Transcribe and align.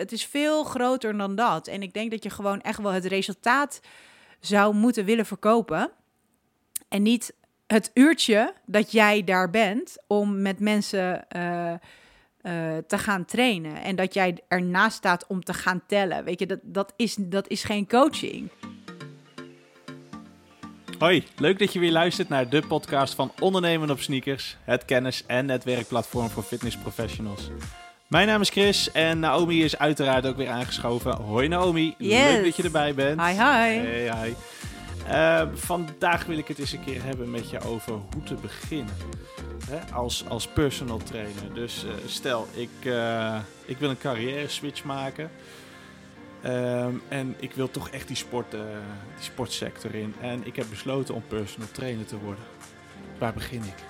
het 0.00 0.12
is 0.12 0.26
veel 0.26 0.64
groter 0.64 1.16
dan 1.16 1.34
dat. 1.34 1.66
En 1.66 1.82
ik 1.82 1.92
denk 1.92 2.10
dat 2.10 2.22
je 2.22 2.30
gewoon 2.30 2.60
echt 2.60 2.78
wel 2.78 2.92
het 2.92 3.04
resultaat 3.04 3.80
zou 4.40 4.74
moeten 4.74 5.04
willen 5.04 5.26
verkopen. 5.26 5.90
En 6.88 7.02
niet 7.02 7.34
het 7.66 7.90
uurtje 7.94 8.54
dat 8.66 8.92
jij 8.92 9.24
daar 9.24 9.50
bent 9.50 9.96
om 10.06 10.42
met 10.42 10.60
mensen 10.60 11.28
eh, 11.28 11.72
eh, 11.72 11.78
te 12.86 12.98
gaan 12.98 13.24
trainen. 13.24 13.82
En 13.82 13.96
dat 13.96 14.14
jij 14.14 14.38
ernaast 14.48 14.96
staat 14.96 15.26
om 15.26 15.44
te 15.44 15.54
gaan 15.54 15.82
tellen. 15.86 16.24
Weet 16.24 16.40
je, 16.40 16.46
dat, 16.46 16.60
dat, 16.62 16.92
is, 16.96 17.14
dat 17.18 17.48
is 17.48 17.64
geen 17.64 17.88
coaching. 17.88 18.50
Hoi, 20.98 21.24
leuk 21.36 21.58
dat 21.58 21.72
je 21.72 21.78
weer 21.78 21.92
luistert 21.92 22.28
naar 22.28 22.48
de 22.48 22.62
podcast 22.68 23.14
van 23.14 23.32
Ondernemen 23.38 23.90
op 23.90 24.00
Sneakers, 24.00 24.56
het 24.64 24.84
kennis- 24.84 25.26
en 25.26 25.46
netwerkplatform 25.46 26.28
voor 26.28 26.42
fitnessprofessionals. 26.42 27.50
Mijn 28.10 28.26
naam 28.26 28.40
is 28.40 28.50
Chris 28.50 28.92
en 28.92 29.18
Naomi 29.18 29.64
is 29.64 29.78
uiteraard 29.78 30.26
ook 30.26 30.36
weer 30.36 30.48
aangeschoven. 30.48 31.16
Hoi 31.16 31.48
Naomi, 31.48 31.94
Yes. 31.98 32.32
leuk 32.32 32.44
dat 32.44 32.56
je 32.56 32.62
erbij 32.62 32.94
bent. 32.94 33.20
Hi, 33.20 33.32
hi. 33.32 33.38
Hey, 33.38 34.22
hi. 34.22 34.34
Eh, 35.06 35.48
vandaag 35.54 36.24
wil 36.24 36.38
ik 36.38 36.48
het 36.48 36.58
eens 36.58 36.72
een 36.72 36.84
keer 36.84 37.02
hebben 37.02 37.30
met 37.30 37.50
je 37.50 37.60
over 37.60 37.92
hoe 37.92 38.22
te 38.24 38.34
beginnen 38.34 38.94
hè, 39.68 39.92
als, 39.94 40.24
als 40.28 40.46
personal 40.48 40.96
trainer. 40.96 41.54
Dus 41.54 41.84
eh, 41.84 41.90
stel, 42.06 42.46
ik, 42.54 42.70
eh, 42.84 43.38
ik 43.64 43.78
wil 43.78 43.90
een 43.90 43.98
carrière 43.98 44.48
switch 44.48 44.84
maken. 44.84 45.30
Ehm, 46.42 46.94
en 47.08 47.34
ik 47.38 47.52
wil 47.52 47.70
toch 47.70 47.88
echt 47.90 48.06
die, 48.06 48.16
sport, 48.16 48.50
die 48.50 48.60
sportsector 49.20 49.94
in. 49.94 50.14
En 50.20 50.46
ik 50.46 50.56
heb 50.56 50.66
besloten 50.70 51.14
om 51.14 51.22
personal 51.28 51.68
trainer 51.72 52.06
te 52.06 52.18
worden. 52.18 52.44
Waar 53.18 53.32
begin 53.32 53.62
ik? 53.62 53.84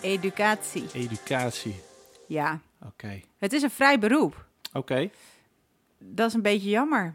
Educatie. 0.00 0.86
Educatie. 0.92 1.80
Ja, 2.28 2.60
Oké. 2.82 3.20
het 3.38 3.52
is 3.52 3.62
een 3.62 3.70
vrij 3.70 3.98
beroep. 3.98 4.44
Oké. 4.72 5.10
Dat 5.98 6.28
is 6.28 6.34
een 6.34 6.42
beetje 6.42 6.68
jammer. 6.68 7.14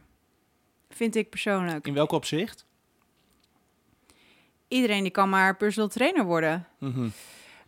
Vind 0.90 1.16
ik 1.16 1.30
persoonlijk. 1.30 1.88
In 1.88 1.94
welk 1.94 2.12
opzicht? 2.12 2.66
Iedereen 4.68 5.02
die 5.04 5.12
kan 5.12 5.30
maar 5.30 5.58
personal 5.58 5.90
trainer 5.90 6.24
worden. 6.26 6.68
Mhm. 6.78 7.08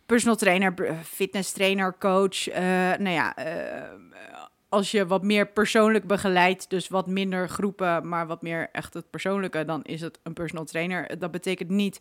personal 0.06 0.36
trainer, 0.36 0.74
fitness 1.04 1.52
trainer, 1.52 1.94
coach. 1.98 2.48
eh, 2.48 2.62
nou 2.98 3.08
ja, 3.08 3.36
eh, 3.36 3.92
als 4.68 4.90
je 4.90 5.06
wat 5.06 5.22
meer 5.22 5.46
persoonlijk 5.46 6.06
begeleidt, 6.06 6.70
dus 6.70 6.88
wat 6.88 7.06
minder 7.06 7.48
groepen, 7.48 8.08
maar 8.08 8.26
wat 8.26 8.42
meer 8.42 8.68
echt 8.72 8.94
het 8.94 9.10
persoonlijke, 9.10 9.64
dan 9.64 9.82
is 9.82 10.00
het 10.00 10.18
een 10.22 10.32
personal 10.32 10.64
trainer. 10.64 11.18
Dat 11.18 11.30
betekent 11.30 11.70
niet 11.70 11.98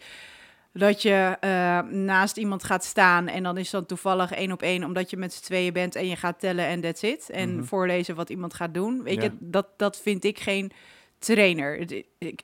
dat 0.73 1.01
je 1.01 1.37
eh, 1.39 1.79
naast 1.81 2.37
iemand 2.37 2.63
gaat 2.63 2.83
staan 2.83 3.27
en 3.27 3.43
dan 3.43 3.57
is 3.57 3.69
dat 3.69 3.87
toevallig 3.87 4.31
één 4.31 4.51
op 4.51 4.61
één, 4.61 4.83
omdat 4.83 5.09
je 5.09 5.17
met 5.17 5.33
z'n 5.33 5.43
tweeën 5.43 5.73
bent 5.73 5.95
en 5.95 6.07
je 6.07 6.15
gaat 6.15 6.39
tellen 6.39 6.65
en 6.65 6.81
that's 6.81 7.01
it. 7.01 7.29
En 7.29 7.55
Mhm. 7.55 7.63
voorlezen 7.63 8.15
wat 8.15 8.29
iemand 8.29 8.53
gaat 8.53 8.73
doen. 8.73 9.03
Weet 9.03 9.15
Ja. 9.15 9.23
je, 9.23 9.31
dat, 9.39 9.67
dat 9.77 9.99
vind 10.01 10.23
ik 10.23 10.39
geen 10.39 10.71
trainer. 11.19 11.75
Ik, 12.17 12.41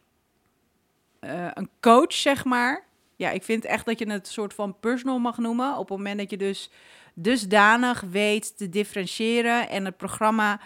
eh, 1.19 1.47
een 1.53 1.69
coach, 1.79 2.13
zeg 2.13 2.45
maar. 2.45 2.83
Ja, 3.15 3.29
ik 3.29 3.43
vind 3.43 3.65
echt 3.65 3.85
dat 3.85 3.99
je 3.99 4.09
het 4.09 4.27
een 4.27 4.33
soort 4.33 4.53
van 4.53 4.79
personal 4.79 5.19
mag 5.19 5.37
noemen. 5.37 5.71
Op 5.77 5.89
het 5.89 5.97
moment 5.97 6.17
dat 6.17 6.29
je 6.29 6.37
dus 6.37 6.69
dusdanig 7.13 8.01
weet 8.01 8.57
te 8.57 8.69
differentiëren 8.69 9.69
en 9.69 9.85
het 9.85 9.97
programma 9.97 10.59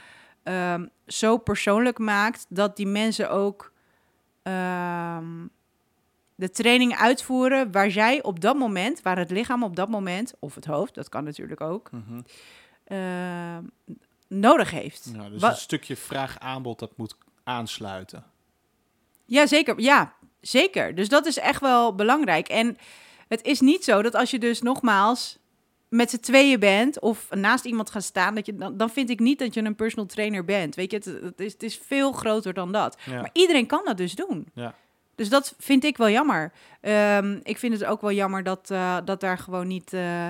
ehm, 0.43 0.85
zo 1.07 1.37
persoonlijk 1.37 1.97
maakt 1.97 2.45
dat 2.49 2.75
die 2.75 2.87
mensen 2.87 3.29
ook 3.29 3.71
ehm, 4.41 5.45
de 6.35 6.49
training 6.49 6.95
uitvoeren 6.95 7.71
waar 7.71 7.91
zij 7.91 8.23
op 8.23 8.39
dat 8.39 8.55
moment, 8.57 9.01
waar 9.01 9.17
het 9.17 9.31
lichaam 9.31 9.63
op 9.63 9.75
dat 9.75 9.89
moment, 9.89 10.33
of 10.39 10.55
het 10.55 10.65
hoofd, 10.65 10.95
dat 10.95 11.09
kan 11.09 11.23
natuurlijk 11.23 11.61
ook, 11.61 11.91
Mhm. 11.91 12.21
ehm, 12.83 13.63
nodig 14.27 14.71
heeft. 14.71 15.13
Dus 15.31 15.41
Wa- 15.41 15.49
een 15.49 15.55
stukje 15.55 15.95
vraag-aanbod 15.95 16.79
dat 16.79 16.97
moet 16.97 17.15
aansluiten. 17.43 18.23
Ja, 19.25 19.45
zeker. 19.47 19.79
Ja, 19.81 20.13
zeker. 20.41 20.95
Dus 20.95 21.09
dat 21.09 21.25
is 21.25 21.37
echt 21.37 21.61
wel 21.61 21.95
belangrijk. 21.95 22.47
En 22.47 22.77
het 23.27 23.41
is 23.45 23.59
niet 23.59 23.83
zo 23.83 24.01
dat 24.01 24.15
als 24.15 24.31
je 24.31 24.39
dus 24.39 24.61
nogmaals 24.61 25.37
met 25.89 26.09
z'n 26.09 26.19
tweeën 26.19 26.59
bent 26.59 26.99
of 26.99 27.27
naast 27.29 27.65
iemand 27.65 27.89
gaat 27.89 28.03
staan, 28.03 28.35
dat 28.35 28.45
je, 28.45 28.55
dan, 28.55 28.77
dan 28.77 28.89
vind 28.89 29.09
ik 29.09 29.19
niet 29.19 29.39
dat 29.39 29.53
je 29.53 29.63
een 29.63 29.75
personal 29.75 30.05
trainer 30.05 30.45
bent. 30.45 30.75
Weet 30.75 30.91
je, 30.91 30.97
het, 30.97 31.05
het, 31.05 31.39
is, 31.39 31.53
het 31.53 31.63
is 31.63 31.77
veel 31.77 32.11
groter 32.11 32.53
dan 32.53 32.71
dat. 32.71 32.97
Ja. 33.05 33.21
Maar 33.21 33.29
iedereen 33.33 33.65
kan 33.67 33.81
dat 33.85 33.97
dus 33.97 34.15
doen. 34.15 34.47
Ja. 34.53 34.75
Dus 35.15 35.29
dat 35.29 35.55
vind 35.57 35.83
ik 35.83 35.97
wel 35.97 36.09
jammer. 36.09 36.51
Ehm, 36.81 37.39
ik 37.43 37.57
vind 37.57 37.73
het 37.73 37.85
ook 37.85 38.01
wel 38.01 38.11
jammer 38.11 38.43
dat, 38.43 38.71
eh, 38.71 38.97
dat 39.05 39.19
daar 39.19 39.37
gewoon 39.37 39.67
niet. 39.67 39.93
eh, 39.93 40.29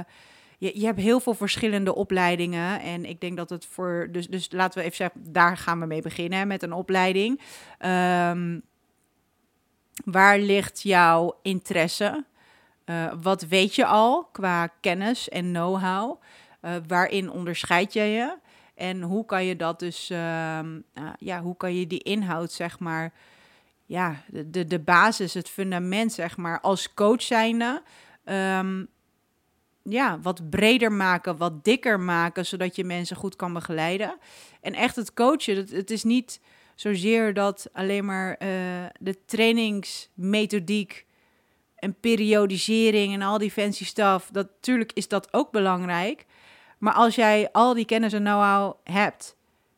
je, 0.58 0.80
je 0.80 0.86
hebt 0.86 1.00
heel 1.00 1.20
veel 1.20 1.34
verschillende 1.34 1.96
opleidingen. 1.96 2.80
En 2.80 3.06
ik 3.06 3.22
denk 3.22 3.38
dat 3.38 3.50
het 3.50 3.66
voor. 3.66 4.08
Dus, 4.12 4.28
dus 4.28 4.52
laten 4.52 4.80
we 4.80 4.86
even 4.86 4.96
zeggen, 4.98 5.24
daar 5.32 5.58
gaan 5.58 5.80
we 5.80 5.86
mee 5.86 6.02
beginnen 6.02 6.48
met 6.48 6.64
een 6.64 6.74
opleiding. 6.74 7.42
Ehm, 7.78 8.60
waar 10.06 10.40
ligt 10.40 10.82
jouw 10.82 11.40
interesse? 11.42 12.26
Eh, 12.86 13.14
wat 13.22 13.42
weet 13.42 13.76
je 13.76 13.86
al 13.86 14.24
qua 14.32 14.68
kennis 14.82 15.30
en 15.30 15.52
know-how? 15.52 16.22
Waarin 16.88 17.32
onderscheid 17.32 17.94
je 17.94 18.02
je? 18.02 18.38
En 18.76 19.02
hoe 19.02 19.26
kan 19.26 19.46
je 19.46 19.56
dat 19.56 19.80
dus, 19.80 20.10
ehm, 20.10 20.80
eh, 20.94 21.04
ja, 21.18 21.42
hoe 21.42 21.58
kan 21.58 21.76
je 21.76 21.88
die 21.88 22.04
inhoud, 22.04 22.52
zeg 22.52 22.80
maar, 22.80 23.14
ja, 23.94 24.24
de, 24.46 24.66
de, 24.66 24.80
basis, 24.80 25.34
het 25.34 25.50
fundament, 25.50 26.14
zeg 26.14 26.38
maar, 26.38 26.62
als 26.62 26.94
coach 26.94 27.22
zijnde, 27.22 27.82
ehm, 28.24 28.86
ja, 29.84 30.20
wat 30.20 30.50
breder 30.50 30.92
maken, 30.92 31.38
wat 31.38 31.64
dikker 31.64 32.00
maken, 32.00 32.46
zodat 32.46 32.76
je 32.76 32.84
mensen 32.84 33.16
goed 33.16 33.36
kan 33.36 33.54
begeleiden. 33.54 34.18
En 34.62 34.74
echt 34.74 34.96
het 34.96 35.14
coachen, 35.14 35.56
het, 35.56 35.72
het 35.72 35.92
is 35.92 36.04
niet 36.04 36.40
zozeer 36.76 37.34
dat 37.34 37.70
alleen 37.74 38.06
maar 38.06 38.36
eh, 38.36 38.50
de 39.00 39.26
trainingsmethodiek 39.26 41.06
en 41.76 41.96
periodisering 42.00 43.14
en 43.14 43.22
al 43.22 43.38
die 43.38 43.52
fancy 43.52 43.86
stuff, 43.86 44.30
dat 44.32 44.48
natuurlijk 44.48 44.92
is 44.94 45.08
dat 45.08 45.34
ook 45.34 45.52
belangrijk. 45.52 46.26
Maar 46.78 46.94
als 46.94 47.16
jij 47.16 47.50
al 47.52 47.74
die 47.74 47.86
kennis 47.86 48.14
en 48.14 48.24
know-how 48.24 48.74
hebt, 48.84 49.36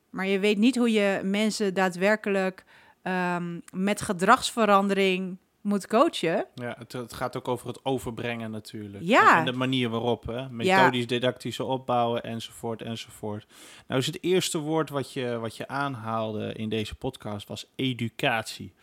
maar 0.10 0.28
je 0.28 0.40
weet 0.40 0.58
niet 0.58 0.76
hoe 0.76 0.92
je 0.92 1.22
mensen 1.24 1.74
daadwerkelijk 1.74 2.64
ehm, 3.06 3.60
met 3.74 4.02
gedragsverandering 4.02 5.38
moet 5.62 5.88
coachen. 5.88 6.46
Ja, 6.56 6.76
het, 6.78 6.92
het 6.92 7.14
gaat 7.14 7.38
ook 7.38 7.48
over 7.48 7.68
het 7.68 7.86
overbrengen 7.86 8.52
natuurlijk. 8.52 9.04
Ja. 9.04 9.40
En 9.40 9.46
de 9.46 9.54
manier 9.54 9.90
waarop, 9.90 10.26
hè? 10.26 10.50
Methodisch, 10.50 11.08
didactische 11.08 11.64
opbouwen, 11.64 12.24
enzovoort, 12.24 12.82
enzovoort. 12.82 13.46
Nou 13.88 14.00
is 14.00 14.06
het 14.06 14.24
eerste 14.24 14.58
woord 14.58 14.90
wat 14.90 15.14
je, 15.14 15.38
wat 15.38 15.58
je 15.58 15.68
aanhaalde 15.68 16.54
in 16.54 16.70
deze 16.70 16.96
podcast 16.96 17.48
was 17.48 17.66
educatie. 17.76 18.74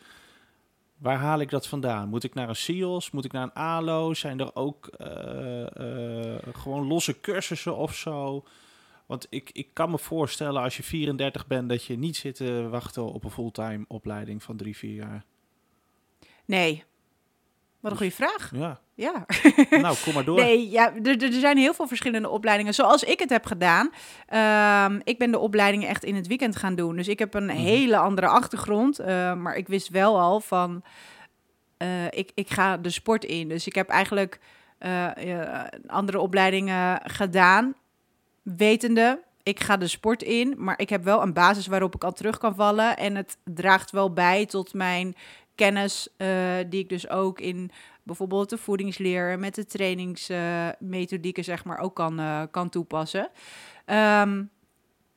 Waar 0.99 1.19
haal 1.19 1.41
ik 1.41 1.51
dat 1.51 1.67
vandaan? 1.67 2.09
Moet 2.09 2.25
ik 2.25 2.35
naar 2.35 2.49
een 2.49 2.57
SIOS? 2.57 3.11
Moet 3.11 3.25
ik 3.25 3.33
naar 3.33 3.43
een 3.43 3.55
ALO? 3.55 4.15
Zijn 4.15 4.41
er 4.41 4.55
ook 4.55 4.87
eh, 4.87 6.33
eh, 6.35 6.43
gewoon 6.53 6.87
losse 6.87 7.21
cursussen 7.21 7.77
of 7.77 7.95
zo? 7.95 8.45
Want 9.13 9.27
ik, 9.31 9.51
ik 9.53 9.69
kan 9.73 9.91
me 9.91 9.99
voorstellen 9.99 10.63
als 10.63 10.77
je 10.77 10.83
34 10.83 11.47
bent 11.47 11.69
dat 11.69 11.85
je 11.85 11.99
niet 11.99 12.17
zit 12.17 12.35
te 12.35 12.69
wachten 12.71 13.13
op 13.13 13.25
een 13.25 13.31
fulltime 13.31 13.85
opleiding 13.89 14.43
van 14.43 14.57
drie, 14.57 14.77
vier 14.77 14.95
jaar. 14.95 15.25
Nee. 16.45 16.85
Wat 17.81 17.91
een 17.93 17.97
goede 17.99 18.13
vraag. 18.13 18.51
Ja, 18.55 18.81
Ja. 18.95 19.27
nou 19.71 19.97
kom 20.05 20.15
maar 20.15 20.25
door. 20.25 20.37
Nee, 20.41 20.71
ja, 20.71 20.95
er, 21.03 21.23
er 21.23 21.33
zijn 21.33 21.57
heel 21.57 21.75
veel 21.75 21.87
verschillende 21.87 22.29
opleidingen. 22.29 22.75
Zoals 22.75 23.03
ik 23.05 23.19
het 23.19 23.31
heb 23.31 23.45
gedaan. 23.47 23.91
Ehm, 24.27 25.01
ik 25.05 25.19
ben 25.19 25.31
de 25.31 25.39
opleidingen 25.39 25.89
echt 25.89 26.05
in 26.05 26.15
het 26.15 26.27
weekend 26.27 26.57
gaan 26.57 26.75
doen. 26.75 26.97
Dus 26.97 27.09
ik 27.09 27.19
heb 27.19 27.35
een 27.35 27.49
hele 27.49 27.97
andere 27.97 28.27
achtergrond. 28.27 28.99
eh, 28.99 29.35
maar 29.35 29.57
ik 29.57 29.69
wist 29.69 29.89
wel 29.89 30.21
al 30.21 30.41
van... 30.41 30.83
eh, 31.77 32.05
ik, 32.07 32.31
ik 32.35 32.51
ga 32.51 32.77
de 32.77 32.91
sport 32.91 33.25
in. 33.25 33.49
Dus 33.49 33.67
ik 33.67 33.75
heb 33.75 33.89
eigenlijk 33.89 34.41
ja, 35.21 35.71
andere 35.87 36.21
opleidingen 36.21 37.01
gedaan. 37.11 37.75
Wetende, 38.43 39.23
ik 39.43 39.61
ga 39.61 39.77
de 39.77 39.89
sport 39.89 40.23
in. 40.23 40.55
Maar 40.59 40.79
ik 40.79 40.89
heb 40.89 41.05
wel 41.05 41.23
een 41.23 41.33
basis 41.33 41.67
waarop 41.67 41.95
ik 41.95 42.05
al 42.05 42.13
terug 42.13 42.39
kan 42.39 42.55
vallen. 42.55 42.97
En 42.97 43.17
het 43.17 43.39
draagt 43.45 43.91
wel 43.91 44.13
bij 44.13 44.47
tot 44.47 44.75
mijn 44.75 45.15
kennis... 45.55 46.09
eh, 46.17 46.29
die 46.69 46.81
ik 46.81 46.89
dus 46.89 47.09
ook 47.09 47.41
in 47.41 47.71
bijvoorbeeld 48.03 48.51
de 48.51 48.59
voedingsleer 48.59 49.39
met 49.39 49.55
de 49.55 49.65
trainingsmethodieken 49.65 51.45
zeg 51.45 51.65
maar 51.65 51.79
ook 51.79 51.95
kan, 51.95 52.19
eh, 52.19 52.43
kan 52.51 52.69
toepassen. 52.69 53.31
Ehm, 53.85 54.45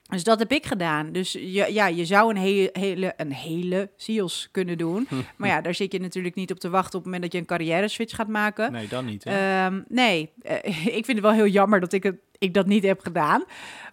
dus 0.09 0.23
dat 0.23 0.39
heb 0.39 0.51
ik 0.51 0.65
gedaan. 0.65 1.11
Dus 1.11 1.31
je, 1.31 1.73
ja, 1.73 1.87
je 1.87 2.05
zou 2.05 2.29
een 2.29 2.37
hele, 2.37 2.69
hele, 2.73 3.13
een 3.17 3.31
hele 3.31 3.89
SIOS 3.95 4.49
kunnen 4.51 4.77
doen. 4.77 5.07
maar 5.37 5.49
ja, 5.49 5.61
daar 5.61 5.75
zit 5.75 5.91
je 5.91 5.99
natuurlijk 5.99 6.35
niet 6.35 6.51
op 6.51 6.59
te 6.59 6.69
wachten 6.69 6.99
op 6.99 7.03
het 7.03 7.13
moment 7.13 7.21
dat 7.21 7.31
je 7.31 7.37
een 7.37 7.45
carrière 7.45 7.87
switch 7.87 8.15
gaat 8.15 8.27
maken. 8.27 8.71
Nee, 8.71 8.87
dan 8.87 9.05
niet. 9.05 9.23
Hè? 9.23 9.65
Ehm, 9.65 9.81
nee, 9.87 10.31
eh, 10.41 10.87
ik 10.97 11.05
vind 11.05 11.07
het 11.07 11.21
wel 11.21 11.31
heel 11.31 11.47
jammer 11.47 11.79
dat 11.79 11.93
ik, 11.93 12.03
het, 12.03 12.15
ik 12.37 12.53
dat 12.53 12.65
niet 12.65 12.83
heb 12.83 12.99
gedaan. 12.99 13.43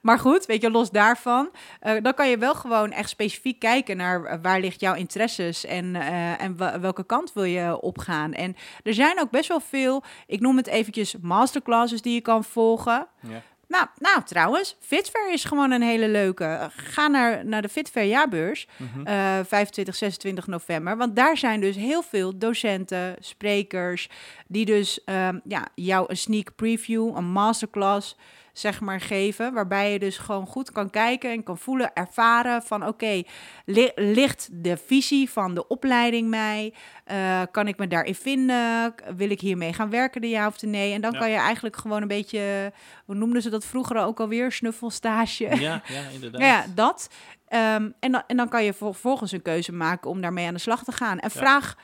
Maar 0.03 0.19
goed, 0.19 0.47
weet 0.47 0.63
je, 0.63 0.71
los 0.71 0.91
daarvan, 0.91 1.51
eh, 1.81 2.03
dan 2.03 2.15
kan 2.15 2.31
je 2.31 2.39
wel 2.39 2.55
gewoon 2.55 2.91
echt 2.91 3.09
specifiek 3.09 3.59
kijken 3.59 3.97
naar 3.97 4.25
eh, 4.25 4.39
waar 4.43 4.61
ligt 4.61 4.81
jouw 4.81 4.95
interesses 4.95 5.65
en, 5.65 5.95
en 6.39 6.81
welke 6.81 7.05
kant 7.05 7.33
wil 7.33 7.45
je 7.45 7.81
opgaan. 7.81 8.33
En 8.33 8.57
er 8.83 8.95
zijn 8.95 9.21
ook 9.21 9.31
best 9.31 9.49
wel 9.49 9.61
veel, 9.61 10.03
ik 10.27 10.41
noem 10.41 10.57
het 10.57 10.67
eventjes 10.67 11.17
masterclasses 11.21 12.03
die 12.03 12.15
je 12.15 12.21
kan 12.21 12.45
volgen. 12.45 13.07
ja. 13.21 13.43
Nou, 13.73 13.87
nou, 13.99 14.23
trouwens, 14.25 14.77
Fitfair 14.81 15.33
is 15.33 15.45
gewoon 15.45 15.71
een 15.71 15.83
hele 15.83 16.09
leuke. 16.09 16.71
Ga 16.77 17.07
naar, 17.09 17.45
naar 17.47 17.63
de 17.63 17.69
Fitfair 17.69 18.07
jaarbeurs, 18.07 18.67
Mhm. 18.77 19.07
eh 19.07 19.39
25, 19.47 19.95
26 19.95 20.47
november. 20.47 20.97
Want 20.97 21.17
daar 21.17 21.37
zijn 21.37 21.61
dus 21.61 21.77
heel 21.77 22.03
veel 22.03 22.39
docenten, 22.39 23.17
sprekers, 23.21 24.09
die 24.47 24.65
dus 24.65 25.05
ehm, 25.05 25.39
ja, 25.45 25.67
jou 25.75 26.05
een 26.09 26.17
sneak 26.17 26.55
preview, 26.57 27.17
een 27.17 27.25
masterclass, 27.33 28.17
zeg 28.53 28.81
maar, 28.81 29.01
geven. 29.01 29.53
Waarbij 29.53 29.93
je 29.93 29.99
dus 29.99 30.19
gewoon 30.19 30.47
goed 30.47 30.73
kan 30.73 30.91
kijken 30.91 31.31
en 31.31 31.43
kan 31.43 31.59
voelen, 31.59 31.93
ervaren 31.95 32.63
van 32.63 32.87
oké, 32.87 33.23
li- 33.65 33.93
ligt 33.95 34.49
de 34.53 34.77
visie 34.77 35.31
van 35.31 35.55
de 35.55 35.67
opleiding 35.69 36.29
mij? 36.29 36.75
Eh, 37.05 37.43
kan 37.51 37.69
ik 37.69 37.77
me 37.79 37.87
daarin 37.87 38.15
vinden? 38.15 38.95
Wil 39.17 39.31
ik 39.31 39.41
hiermee 39.41 39.73
gaan 39.73 39.91
werken, 39.91 40.21
de 40.21 40.29
ja 40.29 40.47
of 40.47 40.59
de 40.59 40.67
nee? 40.67 40.93
En 40.93 41.01
dan 41.01 41.13
Ja. 41.13 41.19
kan 41.19 41.31
je 41.31 41.37
eigenlijk 41.37 41.77
gewoon 41.77 42.03
een 42.03 42.09
beetje, 42.09 42.73
hoe 43.05 43.15
noemden 43.15 43.43
ze 43.43 43.51
dat 43.51 43.65
vroeger 43.65 43.97
ook 43.97 44.21
alweer, 44.21 44.53
snuffelstage? 44.53 45.45
Ja, 45.61 45.83
ja, 45.87 46.03
inderdaad. 46.15 46.41
Ja, 46.41 46.47
ja, 46.47 46.65
dat. 46.75 47.11
Ehm, 47.49 47.91
en, 48.01 48.13
dan, 48.13 48.23
en 48.27 48.37
dan 48.37 48.49
kan 48.49 48.65
je 48.65 48.73
vervolgens 48.73 49.33
een 49.33 49.43
keuze 49.43 49.73
maken 49.73 50.11
om 50.11 50.21
daarmee 50.21 50.47
aan 50.47 50.55
de 50.55 50.61
slag 50.61 50.85
te 50.85 50.93
gaan. 50.93 51.19
En 51.19 51.31
Ja. 51.35 51.41
vraag, 51.41 51.77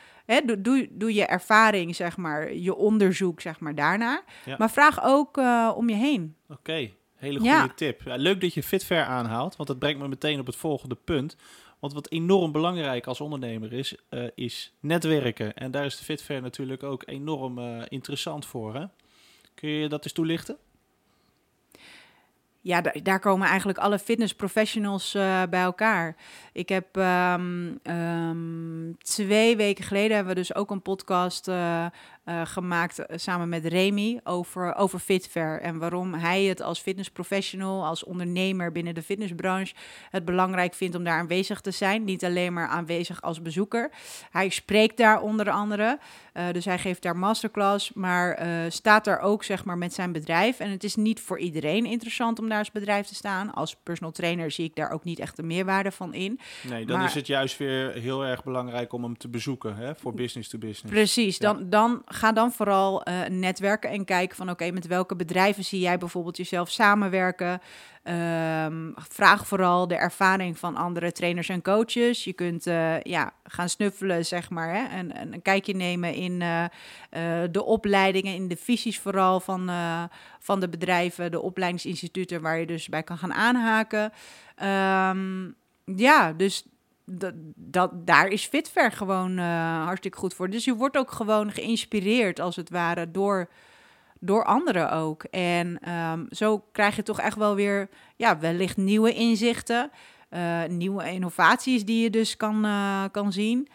doe, 0.45 0.61
doe, 0.61 0.87
doe 0.91 1.13
je 1.13 1.25
ervaring, 1.25 1.95
zeg 1.95 2.17
maar, 2.17 2.53
je 2.53 2.75
onderzoek, 2.75 3.41
zeg 3.41 3.59
maar, 3.59 3.75
daarna. 3.75 4.23
Ja. 4.45 4.55
Maar 4.57 4.71
vraag 4.71 5.03
ook 5.03 5.37
eh, 5.37 5.71
om 5.75 5.89
je 5.89 5.95
heen. 5.95 6.35
Oké, 6.49 6.89
hele 7.15 7.39
goede 7.39 7.53
Ja. 7.53 7.67
tip. 7.75 8.01
Ja, 8.01 8.15
leuk 8.15 8.41
dat 8.41 8.53
je 8.53 8.63
Fitfair 8.63 9.03
aanhaalt, 9.05 9.55
want 9.55 9.69
dat 9.69 9.79
brengt 9.79 9.99
me 10.01 10.07
meteen 10.07 10.39
op 10.39 10.45
het 10.45 10.55
volgende 10.55 10.95
punt. 10.95 11.35
Want 11.79 11.93
wat 11.93 12.09
enorm 12.11 12.51
belangrijk 12.51 13.07
als 13.07 13.21
ondernemer 13.21 13.73
is, 13.73 13.95
eh, 14.09 14.23
is 14.35 14.73
netwerken. 14.79 15.53
En 15.53 15.71
daar 15.71 15.85
is 15.85 15.97
de 15.97 16.03
Fitfair 16.03 16.41
natuurlijk 16.41 16.83
ook 16.83 17.03
enorm 17.05 17.57
eh, 17.59 17.81
interessant 17.87 18.45
voor. 18.45 18.75
Hè? 18.75 18.85
Kun 19.53 19.69
je 19.69 19.89
dat 19.89 20.03
eens 20.03 20.13
toelichten? 20.13 20.57
Ja, 22.69 22.81
da- 22.81 22.93
daar 23.03 23.19
komen 23.19 23.47
eigenlijk 23.47 23.77
alle 23.77 23.99
fitnessprofessionals 23.99 25.13
eh 25.15 25.41
bij 25.49 25.61
elkaar. 25.61 26.15
Ik 26.53 26.69
heb 26.69 26.97
ehm, 26.97 27.75
ehm, 27.83 28.91
twee 28.97 29.55
weken 29.57 29.83
geleden 29.83 30.15
hebben 30.15 30.33
we 30.33 30.39
dus 30.39 30.55
ook 30.55 30.71
een 30.71 30.81
podcast 30.81 31.47
eh, 31.47 31.85
eh, 32.29 32.41
gemaakt 32.45 32.99
eh, 32.99 33.17
samen 33.17 33.49
met 33.49 33.65
Remy 33.65 34.19
over, 34.23 34.75
over 34.75 34.99
Fitfair. 34.99 35.61
En 35.61 35.77
waarom 35.77 36.13
hij 36.13 36.43
het 36.43 36.61
als 36.61 36.79
fitnessprofessional, 36.79 37.85
als 37.85 38.03
ondernemer 38.03 38.71
binnen 38.71 38.93
de 38.93 39.01
fitnessbranche 39.01 39.73
het 40.09 40.25
belangrijk 40.25 40.73
vindt 40.73 40.95
om 40.95 41.03
daar 41.03 41.17
aanwezig 41.19 41.61
te 41.61 41.71
zijn. 41.71 42.03
Niet 42.03 42.25
alleen 42.25 42.53
maar 42.53 42.67
aanwezig 42.67 43.21
als 43.21 43.41
bezoeker. 43.41 43.89
Hij 44.31 44.49
spreekt 44.49 44.97
daar 44.97 45.21
onder 45.21 45.49
andere. 45.49 45.99
Eh, 46.33 46.45
dus 46.51 46.65
hij 46.65 46.79
geeft 46.79 47.01
daar 47.01 47.17
masterclass, 47.17 47.93
maar 47.93 48.39
staat 48.71 49.03
daar 49.05 49.19
ook 49.19 49.43
zeg 49.43 49.65
maar 49.65 49.77
met 49.77 49.93
zijn 49.93 50.11
bedrijf. 50.11 50.59
En 50.59 50.69
het 50.71 50.83
is 50.83 50.95
niet 50.95 51.19
voor 51.19 51.39
iedereen 51.39 51.85
interessant 51.85 52.39
om 52.39 52.49
daar 52.49 52.57
als 52.59 52.71
bedrijf 52.71 53.07
te 53.07 53.15
staan. 53.15 53.53
Als 53.53 53.75
personal 53.83 54.11
trainer 54.13 54.51
zie 54.51 54.65
ik 54.65 54.75
daar 54.75 54.91
ook 54.91 55.03
niet 55.03 55.19
echt 55.19 55.35
de 55.35 55.43
meerwaarde 55.43 55.91
van 55.91 56.13
in. 56.13 56.39
Nee, 56.69 56.85
dan 56.85 56.97
Maar- 56.97 57.07
is 57.07 57.13
het 57.13 57.27
juist 57.27 57.57
weer 57.57 57.91
heel 57.93 58.25
erg 58.25 58.43
belangrijk 58.43 58.93
om 58.93 59.03
hem 59.03 59.17
te 59.17 59.27
bezoeken 59.27 59.75
hè? 59.75 59.95
voor 59.95 60.13
business 60.13 60.49
to 60.49 60.57
business. 60.57 60.93
Precies, 60.95 61.37
Ja. 61.37 61.53
dan, 61.53 61.69
dan 61.69 62.01
ga 62.19 62.31
dan 62.31 62.51
vooral 62.51 63.03
eh, 63.03 63.25
netwerken 63.29 63.89
en 63.89 64.05
kijken 64.05 64.35
van 64.35 64.49
oké, 64.49 64.71
met 64.71 64.87
welke 64.87 65.15
bedrijven 65.15 65.63
zie 65.63 65.79
jij 65.79 65.97
bijvoorbeeld 65.97 66.37
jezelf 66.37 66.69
samenwerken. 66.69 67.61
Ehm, 68.03 68.91
vraag 68.95 69.47
vooral 69.47 69.87
de 69.87 69.95
ervaring 69.95 70.57
van 70.57 70.75
andere 70.75 71.11
trainers 71.11 71.49
en 71.49 71.61
coaches. 71.61 72.23
Je 72.23 72.33
kunt 72.33 72.67
eh, 72.67 73.01
ja, 73.01 73.33
gaan 73.43 73.69
snuffelen, 73.69 74.25
zeg 74.25 74.49
maar, 74.49 74.75
hè, 74.75 74.97
en, 74.97 75.15
en 75.15 75.33
een 75.33 75.41
kijkje 75.41 75.75
nemen 75.75 76.13
in 76.13 76.41
eh, 76.41 76.65
de 77.51 77.63
opleidingen, 77.63 78.33
in 78.33 78.47
de 78.47 78.57
visies 78.57 78.99
vooral 78.99 79.39
van, 79.39 79.69
van 80.39 80.59
de 80.59 80.69
bedrijven, 80.69 81.31
de 81.31 81.41
opleidingsinstituten 81.41 82.41
waar 82.41 82.59
je 82.59 82.65
dus 82.65 82.89
bij 82.89 83.03
kan 83.03 83.17
gaan 83.17 83.33
aanhaken. 83.33 84.11
Ehm, 84.55 85.51
ja, 85.85 86.33
dus 86.33 86.65
dat, 87.11 87.33
dat, 87.55 88.07
daar 88.07 88.27
is 88.27 88.45
Fitver 88.45 88.91
gewoon 88.91 89.37
eh, 89.37 89.83
hartstikke 89.83 90.17
goed 90.17 90.33
voor. 90.33 90.49
Dus 90.49 90.65
je 90.65 90.75
wordt 90.75 90.97
ook 90.97 91.11
gewoon 91.11 91.51
geïnspireerd, 91.51 92.39
als 92.39 92.55
het 92.55 92.69
ware, 92.69 93.11
door, 93.11 93.49
door 94.19 94.43
anderen 94.43 94.91
ook. 94.91 95.23
En 95.23 95.79
ehm, 95.81 96.25
zo 96.29 96.65
krijg 96.71 96.95
je 96.95 97.03
toch 97.03 97.19
echt 97.19 97.37
wel 97.37 97.55
weer, 97.55 97.89
ja, 98.15 98.39
wellicht 98.39 98.77
nieuwe 98.77 99.13
inzichten, 99.13 99.91
eh, 100.29 100.63
nieuwe 100.65 101.11
innovaties 101.11 101.85
die 101.85 102.03
je 102.03 102.09
dus 102.09 102.37
kan, 102.37 102.65
eh, 102.65 103.03
kan 103.11 103.31
zien. 103.31 103.67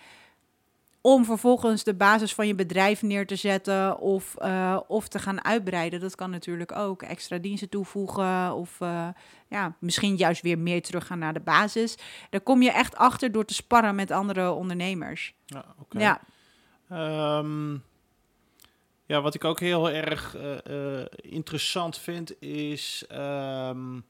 Om 1.06 1.24
vervolgens 1.24 1.84
de 1.84 1.94
basis 1.94 2.34
van 2.34 2.46
je 2.46 2.54
bedrijf 2.54 3.02
neer 3.02 3.26
te 3.26 3.36
zetten 3.36 3.98
of, 3.98 4.36
eh, 4.36 4.80
of 4.88 5.08
te 5.08 5.18
gaan 5.18 5.44
uitbreiden. 5.44 6.00
Dat 6.00 6.14
kan 6.14 6.30
natuurlijk 6.30 6.72
ook. 6.72 7.02
Extra 7.02 7.38
diensten 7.38 7.68
toevoegen 7.68 8.54
of 8.54 8.80
eh, 8.80 9.08
ja, 9.48 9.76
misschien 9.78 10.16
juist 10.16 10.42
weer 10.42 10.58
meer 10.58 10.82
teruggaan 10.82 11.18
naar 11.18 11.32
de 11.32 11.40
basis. 11.40 11.96
Daar 12.30 12.40
kom 12.40 12.62
je 12.62 12.70
echt 12.70 12.96
achter 12.96 13.32
door 13.32 13.44
te 13.44 13.54
sparren 13.54 13.94
met 13.94 14.10
andere 14.10 14.50
ondernemers. 14.50 15.34
Ja, 15.46 15.64
oké. 15.78 15.98
Ja, 15.98 16.20
Ehm, 16.88 17.72
ja, 19.06 19.20
wat 19.20 19.34
ik 19.34 19.44
ook 19.44 19.60
heel 19.60 19.90
erg 19.90 20.36
eh, 20.36 21.04
interessant 21.16 21.98
vind 21.98 22.40
is. 22.42 23.04
ehm, 23.08 24.00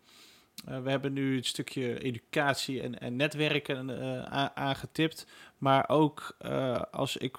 eh, 0.66 0.80
we 0.80 0.90
hebben 0.90 1.12
nu 1.12 1.36
het 1.36 1.46
stukje 1.46 1.98
educatie 1.98 2.82
en, 2.82 2.98
en 3.00 3.16
netwerken 3.16 4.00
eh, 4.00 4.44
aangetipt. 4.54 5.26
Maar 5.58 5.88
ook 5.88 6.36
eh, 6.38 6.80
als 6.90 7.16
ik 7.16 7.36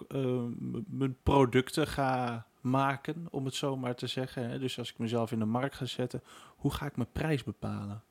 mijn 0.88 1.18
producten 1.24 1.88
ga 1.88 2.46
maken, 2.62 3.28
om 3.32 3.46
het 3.46 3.56
zo 3.56 3.78
maar 3.78 3.96
te 3.96 4.08
zeggen. 4.08 4.50
Hè, 4.50 4.60
dus 4.60 4.78
als 4.80 4.90
ik 4.92 4.98
mezelf 4.98 5.32
in 5.32 5.40
de 5.40 5.46
markt 5.46 5.76
ga 5.76 5.86
zetten, 5.86 6.24
hoe 6.56 6.72
ga 6.74 6.86
ik 6.86 6.96
mijn 6.96 7.12
prijs 7.12 7.44
bepalen? 7.44 8.04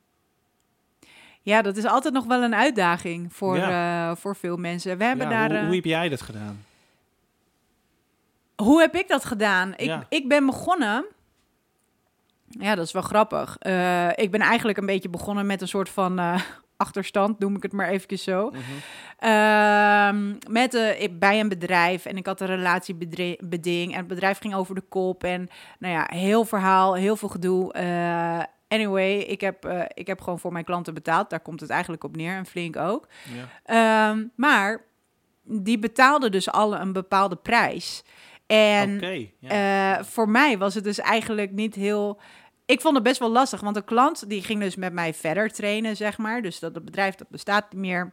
ja, 1.43 1.63
dat 1.63 1.77
is 1.77 1.85
altijd 1.85 2.15
nog 2.15 2.25
wel 2.25 2.43
een 2.43 2.55
uitdaging 2.55 3.33
voor, 3.33 3.59
voor 4.17 4.37
veel 4.37 4.57
mensen. 4.57 4.99
We 4.99 5.05
hebben 5.05 5.29
Ja, 5.31 5.49
daar. 5.49 5.59
hoe, 5.59 5.67
hoe 5.67 5.75
heb 5.75 5.85
jij 5.85 6.09
dat 6.09 6.21
gedaan? 6.21 6.65
Hoe 8.57 8.81
heb 8.81 8.95
ik 8.95 9.09
dat 9.09 9.25
gedaan? 9.25 9.73
Ik, 9.73 9.81
Ja. 9.87 10.07
ik 10.09 10.29
ben 10.29 10.47
begonnen. 10.47 11.05
Ja, 12.61 12.75
dat 12.75 12.87
is 12.87 12.93
wel 12.93 13.03
grappig. 13.03 13.57
Eh, 13.59 14.09
ik 14.15 14.31
ben 14.31 14.41
eigenlijk 14.41 14.79
een 14.79 14.87
beetje 14.87 15.09
begonnen 15.09 15.47
met 15.47 15.61
een 15.61 15.69
soort 15.69 15.89
van 15.89 16.19
eh, 16.19 16.41
achterstand, 16.77 17.39
noem 17.39 17.57
ik 17.57 17.63
het 17.63 17.73
maar 17.73 17.89
eventjes 17.89 18.23
zo. 18.23 18.51
Mhm. 18.51 18.61
Ehm, 19.19 20.29
met, 20.51 20.75
ik- 20.99 21.19
bij 21.19 21.41
een 21.41 21.49
bedrijf 21.49 22.05
en 22.05 22.17
ik 22.17 22.27
had 22.27 22.41
een 22.41 22.47
relatiebeding 22.47 23.93
en 23.93 23.99
het 23.99 24.07
bedrijf 24.07 24.39
ging 24.39 24.55
over 24.55 24.75
de 24.75 24.81
kop 24.89 25.25
en 25.25 25.49
nou 25.79 25.95
ja, 25.95 26.07
heel 26.11 26.45
verhaal, 26.45 26.95
heel 26.95 27.17
veel 27.17 27.29
gedoe. 27.29 27.73
Anyway, 28.69 29.19
ik 29.19 29.41
heb, 29.41 29.87
ik 29.95 30.07
heb 30.07 30.21
gewoon 30.21 30.39
voor 30.39 30.53
mijn 30.53 30.65
klanten 30.65 30.95
betaald. 30.95 31.31
Daar 31.31 31.41
komt 31.41 31.61
het 31.61 31.71
eigenlijk 31.71 32.05
op 32.05 32.17
neer 32.17 32.37
en 32.37 32.47
flink 32.47 32.77
ook. 32.77 33.09
Ja. 33.35 34.11
Ehm, 34.11 34.25
maar 34.37 34.85
die 35.43 35.79
betaalden 35.79 36.33
dus 36.33 36.51
alle 36.51 36.77
een 36.79 36.93
bepaalde 36.93 37.37
prijs. 37.37 38.05
En 38.47 39.01
ja. 39.39 40.05
voor 40.05 40.29
mij 40.29 40.59
was 40.59 40.75
het 40.75 40.85
dus 40.85 40.99
eigenlijk 41.01 41.51
niet 41.53 41.75
heel. 41.75 42.21
Ik 42.67 42.81
vond 42.81 42.95
het 42.95 43.05
best 43.05 43.19
wel 43.19 43.31
lastig, 43.31 43.61
want 43.61 43.75
de 43.75 43.85
klant 43.85 44.29
die 44.29 44.43
ging 44.43 44.61
dus 44.61 44.77
met 44.77 44.93
mij 44.93 45.15
verder 45.15 45.51
trainen, 45.51 45.97
zeg 45.97 46.19
maar. 46.19 46.43
Dus 46.43 46.59
dat 46.59 46.75
het 46.75 46.85
bedrijf 46.85 47.15
dat 47.15 47.29
bestaat 47.29 47.73
niet 47.73 47.81
meer. 47.81 48.13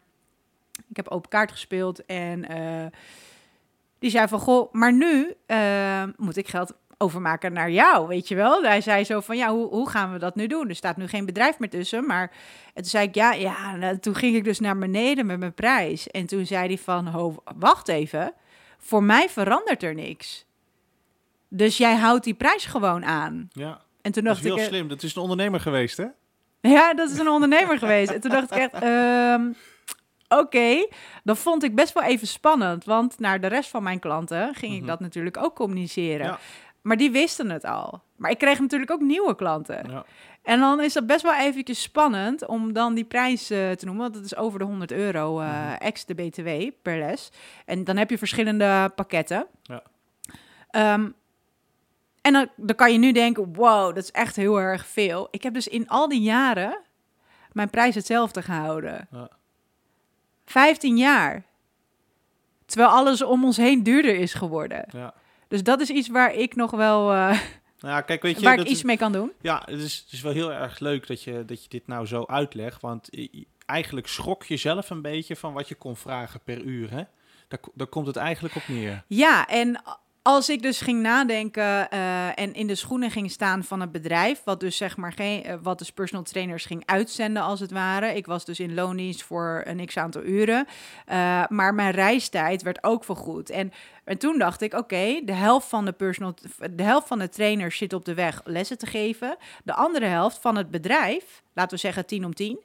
Ik 0.90 0.96
heb 0.96 1.08
open 1.08 1.30
kaart 1.30 1.52
gespeeld 1.52 2.06
en 2.06 2.48
eh, 2.48 2.86
die 4.00 4.10
zei 4.10 4.28
van, 4.28 4.40
goh, 4.40 4.74
maar 4.74 4.94
nu 4.94 5.34
eh, 5.46 6.04
moet 6.18 6.38
ik 6.38 6.48
geld 6.48 6.74
overmaken 6.98 7.54
naar 7.54 7.72
jou, 7.72 8.08
weet 8.08 8.28
je 8.28 8.36
wel. 8.36 8.64
Hij 8.64 8.82
zei 8.82 9.04
zo 9.04 9.20
van, 9.20 9.38
ja, 9.38 9.50
hoe, 9.50 9.68
hoe 9.68 9.90
gaan 9.90 10.12
we 10.12 10.20
dat 10.20 10.36
nu 10.36 10.48
doen? 10.48 10.70
Er 10.70 10.76
staat 10.76 10.98
nu 10.98 11.08
geen 11.08 11.26
bedrijf 11.26 11.60
meer 11.60 11.70
tussen, 11.70 12.06
maar 12.06 12.32
en 12.74 12.82
toen 12.82 12.92
zei 12.92 13.08
ik, 13.08 13.16
ja, 13.16 13.34
ja, 13.34 13.76
nou, 13.76 14.00
toen 14.00 14.16
ging 14.16 14.36
ik 14.36 14.44
dus 14.44 14.60
naar 14.60 14.78
beneden 14.78 15.26
met 15.26 15.40
mijn 15.40 15.54
prijs. 15.54 16.08
En 16.08 16.26
toen 16.26 16.46
zei 16.46 16.68
hij 16.68 16.78
van, 16.78 17.36
wacht 17.58 17.88
even, 17.88 18.34
voor 18.78 19.04
mij 19.04 19.30
verandert 19.30 19.84
er 19.84 19.94
niks. 19.94 20.46
Dus 21.48 21.78
jij 21.78 21.96
houdt 21.96 22.24
die 22.24 22.34
prijs 22.34 22.66
gewoon 22.66 23.06
aan. 23.06 23.50
ja. 23.52 23.82
En 24.02 24.12
toen 24.12 24.24
Dat 24.24 24.34
dacht 24.34 24.38
is 24.38 24.44
heel 24.44 24.54
ik, 24.56 24.62
eh, 24.62 24.68
slim. 24.68 24.88
Dat 24.88 25.04
is 25.04 25.16
een 25.16 25.22
ondernemer 25.22 25.60
geweest, 25.60 25.98
hè? 25.98 26.06
ja, 26.62 26.94
dat 26.94 27.10
is 27.10 27.18
een 27.18 27.28
ondernemer 27.30 27.78
geweest. 27.78 28.12
En 28.12 28.22
toen 28.22 28.32
dacht 28.32 28.52
ik 28.52 28.58
echt, 28.58 28.74
ehm, 28.74 29.52
oké, 30.30 30.88
dat 31.24 31.38
vond 31.38 31.64
ik 31.64 31.76
best 31.76 31.94
wel 31.94 32.04
even 32.04 32.28
spannend. 32.28 32.84
Want 32.86 33.20
naar 33.20 33.42
de 33.42 33.48
rest 33.48 33.70
van 33.70 33.84
mijn 33.84 34.00
klanten 34.00 34.56
ging 34.56 34.74
ik 34.74 34.80
Mhm. 34.80 34.88
dat 34.88 35.00
natuurlijk 35.00 35.38
ook 35.44 35.56
communiceren. 35.56 36.26
Ja. 36.26 36.40
Maar 36.82 36.98
die 36.98 37.12
wisten 37.12 37.50
het 37.50 37.66
al. 37.66 38.02
Maar 38.16 38.32
ik 38.32 38.38
kreeg 38.38 38.60
natuurlijk 38.60 38.92
ook 38.92 39.02
nieuwe 39.02 39.36
klanten. 39.36 39.90
Ja. 39.90 40.06
En 40.44 40.60
dan 40.60 40.82
is 40.82 40.94
dat 40.94 41.06
best 41.06 41.22
wel 41.22 41.34
eventjes 41.36 41.82
spannend 41.82 42.46
om 42.48 42.74
dan 42.74 42.94
die 42.94 43.04
prijs 43.04 43.50
eh, 43.50 43.72
te 43.72 43.86
noemen. 43.86 44.04
Want 44.04 44.16
het 44.16 44.26
is 44.26 44.36
over 44.36 44.60
de 44.60 44.66
100 44.66 44.92
euro 44.92 45.38
Mhm. 45.40 45.72
ex 45.80 46.06
de 46.06 46.14
BTW 46.16 46.50
per 46.82 46.98
les. 47.00 47.30
En 47.66 47.84
dan 47.84 47.98
heb 47.98 48.10
je 48.10 48.18
verschillende 48.18 48.92
pakketten. 48.96 49.48
Ja. 49.64 49.84
Ehm, 50.70 51.10
en 52.22 52.34
dan, 52.34 52.50
dan 52.56 52.76
kan 52.76 52.92
je 52.92 52.98
nu 52.98 53.12
denken, 53.12 53.54
wow, 53.54 53.96
dat 53.96 54.04
is 54.04 54.12
echt 54.12 54.36
heel 54.36 54.60
erg 54.60 54.86
veel. 54.88 55.28
Ik 55.32 55.44
heb 55.44 55.54
dus 55.54 55.68
in 55.68 55.88
al 55.90 56.10
die 56.10 56.22
jaren 56.22 56.80
mijn 57.52 57.70
prijs 57.70 57.96
hetzelfde 57.96 58.42
gehouden. 58.42 59.08
Ja. 59.12 59.30
15 60.46 60.98
jaar. 60.98 61.44
Terwijl 62.66 62.90
alles 62.92 63.22
om 63.24 63.46
ons 63.46 63.58
heen 63.58 63.84
duurder 63.84 64.16
is 64.16 64.34
geworden. 64.34 64.86
Ja. 64.92 65.14
Dus 65.48 65.64
dat 65.64 65.80
is 65.82 65.90
iets 65.90 66.08
waar 66.08 66.34
ik 66.34 66.56
nog 66.56 66.72
wel... 66.72 67.12
eh, 67.14 67.40
Nou, 67.80 68.02
kijk, 68.02 68.22
weet 68.22 68.40
je, 68.40 68.44
waar 68.46 68.54
ik 68.60 68.60
iets 68.66 68.72
is- 68.72 68.84
mee 68.84 68.98
kan 68.98 69.12
doen. 69.12 69.32
Ja, 69.42 69.62
het 69.66 69.80
is, 69.80 69.98
het 70.04 70.12
is 70.14 70.22
wel 70.22 70.32
heel 70.34 70.54
erg 70.54 70.80
leuk 70.80 71.08
dat 71.08 71.24
je, 71.24 71.46
dat 71.46 71.64
je 71.64 71.70
dit 71.70 71.88
nou 71.88 72.06
zo 72.06 72.24
uitlegt. 72.26 72.82
Want 72.82 73.10
eigenlijk 73.66 74.08
schrok 74.08 74.44
je 74.44 74.58
zelf 74.58 74.90
een 74.90 75.02
beetje 75.02 75.36
van 75.36 75.54
wat 75.54 75.68
je 75.68 75.76
kon 75.76 75.96
vragen 75.96 76.40
per 76.44 76.62
uur. 76.62 76.92
Hè? 76.92 77.04
Daar 77.74 77.88
komt 77.88 78.08
het 78.08 78.16
eigenlijk 78.16 78.56
op 78.56 78.68
neer. 78.68 79.04
Ja, 79.08 79.48
en 79.48 79.82
als 80.22 80.50
ik 80.50 80.62
dus 80.62 80.82
ging 80.82 81.02
nadenken 81.02 81.90
eh, 81.90 82.40
en 82.40 82.54
in 82.54 82.68
de 82.68 82.76
schoenen 82.76 83.12
ging 83.12 83.32
staan 83.32 83.64
van 83.64 83.82
het 83.82 83.92
bedrijf, 83.92 84.42
wat 84.44 84.60
dus 84.60 84.78
zeg 84.78 84.98
maar 84.98 85.14
geen, 85.14 85.44
eh, 85.44 85.56
wat 85.62 85.78
dus 85.78 85.92
personal 85.92 86.24
trainers 86.24 86.66
ging 86.66 86.84
uitzenden 86.86 87.44
als 87.44 87.60
het 87.60 87.72
ware. 87.72 88.16
Ik 88.16 88.26
was 88.26 88.46
dus 88.46 88.60
in 88.60 88.74
loondienst 88.74 89.24
voor 89.24 89.62
een 89.66 89.86
x 89.86 89.98
aantal 89.98 90.24
uren, 90.24 90.68
Eh, 91.06 91.44
maar 91.48 91.74
mijn 91.74 91.92
reistijd 91.92 92.62
werd 92.62 92.84
ook 92.84 93.04
vergoed. 93.04 93.50
En, 93.50 93.72
en 94.04 94.18
toen 94.18 94.38
dacht 94.38 94.62
ik, 94.62 94.74
oké, 94.74 95.22
de 95.26 95.34
helft 95.34 95.68
van 95.68 95.86
de 95.86 95.92
personal, 95.92 96.34
de 96.72 96.84
helft 96.84 97.08
van 97.08 97.20
de 97.20 97.30
trainers 97.30 97.78
zit 97.78 97.94
op 97.94 98.06
de 98.06 98.14
weg 98.14 98.42
lessen 98.44 98.78
te 98.78 98.86
geven. 98.86 99.36
De 99.64 99.74
andere 99.74 100.06
helft 100.06 100.38
van 100.42 100.56
het 100.58 100.72
bedrijf, 100.72 101.44
laten 101.54 101.72
we 101.72 101.78
zeggen 101.78 102.06
10 102.06 102.26
om 102.26 102.34
10, 102.34 102.60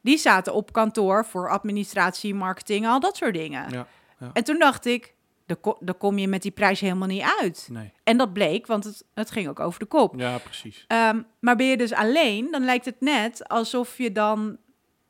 die 0.00 0.18
zaten 0.18 0.54
op 0.54 0.72
kantoor 0.72 1.24
voor 1.24 1.50
administratie, 1.50 2.34
marketing, 2.34 2.86
al 2.86 3.00
dat 3.00 3.16
soort 3.16 3.34
dingen. 3.34 3.70
Ja, 3.70 3.86
En 4.32 4.44
toen 4.44 4.58
dacht 4.58 4.86
ik, 4.86 5.14
daar 5.50 5.58
ko- 5.60 5.76
daar 5.80 5.94
kom 5.94 6.18
je 6.18 6.28
met 6.28 6.42
die 6.42 6.50
prijs 6.50 6.80
helemaal 6.80 7.08
niet 7.08 7.24
uit. 7.40 7.68
nee. 7.72 7.92
En 8.04 8.16
dat 8.16 8.32
bleek, 8.32 8.66
want 8.66 8.84
het, 8.84 9.04
het 9.14 9.30
ging 9.30 9.48
ook 9.48 9.60
over 9.60 9.78
de 9.78 9.86
kop. 9.86 10.14
Ja, 10.18 10.38
precies. 10.38 10.84
Ehm, 10.88 11.22
maar 11.40 11.56
ben 11.56 11.66
je 11.66 11.76
dus 11.76 11.92
alleen, 11.92 12.48
dan 12.50 12.64
lijkt 12.64 12.84
het 12.84 13.00
net 13.00 13.48
alsof 13.48 13.98
je 13.98 14.12
dan 14.12 14.56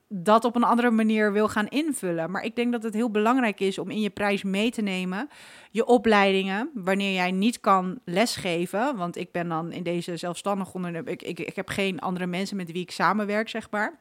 dat 0.08 0.44
op 0.44 0.56
een 0.56 0.64
andere 0.64 0.90
manier 0.90 1.32
wil 1.32 1.48
gaan 1.48 1.68
invullen. 1.68 2.30
Maar 2.30 2.42
ik 2.44 2.56
denk 2.56 2.72
dat 2.72 2.82
het 2.82 2.94
heel 2.94 3.10
belangrijk 3.10 3.60
is 3.60 3.78
om 3.78 3.90
in 3.90 4.00
je 4.00 4.10
prijs 4.10 4.42
mee 4.42 4.70
te 4.70 4.82
nemen 4.82 5.28
je 5.70 5.86
opleidingen, 5.86 6.70
wanneer 6.74 7.12
jij 7.12 7.30
niet 7.30 7.60
kan 7.60 7.98
lesgeven. 8.04 8.96
Want 8.96 9.16
ik 9.16 9.32
ben 9.32 9.48
dan 9.48 9.72
in 9.72 9.82
deze 9.82 10.16
zelfstandig 10.16 10.74
ondernemer. 10.74 11.12
Ik, 11.12 11.22
ik, 11.22 11.38
ik 11.40 11.56
heb 11.56 11.68
geen 11.68 12.00
andere 12.00 12.26
mensen 12.26 12.56
met 12.56 12.72
wie 12.72 12.82
ik 12.82 12.90
samenwerk, 12.90 13.48
zeg 13.48 13.70
maar. 13.70 13.98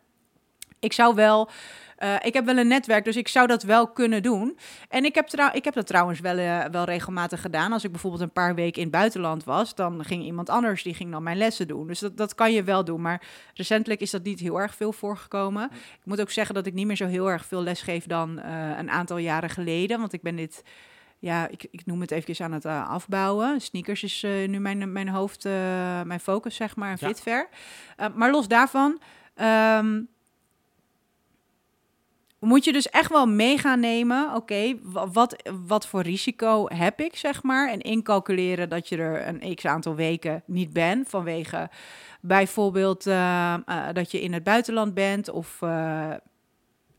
Ik 0.80 0.94
zou 0.94 1.16
wel, 1.16 1.50
eh, 1.98 2.16
ik 2.22 2.34
heb 2.34 2.46
wel 2.46 2.58
een 2.58 2.68
netwerk, 2.68 3.04
dus 3.06 3.16
ik 3.16 3.28
zou 3.28 3.48
dat 3.48 3.64
wel 3.64 3.88
kunnen 3.88 4.24
doen. 4.24 4.58
En 4.90 5.06
ik 5.06 5.16
heb, 5.16 5.28
trouw, 5.28 5.50
ik 5.54 5.64
heb 5.64 5.74
dat 5.74 5.88
trouwens 5.88 6.20
wel, 6.20 6.38
eh, 6.38 6.66
wel 6.72 6.84
regelmatig 6.84 7.42
gedaan. 7.42 7.72
Als 7.74 7.84
ik 7.84 7.92
bijvoorbeeld 7.92 8.22
een 8.22 8.32
paar 8.32 8.56
weken 8.56 8.78
in 8.82 8.88
het 8.88 8.92
buitenland 8.98 9.44
was, 9.44 9.76
dan 9.76 10.06
ging 10.06 10.24
iemand 10.24 10.50
anders 10.50 10.84
die 10.84 10.94
ging 10.94 11.12
dan 11.12 11.24
mijn 11.24 11.38
lessen 11.38 11.68
doen. 11.68 11.88
Dus 11.88 12.00
dat, 12.00 12.18
dat 12.18 12.36
kan 12.36 12.52
je 12.54 12.64
wel 12.64 12.84
doen. 12.86 13.02
Maar 13.02 13.22
recentelijk 13.54 14.02
is 14.02 14.12
dat 14.12 14.24
niet 14.24 14.40
heel 14.40 14.60
erg 14.62 14.76
veel 14.76 14.94
voorgekomen. 14.94 15.70
Ik 15.74 16.06
moet 16.06 16.22
ook 16.22 16.32
zeggen 16.32 16.56
dat 16.56 16.66
ik 16.66 16.74
niet 16.74 16.88
meer 16.88 16.96
zo 16.96 17.08
heel 17.08 17.30
erg 17.32 17.46
veel 17.46 17.64
les 17.64 17.82
geef 17.82 18.06
dan 18.06 18.40
eh, 18.40 18.78
een 18.78 18.90
aantal 18.90 19.18
jaren 19.18 19.50
geleden. 19.50 20.00
Want 20.00 20.14
ik 20.14 20.22
ben 20.22 20.36
dit, 20.36 20.64
ja, 21.20 21.48
ik, 21.48 21.68
ik 21.72 21.86
noem 21.86 22.02
het 22.02 22.12
even 22.12 22.46
aan 22.46 22.52
het 22.52 22.66
afbouwen. 22.66 23.62
Sneakers 23.62 24.04
is 24.04 24.22
nu 24.48 24.60
mijn, 24.60 24.92
mijn 24.92 25.10
hoofd, 25.10 25.44
mijn 26.04 26.20
focus, 26.20 26.56
zeg 26.56 26.76
maar, 26.76 26.90
en 26.92 26.98
Ja. 27.00 27.08
fitver. 27.08 27.50
Maar 28.16 28.32
los 28.32 28.48
daarvan. 28.48 29.02
ehm, 29.36 30.02
moet 32.40 32.64
je 32.66 32.72
dus 32.74 32.90
echt 32.90 33.12
wel 33.12 33.26
mee 33.28 33.58
gaan 33.58 33.80
nemen. 33.80 34.36
Oké, 34.36 34.76
wa- 34.84 35.08
wat, 35.08 35.52
wat 35.68 35.88
voor 35.88 36.02
risico 36.02 36.66
heb 36.68 37.00
ik, 37.02 37.16
zeg 37.16 37.44
maar. 37.44 37.70
En 37.72 37.80
incalculeren 37.82 38.70
dat 38.70 38.90
je 38.90 38.98
er 38.98 39.28
een 39.28 39.56
x 39.56 39.66
aantal 39.66 39.96
weken 39.96 40.44
niet 40.46 40.74
bent. 40.74 41.10
Vanwege 41.10 41.70
bijvoorbeeld 42.22 43.08
eh, 43.08 43.54
eh, 43.54 43.60
dat 43.94 44.12
je 44.12 44.22
in 44.22 44.34
het 44.34 44.44
buitenland 44.44 44.94
bent. 44.94 45.30
Of 45.30 45.62
eh, 45.62 46.12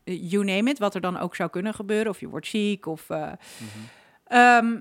you 0.03 0.43
name 0.45 0.69
it, 0.69 0.79
wat 0.79 0.95
er 0.95 1.01
dan 1.01 1.17
ook 1.19 1.35
zou 1.35 1.49
kunnen 1.49 1.73
gebeuren. 1.73 2.11
Of 2.11 2.19
je 2.19 2.27
wordt 2.29 2.47
ziek. 2.47 2.85
Of 2.85 3.09
Mhm. 3.09 3.29
Ehm, 4.25 4.79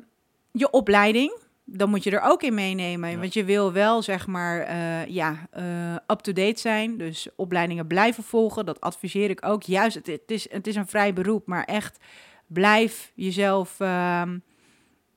je 0.52 0.70
opleiding, 0.70 1.38
dan 1.72 1.90
moet 1.90 2.04
je 2.04 2.10
er 2.10 2.20
ook 2.20 2.42
in 2.42 2.54
meenemen. 2.54 3.10
Ja. 3.10 3.18
Want 3.18 3.34
je 3.34 3.44
wil 3.44 3.72
wel, 3.72 4.02
zeg 4.02 4.26
maar, 4.26 4.60
eh, 4.60 5.06
ja, 5.06 5.48
eh, 5.50 5.94
up-to-date 6.06 6.60
zijn. 6.60 6.96
Dus 6.96 7.28
opleidingen 7.36 7.86
blijven 7.86 8.22
volgen. 8.22 8.66
Dat 8.66 8.80
adviseer 8.80 9.30
ik 9.30 9.46
ook. 9.46 9.62
Juist, 9.62 9.94
het, 9.94 10.06
het, 10.06 10.30
is, 10.30 10.50
het 10.50 10.66
is 10.66 10.76
een 10.76 10.86
vrij 10.86 11.12
beroep, 11.12 11.46
maar 11.46 11.64
echt 11.64 11.98
blijf 12.46 13.12
jezelf, 13.14 13.80
ehm, 13.80 14.38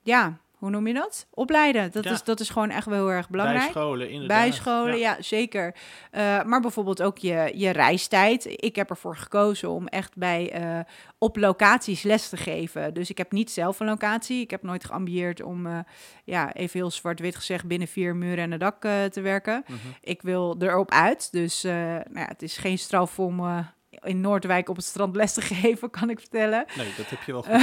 ja, 0.04 0.40
hoe 0.64 0.72
noem 0.72 0.88
je 0.88 0.94
dat? 0.94 1.28
Opleiden. 1.30 1.92
Dat, 1.92 2.04
Ja. 2.04 2.12
is, 2.12 2.24
dat 2.24 2.40
is 2.40 2.50
gewoon 2.50 2.70
echt 2.70 2.86
wel 2.86 2.98
heel 2.98 3.12
erg 3.12 3.30
belangrijk. 3.30 3.62
Bijscholen, 3.64 4.10
inderdaad. 4.10 4.38
Bijscholen, 4.40 4.98
ja, 4.98 5.18
zeker. 5.20 5.76
Eh, 6.12 6.44
maar 6.44 6.60
bijvoorbeeld 6.62 7.02
ook 7.02 7.18
je, 7.18 7.52
je 7.56 7.70
reistijd. 7.70 8.46
Ik 8.64 8.76
heb 8.76 8.90
ervoor 8.90 9.16
gekozen 9.18 9.70
om 9.70 9.88
echt 9.88 10.16
bij 10.18 10.52
eh, 10.52 10.80
op 11.18 11.38
locaties 11.38 12.04
les 12.04 12.30
te 12.30 12.38
geven. 12.38 12.94
Dus 12.94 13.10
ik 13.10 13.18
heb 13.18 13.32
niet 13.32 13.52
zelf 13.52 13.80
een 13.80 13.88
locatie. 13.88 14.42
Ik 14.42 14.52
heb 14.52 14.64
nooit 14.64 14.86
geambieerd 14.86 15.42
om, 15.42 15.66
eh, 15.66 15.80
ja, 16.24 16.54
even 16.54 16.80
heel 16.80 16.92
zwart-wit 16.92 17.36
gezegd, 17.36 17.66
binnen 17.66 17.88
vier 17.88 18.16
muren 18.16 18.44
en 18.44 18.52
een 18.52 18.60
dak 18.60 18.82
te 19.12 19.22
werken. 19.22 19.64
Mhm. 19.68 19.78
Ik 20.02 20.22
wil 20.22 20.56
erop 20.60 20.92
uit. 20.92 21.32
Dus 21.32 21.62
nou 21.64 22.04
ja, 22.14 22.26
het 22.28 22.42
is 22.42 22.58
geen 22.58 22.78
straf 22.78 23.20
om 23.20 23.66
in 24.02 24.22
Noordwijk 24.22 24.70
op 24.70 24.76
het 24.76 24.86
strand 24.86 25.16
les 25.16 25.34
te 25.34 25.42
geven, 25.56 25.90
kan 25.90 26.10
ik 26.10 26.20
vertellen. 26.20 26.66
Nee, 26.78 26.94
dat 26.98 27.10
heb 27.10 27.22
je 27.24 27.32
wel 27.32 27.42
goed 27.48 27.62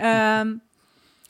gedaan. 0.00 0.62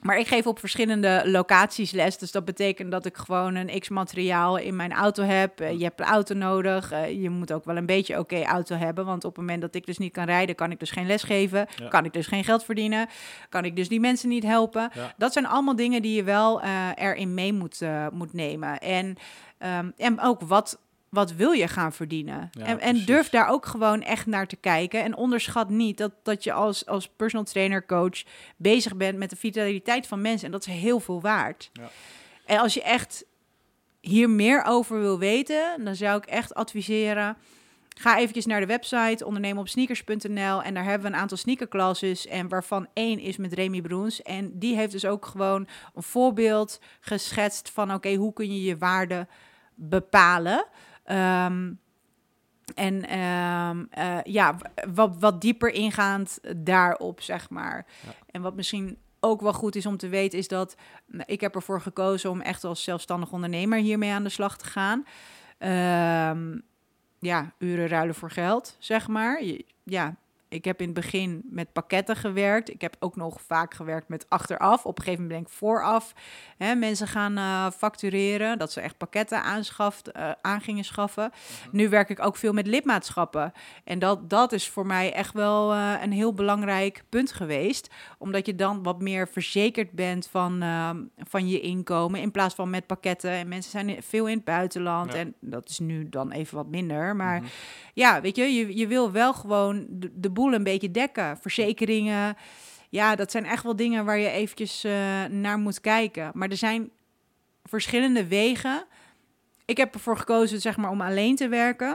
Maar 0.03 0.19
ik 0.19 0.27
geef 0.27 0.47
op 0.47 0.59
verschillende 0.59 1.23
locaties 1.25 1.91
les. 1.91 2.19
Dus 2.19 2.31
dat 2.31 2.45
betekent 2.45 2.91
dat 2.91 3.07
ik 3.07 3.17
gewoon 3.17 3.55
een 3.55 3.81
x 3.81 3.89
materiaal 3.89 4.57
in 4.57 4.77
mijn 4.77 4.93
auto 4.93 5.23
heb. 5.23 5.61
Eh, 5.61 5.79
je 5.79 5.85
hebt 5.85 6.01
een 6.01 6.07
auto 6.07 6.35
nodig. 6.35 6.93
Eh, 6.93 7.23
je 7.23 7.31
moet 7.31 7.53
ook 7.53 7.65
wel 7.65 7.77
een 7.77 7.87
beetje 7.87 8.19
oké 8.19 8.43
auto 8.43 8.77
hebben. 8.77 9.05
Want 9.05 9.25
op 9.25 9.31
het 9.31 9.41
moment 9.41 9.61
dat 9.61 9.75
ik 9.75 9.87
dus 9.87 9.99
niet 9.99 10.13
kan 10.13 10.25
rijden, 10.25 10.55
kan 10.55 10.71
ik 10.71 10.79
dus 10.79 10.91
geen 10.91 11.07
les 11.07 11.23
geven. 11.23 11.67
Ja. 11.77 11.89
Kan 11.89 12.05
ik 12.05 12.13
dus 12.13 12.27
geen 12.27 12.45
geld 12.45 12.65
verdienen. 12.65 13.09
Kan 13.49 13.65
ik 13.65 13.77
dus 13.77 13.89
die 13.89 14.01
mensen 14.01 14.29
niet 14.29 14.45
helpen. 14.45 14.91
Ja. 14.95 15.15
Dat 15.17 15.33
zijn 15.33 15.47
allemaal 15.47 15.77
dingen 15.77 16.03
die 16.03 16.15
je 16.15 16.25
wel 16.25 16.63
eh, 16.63 16.89
erin 16.95 17.35
mee 17.35 17.53
moet, 17.53 17.81
moet 18.13 18.33
nemen. 18.33 18.79
En, 18.79 19.17
ehm, 19.59 19.91
en 19.97 20.21
ook 20.21 20.41
wat. 20.41 20.79
Wat 21.13 21.33
wil 21.33 21.51
je 21.51 21.69
gaan 21.69 21.93
verdienen? 21.93 22.51
Ja, 22.53 22.65
en, 22.65 22.81
en 22.81 23.05
durf 23.05 23.29
daar 23.29 23.49
ook 23.49 23.67
gewoon 23.67 24.03
echt 24.03 24.27
naar 24.27 24.47
te 24.47 24.57
kijken. 24.57 25.03
En 25.03 25.17
onderschat 25.17 25.69
niet 25.69 25.99
dat, 25.99 26.13
dat 26.23 26.45
je 26.45 26.53
als, 26.53 26.87
als 26.87 27.09
personal 27.09 27.45
trainer, 27.45 27.87
coach 27.87 28.23
bezig 28.57 28.97
bent 28.97 29.19
met 29.19 29.31
de 29.31 29.37
vitaliteit 29.37 30.07
van 30.07 30.21
mensen. 30.21 30.47
En 30.47 30.53
dat 30.53 30.67
is 30.67 30.73
heel 30.73 31.01
veel 31.01 31.21
waard. 31.21 31.71
Ja. 31.73 31.91
En 32.47 32.59
als 32.59 32.75
je 32.75 32.83
echt 32.83 33.25
hier 34.01 34.31
meer 34.31 34.65
over 34.65 35.01
wil 35.01 35.19
weten, 35.19 35.85
dan 35.85 35.95
zou 35.95 36.17
ik 36.17 36.27
echt 36.27 36.55
adviseren. 36.55 37.37
Ga 37.89 38.19
eventjes 38.19 38.47
naar 38.47 38.61
de 38.61 38.67
website 38.67 39.27
ondernemenopsneakers.nl 39.27 40.63
en 40.63 40.75
daar 40.75 40.85
hebben 40.85 41.11
we 41.11 41.15
een 41.15 41.21
aantal 41.21 41.37
sneakerclasses 41.37 42.27
en 42.27 42.49
waarvan 42.49 42.87
één 42.93 43.19
is 43.19 43.37
met 43.37 43.53
Remy 43.53 43.81
Broens 43.81 44.23
en 44.23 44.59
die 44.59 44.77
heeft 44.77 44.93
dus 44.93 45.05
ook 45.05 45.27
gewoon 45.27 45.69
een 45.95 46.03
voorbeeld 46.03 46.81
geschetst 47.01 47.71
van 47.71 47.95
oké, 47.95 48.15
hoe 48.15 48.33
kun 48.33 48.55
je 48.55 48.63
je 48.63 48.79
waarde 48.79 49.27
bepalen? 49.75 50.67
Ehm, 51.05 51.73
en 52.75 53.09
ehm, 53.09 53.85
eh, 53.91 54.19
ja, 54.23 54.57
wat, 54.95 55.17
wat 55.19 55.41
dieper 55.41 55.71
ingaand 55.71 56.39
daarop, 56.57 57.21
zeg 57.21 57.51
maar. 57.51 57.87
Ja. 58.05 58.13
En 58.31 58.43
wat 58.43 58.55
misschien 58.55 58.99
ook 59.21 59.41
wel 59.41 59.53
goed 59.53 59.77
is 59.77 59.87
om 59.87 59.97
te 59.97 60.09
weten, 60.09 60.39
is 60.39 60.49
dat 60.49 60.77
nou, 61.07 61.25
ik 61.27 61.41
heb 61.41 61.55
ervoor 61.55 61.81
gekozen 61.81 62.31
om 62.31 62.41
echt 62.41 62.65
als 62.65 62.83
zelfstandig 62.83 63.33
ondernemer 63.33 63.79
hiermee 63.79 64.13
aan 64.13 64.23
de 64.23 64.29
slag 64.29 64.59
te 64.59 64.65
gaan. 64.65 65.05
Ehm, 65.59 66.59
ja, 67.19 67.53
uren 67.59 67.89
ruilen 67.89 68.15
voor 68.15 68.31
geld, 68.31 68.77
zeg 68.79 69.09
maar. 69.09 69.43
Ja, 69.85 70.17
ik 70.53 70.65
heb 70.65 70.81
in 70.81 70.87
het 70.87 70.95
begin 70.95 71.43
met 71.45 71.73
pakketten 71.73 72.17
gewerkt. 72.17 72.71
Ik 72.71 72.81
heb 72.81 72.97
ook 72.99 73.17
nog 73.17 73.41
vaak 73.41 73.75
gewerkt 73.75 74.09
met 74.09 74.27
achteraf. 74.29 74.87
Op 74.87 74.99
een 74.99 75.05
gegeven 75.05 75.23
moment 75.25 75.43
ben 75.43 75.51
ik 75.53 75.59
vooraf. 75.59 76.13
Hè, 76.57 76.75
mensen 76.75 77.07
gaan 77.09 77.37
eh, 77.37 77.71
factureren, 77.77 78.59
dat 78.59 78.73
ze 78.73 78.81
echt 78.81 78.97
pakketten 78.97 79.43
aanschaft, 79.43 80.11
eh, 80.13 80.31
aan 80.43 80.61
gingen 80.61 80.85
schaffen. 80.85 81.31
Nu 81.71 81.89
werk 81.89 82.09
ik 82.09 82.25
ook 82.25 82.37
veel 82.37 82.53
met 82.53 82.67
lidmaatschappen. 82.67 83.53
En 83.85 83.99
dat, 83.99 84.31
dat 84.31 84.53
is 84.53 84.69
voor 84.69 84.87
mij 84.87 85.13
echt 85.13 85.35
wel 85.35 85.73
eh, 85.73 85.93
een 86.03 86.13
heel 86.13 86.35
belangrijk 86.35 87.05
punt 87.09 87.33
geweest. 87.33 87.91
Omdat 88.19 88.47
je 88.47 88.55
dan 88.55 88.83
wat 88.83 89.01
meer 89.01 89.29
verzekerd 89.29 89.91
bent 89.91 90.29
van, 90.31 90.63
ehm, 90.63 90.97
van 91.17 91.49
je 91.49 91.61
inkomen. 91.61 92.21
In 92.21 92.31
plaats 92.31 92.55
van 92.55 92.71
met 92.71 92.87
pakketten. 92.87 93.31
En 93.31 93.49
mensen 93.49 93.71
zijn 93.71 94.03
veel 94.03 94.29
in 94.29 94.37
het 94.37 94.45
buitenland. 94.45 95.13
Ja. 95.13 95.19
En 95.19 95.35
dat 95.41 95.69
is 95.69 95.79
nu 95.79 96.09
dan 96.09 96.31
even 96.31 96.57
wat 96.57 96.67
minder. 96.69 97.17
Maar 97.17 97.41
Mhm. 97.41 97.51
ja, 97.95 98.21
weet 98.21 98.37
je, 98.37 98.43
je, 98.45 98.77
je 98.77 98.87
wil 98.87 99.11
wel 99.13 99.35
gewoon 99.35 99.87
de, 99.89 100.11
de 100.15 100.31
boel 100.31 100.42
een 100.51 100.65
beetje 100.65 100.91
dekken. 100.91 101.39
Verzekeringen. 101.41 102.37
Ja, 102.89 103.15
dat 103.17 103.31
zijn 103.31 103.45
echt 103.45 103.63
wel 103.63 103.77
dingen 103.77 104.05
waar 104.05 104.19
je 104.19 104.31
eventjes 104.31 104.85
eh, 104.85 105.25
naar 105.25 105.59
moet 105.59 105.81
kijken. 105.81 106.31
Maar 106.35 106.49
er 106.49 106.57
zijn 106.57 106.91
verschillende 107.65 108.27
wegen. 108.27 108.85
Ik 109.65 109.77
heb 109.77 109.95
ervoor 109.95 110.17
gekozen, 110.17 110.61
zeg 110.61 110.77
maar, 110.77 110.91
om 110.91 111.01
alleen 111.01 111.37
te 111.37 111.49
werken. 111.49 111.89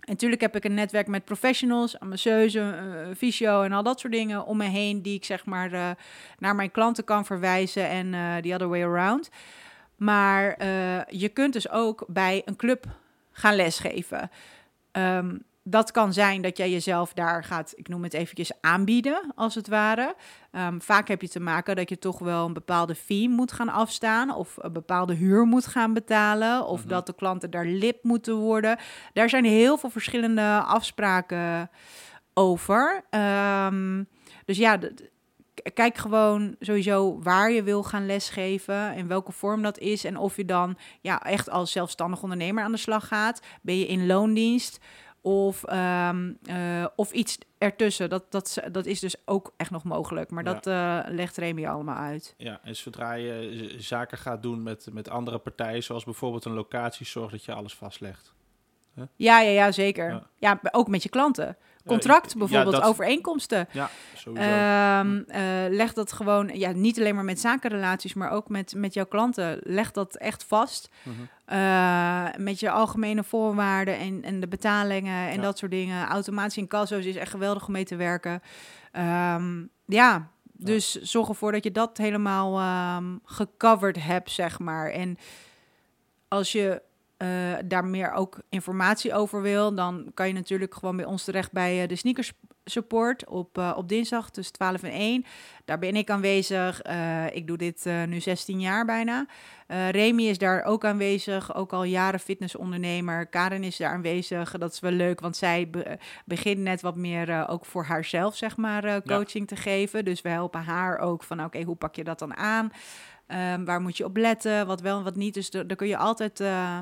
En 0.00 0.12
natuurlijk 0.12 0.40
heb 0.40 0.56
ik 0.56 0.64
een 0.64 0.74
netwerk 0.74 1.06
met 1.06 1.24
professionals, 1.24 2.00
een 2.00 2.08
masseuse, 2.08 2.60
eh, 2.60 3.16
fysio 3.16 3.62
en 3.62 3.72
al 3.72 3.82
dat 3.82 4.00
soort 4.00 4.12
dingen 4.12 4.46
om 4.46 4.56
me 4.56 4.64
heen, 4.64 5.02
die 5.02 5.14
ik 5.14 5.24
zeg 5.24 5.44
maar 5.44 5.72
eh, 5.72 5.90
naar 6.38 6.54
mijn 6.54 6.70
klanten 6.70 7.04
kan 7.04 7.24
verwijzen 7.24 7.88
en 7.88 8.14
eh 8.14 8.36
the 8.36 8.54
other 8.54 8.68
way 8.68 8.82
around. 8.82 9.30
Maar 9.96 10.64
je 11.08 11.30
kunt 11.32 11.52
dus 11.52 11.70
ook 11.70 12.04
bij 12.08 12.42
een 12.44 12.56
club 12.56 12.86
gaan 13.32 13.54
lesgeven. 13.54 14.30
Ehm, 14.92 15.36
dat 15.66 15.90
kan 15.90 16.12
zijn 16.12 16.42
dat 16.42 16.56
jij 16.56 16.70
jezelf 16.70 17.12
daar 17.12 17.44
gaat, 17.44 17.72
ik 17.76 17.88
noem 17.88 18.02
het 18.02 18.14
eventjes, 18.14 18.52
aanbieden, 18.60 19.32
als 19.34 19.54
het 19.54 19.68
ware. 19.68 20.14
Ehm, 20.50 20.80
vaak 20.80 21.08
heb 21.08 21.20
je 21.22 21.28
te 21.28 21.40
maken 21.40 21.76
dat 21.76 21.88
je 21.88 21.98
toch 21.98 22.18
wel 22.18 22.46
een 22.46 22.52
bepaalde 22.52 22.94
fee 22.94 23.28
moet 23.28 23.52
gaan 23.52 23.68
afstaan, 23.68 24.34
of 24.34 24.56
een 24.60 24.72
bepaalde 24.72 25.14
huur 25.14 25.44
moet 25.44 25.66
gaan 25.66 25.92
betalen, 25.92 26.66
of 26.66 26.80
Mhm. 26.80 26.88
dat 26.88 27.06
de 27.06 27.14
klanten 27.14 27.50
daar 27.50 27.66
lid 27.66 27.96
moeten 28.02 28.34
worden. 28.34 28.78
Daar 29.12 29.28
zijn 29.28 29.44
heel 29.44 29.76
veel 29.78 29.90
verschillende 29.90 30.62
afspraken 30.66 31.70
over. 32.34 33.04
Ehm, 33.10 34.04
dus 34.44 34.56
ja, 34.56 34.78
kijk 35.74 35.96
gewoon 35.96 36.56
sowieso 36.60 37.18
waar 37.22 37.50
je 37.50 37.62
wil 37.62 37.82
gaan 37.82 38.06
lesgeven, 38.06 38.94
in 38.94 39.08
welke 39.08 39.32
vorm 39.32 39.62
dat 39.62 39.78
is 39.78 40.04
en 40.04 40.16
of 40.16 40.36
je 40.36 40.44
dan 40.44 40.76
ja, 41.00 41.22
echt 41.22 41.50
als 41.50 41.72
zelfstandig 41.72 42.22
ondernemer 42.22 42.64
aan 42.64 42.72
de 42.72 42.78
slag 42.78 43.08
gaat. 43.08 43.40
Ben 43.62 43.78
je 43.78 43.86
in 43.86 44.06
loondienst? 44.06 44.78
Of, 45.26 45.64
ehm, 45.64 46.32
eh, 46.44 46.86
of 46.96 47.12
iets 47.12 47.38
ertussen. 47.58 48.08
Dat, 48.10 48.24
dat, 48.32 48.58
dat 48.72 48.86
is 48.86 49.00
dus 49.00 49.16
ook 49.24 49.52
echt 49.56 49.70
nog 49.70 49.84
mogelijk. 49.84 50.30
Maar 50.30 50.44
Ja. 50.44 50.52
dat 50.52 50.66
eh, 50.66 51.00
legt 51.14 51.36
Remy 51.36 51.66
allemaal 51.66 51.96
uit. 51.96 52.34
Ja, 52.38 52.60
en 52.62 52.76
zodra 52.76 53.12
je 53.12 53.64
z- 53.78 53.86
zaken 53.86 54.18
gaat 54.18 54.42
doen 54.42 54.62
met, 54.62 54.88
met 54.92 55.08
andere 55.10 55.38
partijen, 55.38 55.82
zoals 55.82 56.04
bijvoorbeeld 56.04 56.44
een 56.44 56.52
locatie, 56.52 57.06
zorg 57.06 57.30
dat 57.30 57.44
je 57.44 57.52
alles 57.54 57.74
vastlegt. 57.74 58.32
Ja, 59.16 59.40
ja, 59.40 59.50
ja 59.50 59.72
zeker. 59.72 60.10
Ja. 60.10 60.26
Ja. 60.38 60.60
ook 60.72 60.88
met 60.88 61.02
je 61.02 61.08
klanten. 61.08 61.56
Ja, 61.84 61.90
Contract 61.90 62.32
ja, 62.32 62.38
bijvoorbeeld, 62.38 62.74
dat- 62.74 62.84
overeenkomsten. 62.84 63.68
Ja, 63.72 63.90
sowieso. 64.14 64.48
Eh, 64.48 65.64
leg 65.70 65.92
dat 65.92 66.12
gewoon, 66.12 66.50
ja, 66.52 66.70
niet 66.72 66.98
alleen 66.98 67.14
maar 67.14 67.24
met 67.24 67.40
zakenrelaties, 67.40 68.14
maar 68.14 68.30
ook 68.30 68.48
met, 68.48 68.74
met 68.76 68.94
jouw 68.94 69.06
klanten. 69.06 69.58
Leg 69.62 69.90
dat 69.90 70.16
echt 70.16 70.44
vast. 70.44 70.88
Mhm. 71.02 71.14
Eh, 71.44 72.26
met 72.36 72.60
je 72.60 72.70
algemene 72.70 73.24
voorwaarden 73.24 73.98
en, 73.98 74.22
en 74.22 74.40
de 74.40 74.48
betalingen 74.48 75.28
en 75.30 75.40
dat 75.40 75.58
soort 75.58 75.70
dingen. 75.70 76.06
Automatie 76.06 76.62
in 76.62 76.68
kasso's 76.68 77.04
is 77.04 77.16
echt 77.16 77.30
geweldig 77.30 77.66
om 77.66 77.72
mee 77.72 77.84
te 77.84 77.96
werken. 77.96 78.42
Ehm, 78.92 79.62
ja, 79.86 80.28
dus 80.52 80.94
zorg 81.02 81.28
ervoor 81.28 81.52
dat 81.52 81.64
je 81.64 81.70
dat 81.72 81.96
helemaal 81.96 82.58
ehm, 82.58 83.16
gecoverd 83.24 84.02
hebt, 84.04 84.30
zeg 84.30 84.58
maar. 84.58 84.90
En 84.90 85.16
als 86.28 86.52
je 86.52 86.82
eh, 87.24 87.30
daar 87.64 87.84
meer 87.84 88.12
ook 88.12 88.38
informatie 88.48 89.14
over 89.14 89.42
wil, 89.42 89.74
dan 89.74 90.10
kan 90.14 90.26
je 90.26 90.32
natuurlijk 90.32 90.74
gewoon 90.74 90.96
bij 90.96 91.04
ons 91.04 91.24
terecht 91.24 91.52
bij 91.52 91.82
eh, 91.82 91.88
de 91.88 91.96
sneakers 91.96 92.32
support 92.64 93.26
op, 93.28 93.58
eh, 93.58 93.72
op 93.76 93.88
dinsdag 93.88 94.30
tussen 94.30 94.54
12 94.54 94.82
en 94.82 94.90
1. 94.92 95.24
Daar 95.64 95.78
ben 95.78 95.96
ik 95.96 96.10
aanwezig. 96.10 96.82
Ik 97.32 97.46
doe 97.46 97.56
dit 97.56 97.84
nu 98.06 98.20
16 98.20 98.60
jaar 98.60 98.84
bijna. 98.84 99.26
Remy 99.90 100.22
is 100.22 100.38
daar 100.38 100.64
ook 100.64 100.84
aanwezig, 100.84 101.54
ook 101.54 101.72
al 101.72 101.84
jaren 101.84 102.20
fitnessondernemer. 102.20 103.26
Karen 103.26 103.64
is 103.64 103.76
daar 103.76 103.90
aanwezig. 103.90 104.58
Dat 104.58 104.72
is 104.72 104.80
wel 104.80 104.90
leuk, 104.90 105.20
want 105.20 105.36
zij 105.36 105.70
be- 105.70 105.98
begint 106.24 106.58
net 106.58 106.80
wat 106.80 106.96
meer 106.96 107.48
ook 107.48 107.66
voor 107.66 107.84
haarzelf, 107.84 108.36
zeg 108.36 108.56
maar, 108.56 109.02
coaching 109.02 109.48
te 109.48 109.56
geven. 109.56 110.04
Dus 110.04 110.22
we 110.22 110.28
helpen 110.28 110.62
haar 110.62 110.98
ook 110.98 111.22
van, 111.22 111.44
oké, 111.44 111.62
hoe 111.62 111.76
pak 111.76 111.94
je 111.94 112.04
dat 112.04 112.18
dan 112.18 112.36
aan? 112.36 112.72
Ehm, 113.26 113.64
waar 113.64 113.80
moet 113.80 113.96
je 113.96 114.04
op 114.04 114.16
letten? 114.16 114.66
Wat 114.66 114.80
wel 114.80 114.98
en 114.98 115.04
wat 115.04 115.16
niet? 115.16 115.34
Dus 115.34 115.50
da- 115.50 115.62
daar 115.62 115.76
kun 115.76 115.86
je 115.88 115.96
altijd 115.96 116.40
eh, 116.40 116.78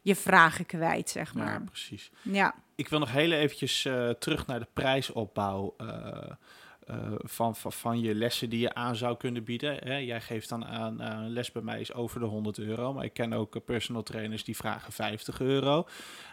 je 0.00 0.16
vragen 0.16 0.66
kwijt, 0.66 1.10
zeg 1.10 1.32
ja, 1.34 1.38
maar. 1.44 1.62
precies. 1.62 2.10
Ja, 2.22 2.54
Ik 2.74 2.88
wil 2.88 2.98
nog 2.98 3.12
heel 3.12 3.32
eventjes 3.32 3.84
eh, 3.84 4.10
terug 4.10 4.46
naar 4.46 4.58
de 4.60 4.66
prijsopbouw 4.72 5.74
eh, 5.76 6.30
van, 7.18 7.56
van, 7.56 7.72
van 7.72 8.00
je 8.00 8.14
lessen 8.14 8.50
die 8.50 8.60
je 8.60 8.74
aan 8.74 8.96
zou 8.96 9.16
kunnen 9.16 9.44
bieden. 9.44 9.76
Hè? 9.88 9.96
Jij 9.96 10.20
geeft 10.20 10.48
dan 10.48 10.64
aan, 10.64 11.00
een 11.00 11.30
les 11.30 11.52
bij 11.52 11.62
mij 11.62 11.80
is 11.80 11.92
over 11.92 12.20
de 12.20 12.26
100 12.26 12.58
euro, 12.58 12.92
maar 12.92 13.04
ik 13.04 13.12
ken 13.12 13.32
ook 13.32 13.64
personal 13.64 14.02
trainers 14.02 14.44
die 14.44 14.56
vragen 14.56 14.92
50 14.92 15.40
euro. 15.40 15.86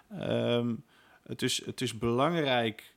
Ehm, 0.10 0.76
het, 1.24 1.42
is, 1.42 1.66
het 1.66 1.82
is 1.82 1.98
belangrijk 1.98 2.96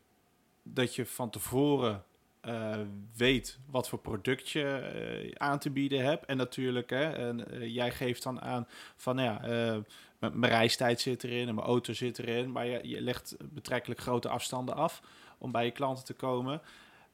dat 0.62 0.94
je 0.94 1.06
van 1.06 1.30
tevoren 1.30 2.04
eh, 2.42 2.78
weet 3.16 3.58
wat 3.70 3.88
voor 3.88 3.98
product 3.98 4.50
je 4.50 4.64
eh, 4.64 5.30
aan 5.36 5.58
te 5.58 5.70
bieden 5.70 6.04
hebt. 6.04 6.24
En 6.24 6.36
natuurlijk, 6.36 6.90
hè, 6.90 7.12
en, 7.12 7.50
eh, 7.50 7.74
jij 7.74 7.90
geeft 7.90 8.22
dan 8.22 8.40
aan 8.40 8.68
van, 8.96 9.16
nou 9.16 9.28
ja, 9.28 9.82
mijn 10.18 10.52
reistijd 10.52 11.00
zit 11.00 11.24
erin 11.24 11.48
en 11.48 11.54
mijn 11.54 11.66
auto 11.66 11.92
zit 11.92 12.18
erin. 12.18 12.52
Maar 12.52 12.66
je, 12.66 12.88
je 12.88 13.00
legt 13.00 13.36
betrekkelijk 13.40 14.00
grote 14.00 14.28
afstanden 14.28 14.74
af 14.74 15.02
om 15.38 15.52
bij 15.52 15.64
je 15.64 15.70
klanten 15.70 16.04
te 16.04 16.14
komen. 16.14 16.60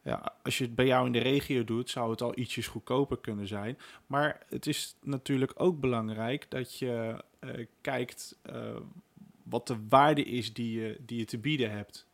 Ja, 0.02 0.34
als 0.42 0.58
je 0.58 0.64
het 0.64 0.74
bij 0.74 0.86
jou 0.86 1.06
in 1.06 1.12
de 1.12 1.18
regio 1.18 1.64
doet, 1.64 1.90
zou 1.90 2.10
het 2.10 2.22
al 2.22 2.38
ietsjes 2.38 2.66
goedkoper 2.66 3.18
kunnen 3.18 3.46
zijn. 3.46 3.78
Maar 4.06 4.42
het 4.48 4.66
is 4.66 4.96
natuurlijk 5.02 5.52
ook 5.56 5.80
belangrijk 5.80 6.46
dat 6.48 6.78
je 6.78 7.24
kijkt 7.80 8.38
wat 9.42 9.66
de 9.66 9.76
waarde 9.88 10.24
is 10.24 10.52
die 10.52 10.80
je, 10.80 10.96
die 11.00 11.18
je 11.18 11.24
te 11.24 11.38
bieden 11.38 11.70
hebt. 11.70 12.07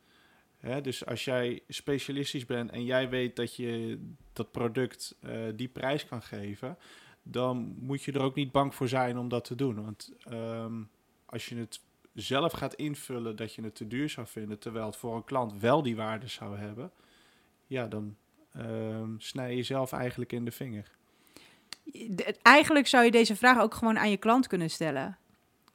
Hè, 0.65 0.81
dus 0.81 1.07
als 1.07 1.25
jij 1.25 1.63
specialistisch 1.69 2.47
bent 2.47 2.71
en 2.71 2.85
jij 2.85 3.09
weet 3.09 3.37
dat 3.37 3.57
je 3.57 3.99
dat 4.33 4.51
product 4.51 5.17
eh, 5.21 5.39
die 5.55 5.69
prijs 5.69 6.07
kan 6.07 6.23
geven, 6.23 6.79
dan 7.23 7.77
moet 7.79 8.03
je 8.03 8.13
er 8.13 8.23
ook 8.23 8.35
niet 8.35 8.53
bang 8.53 8.75
voor 8.75 8.89
zijn 8.89 9.19
om 9.19 9.29
dat 9.29 9.45
te 9.45 9.55
doen. 9.55 9.85
Want 9.85 10.13
ehm, 10.25 10.83
als 11.27 11.47
je 11.47 11.57
het 11.57 11.81
zelf 12.15 12.53
gaat 12.53 12.75
invullen 12.75 13.37
dat 13.37 13.55
je 13.55 13.63
het 13.63 13.75
te 13.75 13.87
duur 13.87 14.09
zou 14.09 14.27
vinden, 14.27 14.59
terwijl 14.59 14.87
het 14.87 14.97
voor 14.97 15.17
een 15.17 15.25
klant 15.25 15.61
wel 15.61 15.83
die 15.83 15.97
waarde 15.97 16.29
zou 16.29 16.59
hebben, 16.59 16.91
ja, 17.67 17.87
dan 17.87 18.17
ehm, 18.53 19.19
snij 19.19 19.51
je 19.51 19.57
jezelf 19.57 19.93
eigenlijk 19.93 20.33
in 20.33 20.45
de 20.45 20.53
vinger. 20.53 20.91
Eigenlijk 22.43 22.87
zou 22.87 23.05
je 23.05 23.11
deze 23.11 23.37
vraag 23.37 23.59
ook 23.61 23.75
gewoon 23.75 23.99
aan 23.99 24.11
je 24.11 24.17
klant 24.17 24.47
kunnen 24.47 24.71
stellen. 24.71 25.19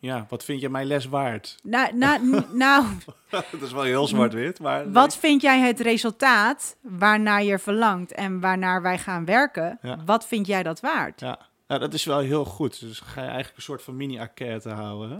Ja, 0.01 0.25
wat 0.29 0.43
vind 0.43 0.61
je 0.61 0.69
mijn 0.69 0.87
les 0.87 1.05
waard? 1.05 1.55
Nou, 1.63 1.95
nou, 1.95 2.43
nou 2.53 2.85
dat 3.29 3.45
is 3.61 3.71
wel 3.71 3.83
heel 3.83 4.07
zwart-wit, 4.07 4.59
maar... 4.59 4.91
wat 4.91 5.17
vind 5.17 5.41
jij 5.41 5.59
het 5.59 5.79
resultaat 5.79 6.75
waarnaar 6.81 7.43
je 7.43 7.59
verlangt 7.59 8.11
en 8.11 8.39
waarnaar 8.39 8.81
wij 8.81 8.97
gaan 8.97 9.25
werken? 9.25 9.77
Ja. 9.81 9.97
Wat 10.05 10.27
vind 10.27 10.47
jij 10.47 10.63
dat 10.63 10.79
waard? 10.79 11.19
Ja, 11.19 11.39
nou, 11.67 11.79
dat 11.79 11.93
is 11.93 12.03
wel 12.05 12.19
heel 12.19 12.45
goed. 12.45 12.79
Dus 12.79 12.99
ga 12.99 13.21
je 13.21 13.27
eigenlijk 13.27 13.55
een 13.57 13.63
soort 13.63 13.81
van 13.83 13.95
mini-enquête 13.95 14.69
houden, 14.69 15.09
hè? 15.09 15.17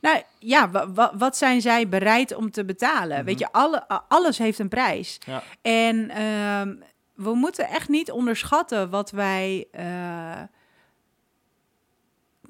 Nou 0.00 0.22
ja, 0.38 0.70
wa- 0.70 0.92
wa- 0.92 1.12
wat 1.16 1.36
zijn 1.36 1.60
zij 1.60 1.88
bereid 1.88 2.34
om 2.34 2.50
te 2.50 2.64
betalen? 2.64 3.16
Mhm. 3.16 3.24
Weet 3.24 3.38
je, 3.38 3.52
alle, 3.52 3.88
alles 4.08 4.38
heeft 4.38 4.58
een 4.58 4.68
prijs. 4.68 5.18
Ja. 5.26 5.42
En 5.62 6.10
ehm, 6.10 6.74
we 7.14 7.34
moeten 7.34 7.68
echt 7.68 7.88
niet 7.88 8.10
onderschatten 8.10 8.90
wat 8.90 9.10
wij 9.10 9.66
eh, 9.72 10.40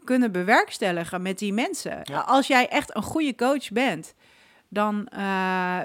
kunnen 0.04 0.32
bewerkstelligen 0.32 1.22
met 1.22 1.38
die 1.38 1.52
mensen. 1.52 2.00
Ja. 2.02 2.20
Als 2.20 2.46
jij 2.46 2.68
echt 2.68 2.96
een 2.96 3.02
goede 3.02 3.34
coach 3.34 3.70
bent, 3.70 4.14
dan, 4.68 5.06
eh, 5.06 5.80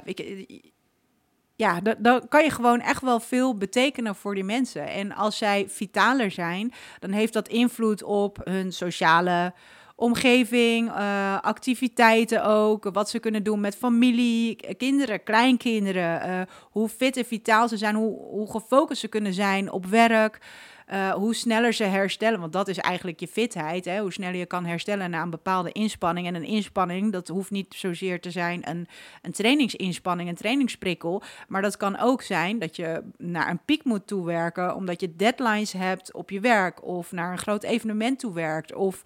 ja, 1.55 1.81
dan, 1.81 1.95
dan 1.99 2.27
kan 2.27 2.43
je 2.43 2.49
gewoon 2.49 2.79
echt 2.79 3.01
wel 3.01 3.19
veel 3.19 3.57
betekenen 3.57 4.15
voor 4.15 4.35
die 4.35 4.43
mensen. 4.43 4.87
En 4.87 5.11
als 5.11 5.37
zij 5.37 5.65
vitaler 5.69 6.31
zijn, 6.31 6.73
dan 6.99 7.11
heeft 7.11 7.33
dat 7.33 7.47
invloed 7.47 8.03
op 8.03 8.41
hun 8.43 8.71
sociale 8.71 9.53
omgeving, 9.97 10.91
eh, 10.91 11.39
activiteiten 11.41 12.45
ook, 12.45 12.89
wat 12.93 13.09
ze 13.09 13.19
kunnen 13.19 13.43
doen 13.43 13.59
met 13.59 13.75
familie, 13.75 14.75
kinderen, 14.77 15.23
kleinkinderen, 15.23 16.21
eh, 16.21 16.41
hoe 16.71 16.89
fit 16.89 17.17
en 17.17 17.25
vitaal 17.25 17.67
ze 17.67 17.77
zijn, 17.77 17.95
hoe, 17.95 18.19
hoe 18.19 18.51
gefocust 18.51 18.99
ze 18.99 19.07
kunnen 19.07 19.33
zijn 19.33 19.71
op 19.71 19.85
werk, 19.85 20.39
eh, 20.87 21.11
hoe 21.11 21.35
sneller 21.35 21.73
ze 21.73 21.83
herstellen, 21.83 22.39
want 22.39 22.53
dat 22.53 22.67
is 22.67 22.77
eigenlijk 22.77 23.19
je 23.19 23.27
fitheid, 23.27 23.85
hè? 23.85 23.99
hoe 23.99 24.13
sneller 24.13 24.35
je 24.35 24.45
kan 24.45 24.65
herstellen 24.65 25.09
na 25.09 25.21
een 25.21 25.29
bepaalde 25.29 25.71
inspanning. 25.71 26.27
En 26.27 26.35
een 26.35 26.43
inspanning, 26.43 27.11
dat 27.11 27.27
hoeft 27.27 27.51
niet 27.51 27.73
zozeer 27.73 28.21
te 28.21 28.31
zijn 28.31 28.69
een, 28.69 28.87
een 29.21 29.31
trainingsinspanning, 29.31 30.29
een 30.29 30.35
trainingsprikkel, 30.35 31.21
maar 31.47 31.61
dat 31.61 31.77
kan 31.77 31.99
ook 31.99 32.21
zijn 32.21 32.59
dat 32.59 32.75
je 32.75 33.03
naar 33.17 33.49
een 33.49 33.63
piek 33.65 33.83
moet 33.83 34.07
toewerken, 34.07 34.75
omdat 34.75 35.01
je 35.01 35.15
deadlines 35.15 35.73
hebt 35.73 36.13
op 36.13 36.29
je 36.29 36.39
werk, 36.39 36.83
of 36.83 37.11
naar 37.11 37.31
een 37.31 37.37
groot 37.37 37.63
evenement 37.63 38.19
toewerkt, 38.19 38.73
of 38.73 39.03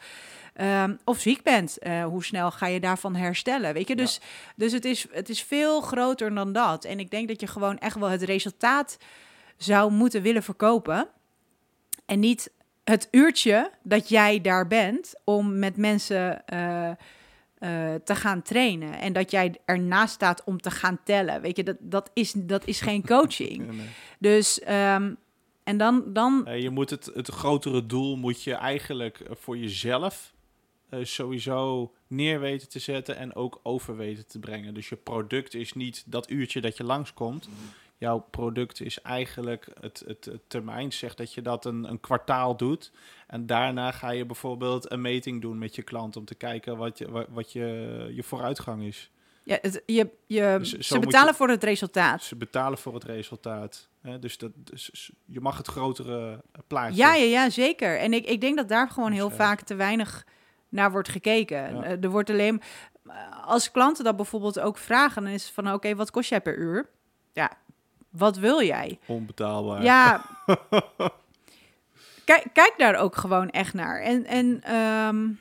Ehm, 0.53 0.95
of 1.03 1.19
ziek 1.19 1.43
bent, 1.43 1.79
eh, 1.79 2.03
hoe 2.03 2.23
snel 2.23 2.51
ga 2.51 2.67
je 2.67 2.79
daarvan 2.79 3.15
herstellen? 3.15 3.73
Weet 3.73 3.87
je, 3.87 3.95
dus, 3.95 4.19
dus 4.55 4.71
het, 4.71 4.85
is, 4.85 5.07
het 5.11 5.29
is 5.29 5.43
veel 5.43 5.81
groter 5.81 6.33
dan 6.33 6.53
dat. 6.53 6.85
En 6.85 6.99
ik 6.99 7.11
denk 7.11 7.27
dat 7.27 7.39
je 7.39 7.47
gewoon 7.47 7.77
echt 7.77 7.99
wel 7.99 8.09
het 8.09 8.21
resultaat 8.21 8.97
zou 9.57 9.91
moeten 9.91 10.21
willen 10.21 10.43
verkopen. 10.43 11.07
En 12.11 12.19
niet 12.19 12.51
het 12.83 13.07
uurtje 13.11 13.71
dat 13.83 14.09
jij 14.09 14.41
daar 14.41 14.67
bent 14.67 15.13
om 15.23 15.59
met 15.59 15.77
mensen 15.77 16.45
eh, 16.45 16.89
eh, 16.89 16.95
te 18.03 18.15
gaan 18.15 18.41
trainen. 18.41 18.99
En 18.99 19.13
dat 19.13 19.31
jij 19.31 19.55
ernaast 19.65 20.13
staat 20.13 20.43
om 20.43 20.61
te 20.61 20.71
gaan 20.71 20.99
tellen. 21.03 21.41
Weet 21.41 21.57
je, 21.57 21.63
dat, 21.63 21.75
dat, 21.79 22.11
is, 22.13 22.33
dat 22.35 22.67
is 22.67 22.81
geen 22.81 23.05
coaching. 23.05 23.65
Nee, 23.71 23.87
dus, 24.19 24.59
ehm, 24.59 25.13
en 25.63 25.77
dan, 25.77 26.03
dan 26.07 26.47
je 26.59 26.69
moet 26.69 26.89
het, 26.89 27.11
het 27.13 27.27
grotere 27.27 27.85
doel 27.85 28.15
moet 28.15 28.43
je 28.43 28.53
eigenlijk 28.53 29.19
eh, 29.19 29.31
voor 29.35 29.57
jezelf 29.57 30.33
sowieso 31.01 31.91
neer 32.07 32.39
weten 32.39 32.69
te 32.69 32.79
zetten 32.79 33.17
en 33.17 33.35
ook 33.35 33.59
over 33.63 33.97
weten 33.97 34.27
te 34.27 34.39
brengen. 34.39 34.73
Dus 34.73 34.89
je 34.89 34.95
product 34.95 35.53
is 35.53 35.73
niet 35.73 36.03
dat 36.05 36.29
uurtje 36.29 36.61
dat 36.61 36.77
je 36.77 36.83
langskomt. 36.83 37.49
Jouw 38.01 38.25
product 38.29 38.81
is 38.81 39.01
eigenlijk 39.01 39.67
het, 39.79 40.03
het, 40.07 40.25
het 40.25 40.41
termijn. 40.47 40.93
Zeg 40.93 41.15
dat 41.15 41.33
je 41.33 41.41
dat 41.41 41.65
een, 41.65 41.83
een 41.83 41.99
kwartaal 41.99 42.57
doet. 42.57 42.91
En 43.27 43.45
daarna 43.45 43.91
ga 43.91 44.09
je 44.09 44.25
bijvoorbeeld 44.25 44.91
een 44.91 45.01
meting 45.01 45.41
doen 45.41 45.57
met 45.57 45.75
je 45.75 45.81
klant 45.81 46.15
om 46.15 46.25
te 46.25 46.35
kijken 46.35 46.77
wat 46.77 46.97
je, 46.97 47.11
wat, 47.11 47.27
wat 47.29 47.51
je, 47.51 48.11
je 48.15 48.23
vooruitgang 48.23 48.83
is. 48.83 49.11
Ja, 49.43 49.57
het, 49.61 49.83
je, 49.85 50.09
je, 50.25 50.55
dus 50.59 50.77
ze 50.77 50.99
betalen 50.99 51.35
voor 51.35 51.49
het 51.49 51.63
resultaat. 51.63 52.23
Ze 52.23 52.35
betalen 52.35 52.77
voor 52.77 52.93
het 52.93 53.03
resultaat. 53.03 53.89
Hè? 54.01 54.19
Dus, 54.19 54.37
dat, 54.37 54.51
dus 54.55 55.11
je 55.25 55.39
mag 55.39 55.57
het 55.57 55.67
grotere 55.67 56.41
plaatje. 56.67 56.95
Ja, 56.95 57.13
ja, 57.13 57.25
ja 57.25 57.49
zeker. 57.49 57.99
En 57.99 58.13
ik, 58.13 58.25
ik 58.25 58.41
denk 58.41 58.57
dat 58.57 58.69
daar 58.69 58.89
gewoon 58.89 59.11
heel 59.11 59.29
vaak 59.29 59.61
te 59.61 59.75
weinig 59.75 60.25
naar 60.69 60.91
wordt 60.91 61.09
gekeken. 61.09 61.83
Eh, 61.83 62.03
er 62.03 62.09
wordt 62.09 62.29
alleen... 62.29 62.61
Als 63.45 63.71
klanten 63.71 64.03
dat 64.03 64.15
bijvoorbeeld 64.15 64.59
ook 64.59 64.77
vragen, 64.77 65.23
dan 65.23 65.31
is 65.31 65.43
het 65.43 65.53
van... 65.53 65.73
Oké, 65.73 65.95
wat 65.95 66.11
kost 66.11 66.29
jij 66.29 66.41
per 66.41 66.57
uur? 66.57 66.89
Ja, 67.33 67.51
wat 68.11 68.37
wil 68.37 68.63
jij? 68.63 68.99
Onbetaalbaar. 69.05 69.83
Ja. 69.83 70.25
kijk, 72.25 72.45
kijk 72.53 72.73
daar 72.77 72.95
ook 72.95 73.15
gewoon 73.15 73.49
echt 73.49 73.73
naar. 73.73 74.01
En... 74.01 74.25
en 74.25 74.75
um, 74.75 75.39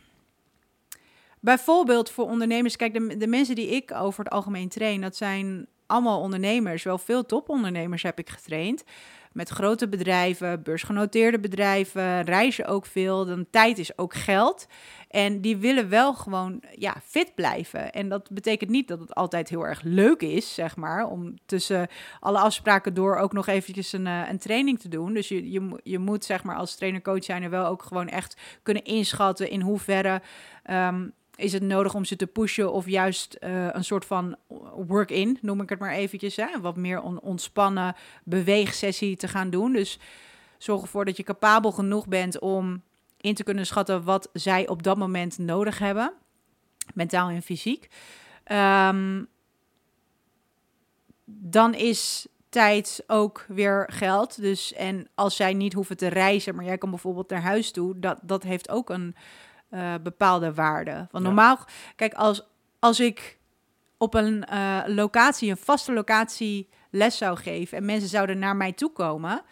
Bijvoorbeeld 1.43 2.11
voor 2.11 2.25
ondernemers, 2.25 2.77
kijk, 2.77 2.95
de, 2.95 3.17
de 3.17 3.27
mensen 3.27 3.55
die 3.55 3.69
ik 3.69 3.93
over 3.93 4.25
het 4.25 4.33
algemeen 4.33 4.69
train, 4.69 5.01
dat 5.01 5.17
zijn 5.17 5.67
allemaal 5.87 6.21
ondernemers. 6.21 6.83
Wel 6.83 6.99
veel 6.99 7.27
topondernemers 7.27 8.03
heb 8.03 8.19
ik 8.19 8.31
getraind. 8.31 8.85
Met 9.33 9.49
grote 9.49 9.89
bedrijven, 9.89 10.63
beursgenoteerde 10.63 11.41
bedrijven, 11.41 12.23
reizen 12.23 12.67
ook 12.67 12.87
veel. 12.87 13.27
Dan 13.27 13.47
tijd 13.51 13.79
is 13.79 13.99
ook 13.99 14.15
geld. 14.15 14.67
En 15.09 15.41
die 15.41 15.57
willen 15.57 15.89
wel 15.89 16.15
gewoon 16.15 16.63
ja, 16.75 16.97
fit 17.05 17.35
blijven. 17.35 17.93
En 17.93 18.09
dat 18.09 18.31
betekent 18.31 18.71
niet 18.71 18.89
dat 18.89 19.01
het 19.01 19.15
altijd 19.15 19.49
heel 19.49 19.67
erg 19.67 19.83
leuk 19.83 20.21
is, 20.21 20.55
zeg 20.55 20.77
maar, 20.77 21.07
om 21.07 21.35
tussen 21.47 21.89
alle 22.21 22.39
afspraken 22.39 22.95
door 22.95 23.17
ook 23.17 23.33
nog 23.33 23.47
eventjes 23.47 23.93
een, 23.93 24.07
uh, 24.07 24.29
een 24.29 24.39
training 24.39 24.81
te 24.81 24.89
doen. 24.89 25.15
Dus 25.15 25.29
je, 25.29 25.51
je, 25.51 25.81
je 25.83 25.99
moet, 25.99 26.25
zeg 26.25 26.45
maar, 26.45 26.57
als 26.57 26.75
trainer-coach 26.75 27.25
zijn 27.25 27.43
er 27.43 27.51
wel 27.51 27.67
ook 27.67 27.83
gewoon 27.83 28.09
echt 28.09 28.41
kunnen 28.63 28.85
inschatten 28.85 29.51
in 29.51 29.61
hoeverre 29.61 30.23
um, 30.71 31.13
is 31.41 31.53
het 31.53 31.63
nodig 31.63 31.95
om 31.95 32.05
ze 32.05 32.17
te 32.17 32.27
pushen 32.27 32.73
of 32.73 32.87
juist 32.87 33.37
uh, 33.41 33.67
een 33.73 33.85
soort 33.85 34.05
van 34.05 34.37
work-in, 34.87 35.39
noem 35.41 35.61
ik 35.61 35.69
het 35.69 35.79
maar 35.79 35.93
eventjes, 35.93 36.37
hè? 36.37 36.61
wat 36.61 36.77
meer 36.77 37.03
on 37.03 37.21
ontspannen 37.21 37.95
beweegsessie 38.25 39.17
te 39.17 39.29
gaan 39.29 39.51
doen. 39.51 39.73
Dus 39.73 39.99
zorg 40.59 40.83
ervoor 40.83 41.05
dat 41.05 41.17
je 41.17 41.23
capabel 41.23 41.73
genoeg 41.73 42.09
bent 42.09 42.39
om 42.39 42.83
in 43.21 43.35
te 43.35 43.45
kunnen 43.45 43.67
schatten 43.67 44.05
wat 44.05 44.29
zij 44.33 44.69
op 44.69 44.83
dat 44.83 44.97
moment 44.97 45.39
nodig 45.39 45.79
hebben, 45.79 46.13
mentaal 46.95 47.29
en 47.29 47.43
fysiek. 47.43 47.89
Um, 48.53 49.29
dan 51.25 51.75
is 51.75 52.27
tijd 52.49 53.05
ook 53.07 53.45
weer 53.49 53.89
geld. 53.93 54.41
Dus 54.41 54.73
en 54.73 55.09
als 55.15 55.37
zij 55.37 55.55
niet 55.55 55.73
hoeven 55.73 55.97
te 55.97 56.07
reizen, 56.07 56.55
maar 56.55 56.65
jij 56.65 56.79
kan 56.79 56.91
bijvoorbeeld 56.91 57.31
naar 57.31 57.43
huis 57.43 57.71
toe, 57.71 57.99
dat, 57.99 58.19
dat 58.23 58.43
heeft 58.43 58.71
ook 58.71 58.91
een 58.91 59.15
uh, 59.71 59.95
bepaalde 60.03 60.55
waarden. 60.55 61.09
Want 61.11 61.25
normaal, 61.25 61.59
kijk, 61.97 62.15
als, 62.15 62.47
als 62.79 63.01
ik 63.01 63.39
op 63.99 64.15
een 64.15 64.45
uh, 64.53 64.83
locatie, 64.87 65.51
een 65.51 65.57
vaste 65.57 65.93
locatie, 65.93 66.69
les 66.91 67.17
zou 67.17 67.37
geven 67.37 67.79
en 67.79 67.85
mensen 67.85 68.09
zouden 68.09 68.39
naar 68.39 68.57
mij 68.57 68.73
toe 68.73 68.93
komen, 68.93 69.43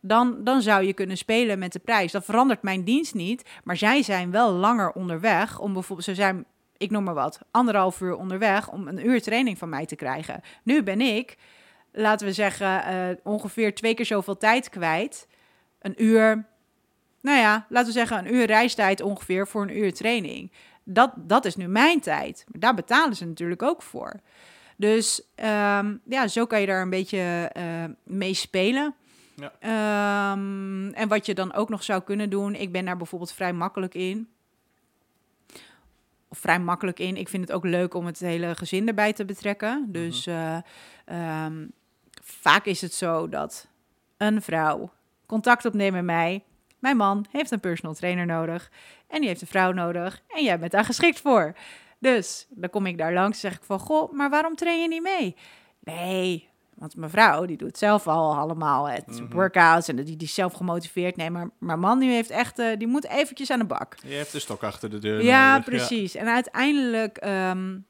dan, 0.00 0.44
dan 0.44 0.62
zou 0.62 0.84
je 0.84 0.92
kunnen 0.92 1.16
spelen 1.16 1.58
met 1.58 1.72
de 1.72 1.78
prijs. 1.78 2.12
Dat 2.12 2.24
verandert 2.24 2.62
mijn 2.62 2.84
dienst 2.84 3.14
niet, 3.14 3.48
maar 3.64 3.76
zij 3.76 4.02
zijn 4.02 4.30
wel 4.30 4.52
langer 4.52 4.92
onderweg 4.92 5.58
om 5.58 5.72
bijvoorbeeld, 5.72 6.06
ze 6.06 6.14
zijn, 6.14 6.44
ik 6.76 6.90
noem 6.90 7.04
maar 7.04 7.14
wat, 7.14 7.38
anderhalf 7.50 8.00
uur 8.00 8.16
onderweg 8.16 8.70
om 8.70 8.88
een 8.88 9.06
uur 9.06 9.22
training 9.22 9.58
van 9.58 9.68
mij 9.68 9.86
te 9.86 9.96
krijgen. 9.96 10.40
Nu 10.62 10.82
ben 10.82 11.00
ik, 11.00 11.36
laten 11.92 12.26
we 12.26 12.32
zeggen, 12.32 12.94
uh, 12.94 13.16
ongeveer 13.22 13.74
twee 13.74 13.94
keer 13.94 14.06
zoveel 14.06 14.36
tijd 14.36 14.68
kwijt. 14.68 15.28
Een 15.78 16.04
uur, 16.04 16.46
nou 17.28 17.40
ja, 17.40 17.66
laten 17.68 17.86
we 17.86 17.98
zeggen 17.98 18.18
een 18.18 18.34
uur 18.34 18.46
reistijd 18.46 19.00
ongeveer 19.00 19.46
voor 19.46 19.62
een 19.62 19.78
uur 19.78 19.94
training. 19.94 20.52
Dat, 20.84 21.12
dat 21.16 21.44
is 21.44 21.56
nu 21.56 21.66
mijn 21.66 22.00
tijd. 22.00 22.44
Maar 22.48 22.60
daar 22.60 22.74
betalen 22.74 23.16
ze 23.16 23.26
natuurlijk 23.26 23.62
ook 23.62 23.82
voor. 23.82 24.20
Dus 24.76 25.22
ehm, 25.34 25.96
ja, 26.04 26.28
zo 26.28 26.46
kan 26.46 26.60
je 26.60 26.66
daar 26.66 26.82
een 26.82 26.90
beetje 26.90 27.52
uh, 27.56 27.84
mee 28.04 28.34
spelen. 28.34 28.94
Ja. 29.34 29.52
Ehm, 29.60 30.88
en 30.92 31.08
wat 31.08 31.26
je 31.26 31.34
dan 31.34 31.52
ook 31.52 31.68
nog 31.68 31.82
zou 31.82 32.02
kunnen 32.02 32.30
doen, 32.30 32.54
ik 32.54 32.72
ben 32.72 32.84
daar 32.84 32.96
bijvoorbeeld 32.96 33.32
vrij 33.32 33.52
makkelijk 33.52 33.94
in. 33.94 34.28
Of 36.28 36.38
vrij 36.38 36.60
makkelijk 36.60 36.98
in. 36.98 37.16
Ik 37.16 37.28
vind 37.28 37.42
het 37.42 37.52
ook 37.52 37.64
leuk 37.64 37.94
om 37.94 38.06
het 38.06 38.18
hele 38.18 38.54
gezin 38.54 38.88
erbij 38.88 39.12
te 39.12 39.24
betrekken. 39.24 39.86
Dus 39.88 40.26
uh, 40.26 40.58
um, 41.44 41.72
vaak 42.22 42.64
is 42.64 42.80
het 42.80 42.94
zo 42.94 43.28
dat 43.28 43.68
een 44.16 44.42
vrouw 44.42 44.90
contact 45.26 45.64
opneemt 45.64 45.94
met 45.94 46.04
mij 46.04 46.44
mijn 46.78 46.96
man 46.96 47.26
heeft 47.30 47.50
een 47.50 47.60
personal 47.60 47.94
trainer 47.94 48.26
nodig 48.26 48.70
en 49.08 49.18
die 49.20 49.28
heeft 49.28 49.40
een 49.40 49.46
vrouw 49.46 49.72
nodig 49.72 50.22
en 50.28 50.44
jij 50.44 50.58
bent 50.58 50.72
daar 50.72 50.84
geschikt 50.84 51.20
voor. 51.20 51.54
Dus 51.98 52.46
dan 52.50 52.70
kom 52.70 52.86
ik 52.86 52.98
daar 52.98 53.12
langs 53.12 53.42
en 53.42 53.50
zeg 53.50 53.58
ik 53.58 53.64
van, 53.64 53.78
goh, 53.78 54.12
maar 54.12 54.30
waarom 54.30 54.54
train 54.54 54.80
je 54.80 54.88
niet 54.88 55.02
mee? 55.02 55.36
Nee, 55.80 56.48
want 56.74 56.96
mijn 56.96 57.10
vrouw, 57.10 57.44
die 57.44 57.56
doet 57.56 57.78
zelf 57.78 58.06
al 58.06 58.36
allemaal 58.36 58.88
het 58.88 59.06
mm 59.06 59.30
workouts 59.30 59.88
en 59.88 59.96
die, 59.96 60.04
die 60.04 60.26
is 60.26 60.34
zelf 60.34 60.52
gemotiveerd. 60.52 61.16
Nee, 61.16 61.30
maar 61.30 61.50
mijn 61.58 61.80
man 61.80 61.98
nu 61.98 62.12
heeft 62.12 62.30
echt, 62.30 62.58
uh, 62.58 62.76
die 62.78 62.86
moet 62.86 63.06
eventjes 63.06 63.50
aan 63.50 63.58
de 63.58 63.64
bak. 63.64 63.96
Je 64.06 64.14
hebt 64.14 64.32
de 64.32 64.38
stok 64.38 64.62
achter 64.62 64.90
de 64.90 64.98
deur. 64.98 65.22
Ja, 65.22 65.60
precies. 65.60 66.14
En 66.14 66.26
uiteindelijk 66.26 67.26
um, 67.26 67.86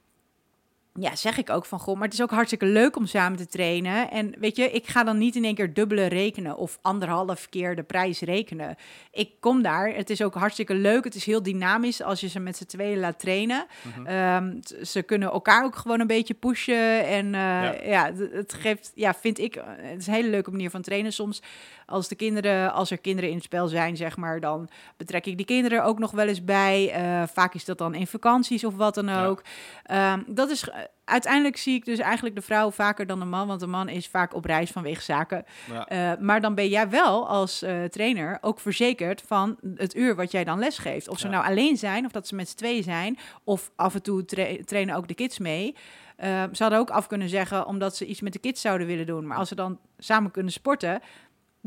ja, 1.01 1.17
zeg 1.17 1.39
ik 1.39 1.51
ook 1.51 1.65
van, 1.65 1.79
goh, 1.79 1.95
maar 1.95 2.05
het 2.05 2.13
is 2.13 2.23
ook 2.23 2.31
hartstikke 2.31 2.67
leuk 2.67 2.97
om 2.97 3.07
samen 3.07 3.39
te 3.39 3.47
trainen. 3.47 4.11
En 4.11 4.35
weet 4.39 4.57
je, 4.57 4.71
ik 4.71 4.87
ga 4.87 5.05
dan 5.05 5.19
niet 5.19 5.37
in 5.37 5.45
één 5.45 5.55
keer 5.55 5.75
dubbele 5.75 6.07
rekenen 6.07 6.57
of 6.57 6.79
anderhalf 6.83 7.49
keer 7.49 7.77
de 7.77 7.83
prijs 7.83 8.21
rekenen. 8.21 8.77
Ik 9.11 9.31
kom 9.41 9.63
daar, 9.63 9.95
het 9.95 10.11
is 10.11 10.23
ook 10.23 10.35
hartstikke 10.35 10.75
leuk, 10.75 11.05
het 11.05 11.15
is 11.15 11.25
heel 11.25 11.43
dynamisch 11.43 12.03
als 12.03 12.21
je 12.21 12.29
ze 12.29 12.41
met 12.41 12.57
z'n 12.57 12.65
tweeën 12.65 12.99
laat 12.99 13.19
trainen. 13.19 13.67
Mhm. 13.83 14.07
Ehm, 14.07 14.57
ze 14.83 15.03
kunnen 15.03 15.31
elkaar 15.31 15.65
ook 15.65 15.77
gewoon 15.77 16.01
een 16.01 16.07
beetje 16.07 16.35
pushen 16.35 17.07
en 17.07 17.27
uh, 17.27 17.33
ja. 17.33 17.75
ja, 17.83 18.13
het 18.33 18.53
geeft, 18.53 18.93
ja, 18.95 19.15
vind 19.15 19.39
ik, 19.39 19.55
het 19.67 20.01
is 20.01 20.07
een 20.07 20.13
hele 20.13 20.31
leuke 20.31 20.51
manier 20.51 20.71
van 20.71 20.83
trainen. 20.83 21.13
Soms 21.13 21.43
als 21.89 22.09
de 22.09 22.15
kinderen, 22.15 22.73
als 22.73 22.91
er 22.91 22.99
kinderen 22.99 23.31
in 23.31 23.37
het 23.37 23.45
spel 23.45 23.67
zijn, 23.69 23.97
zeg 23.97 24.17
maar, 24.17 24.41
dan 24.41 24.69
betrek 24.97 25.27
ik 25.27 25.37
die 25.37 25.47
kinderen 25.47 25.85
ook 25.85 25.99
nog 25.99 26.11
wel 26.11 26.27
eens 26.27 26.45
bij. 26.45 27.01
Uh, 27.01 27.23
vaak 27.27 27.55
is 27.55 27.65
dat 27.65 27.79
dan 27.79 27.95
in 27.95 28.07
vakanties 28.07 28.65
of 28.65 28.77
wat 28.77 28.95
dan 28.95 29.09
ook. 29.09 29.43
Ja. 29.85 30.13
Um, 30.13 30.25
dat 30.27 30.51
is 30.51 30.69
uiteindelijk 31.05 31.57
zie 31.57 31.75
ik 31.75 31.85
dus 31.85 31.99
eigenlijk 31.99 32.35
de 32.35 32.43
vrouw 32.43 32.71
vaker 32.71 33.07
dan 33.07 33.19
de 33.19 33.25
man, 33.25 33.47
want 33.47 33.61
de 33.61 33.67
man 33.67 33.89
is 33.89 34.09
vaak 34.09 34.35
op 34.35 34.45
reis 34.45 34.71
vanwege 34.71 35.03
zaken. 35.03 35.45
Ja. 35.73 36.13
Uh, 36.13 36.21
maar 36.21 36.41
dan 36.41 36.55
ben 36.55 36.69
jij 36.69 36.89
wel 36.89 37.29
als 37.29 37.63
uh, 37.63 37.85
trainer 37.85 38.39
ook 38.41 38.61
verzekerd 38.61 39.23
van 39.27 39.59
het 39.75 39.97
uur 39.97 40.15
wat 40.15 40.31
jij 40.31 40.45
dan 40.45 40.59
lesgeeft. 40.59 41.09
Of 41.09 41.19
ze 41.19 41.29
nou 41.29 41.45
alleen 41.47 41.77
zijn, 41.77 42.05
of 42.05 42.13
dat 42.13 42.27
ze 42.27 42.35
met 42.35 42.49
z'n 42.49 42.57
twee 42.57 42.83
zijn, 42.83 43.19
of 43.45 43.71
af 43.77 43.95
en 43.95 44.03
toe 44.03 44.25
tra 44.25 44.47
trainen 44.65 44.97
ook 44.97 45.09
de 45.09 45.15
kids 45.15 45.39
mee. 45.39 45.77
Uh, 46.25 46.43
ze 46.53 46.63
hadden 46.63 46.79
ook 46.79 46.91
af 46.91 47.07
kunnen 47.07 47.29
zeggen 47.29 47.67
omdat 47.67 47.97
ze 47.97 48.07
iets 48.07 48.21
met 48.21 48.33
de 48.33 48.39
kids 48.39 48.61
zouden 48.61 48.87
willen 48.87 49.07
doen. 49.07 49.27
Maar 49.27 49.37
als 49.37 49.49
ze 49.49 49.55
dan 49.55 49.79
samen 49.99 50.31
kunnen 50.31 50.53
sporten, 50.53 51.01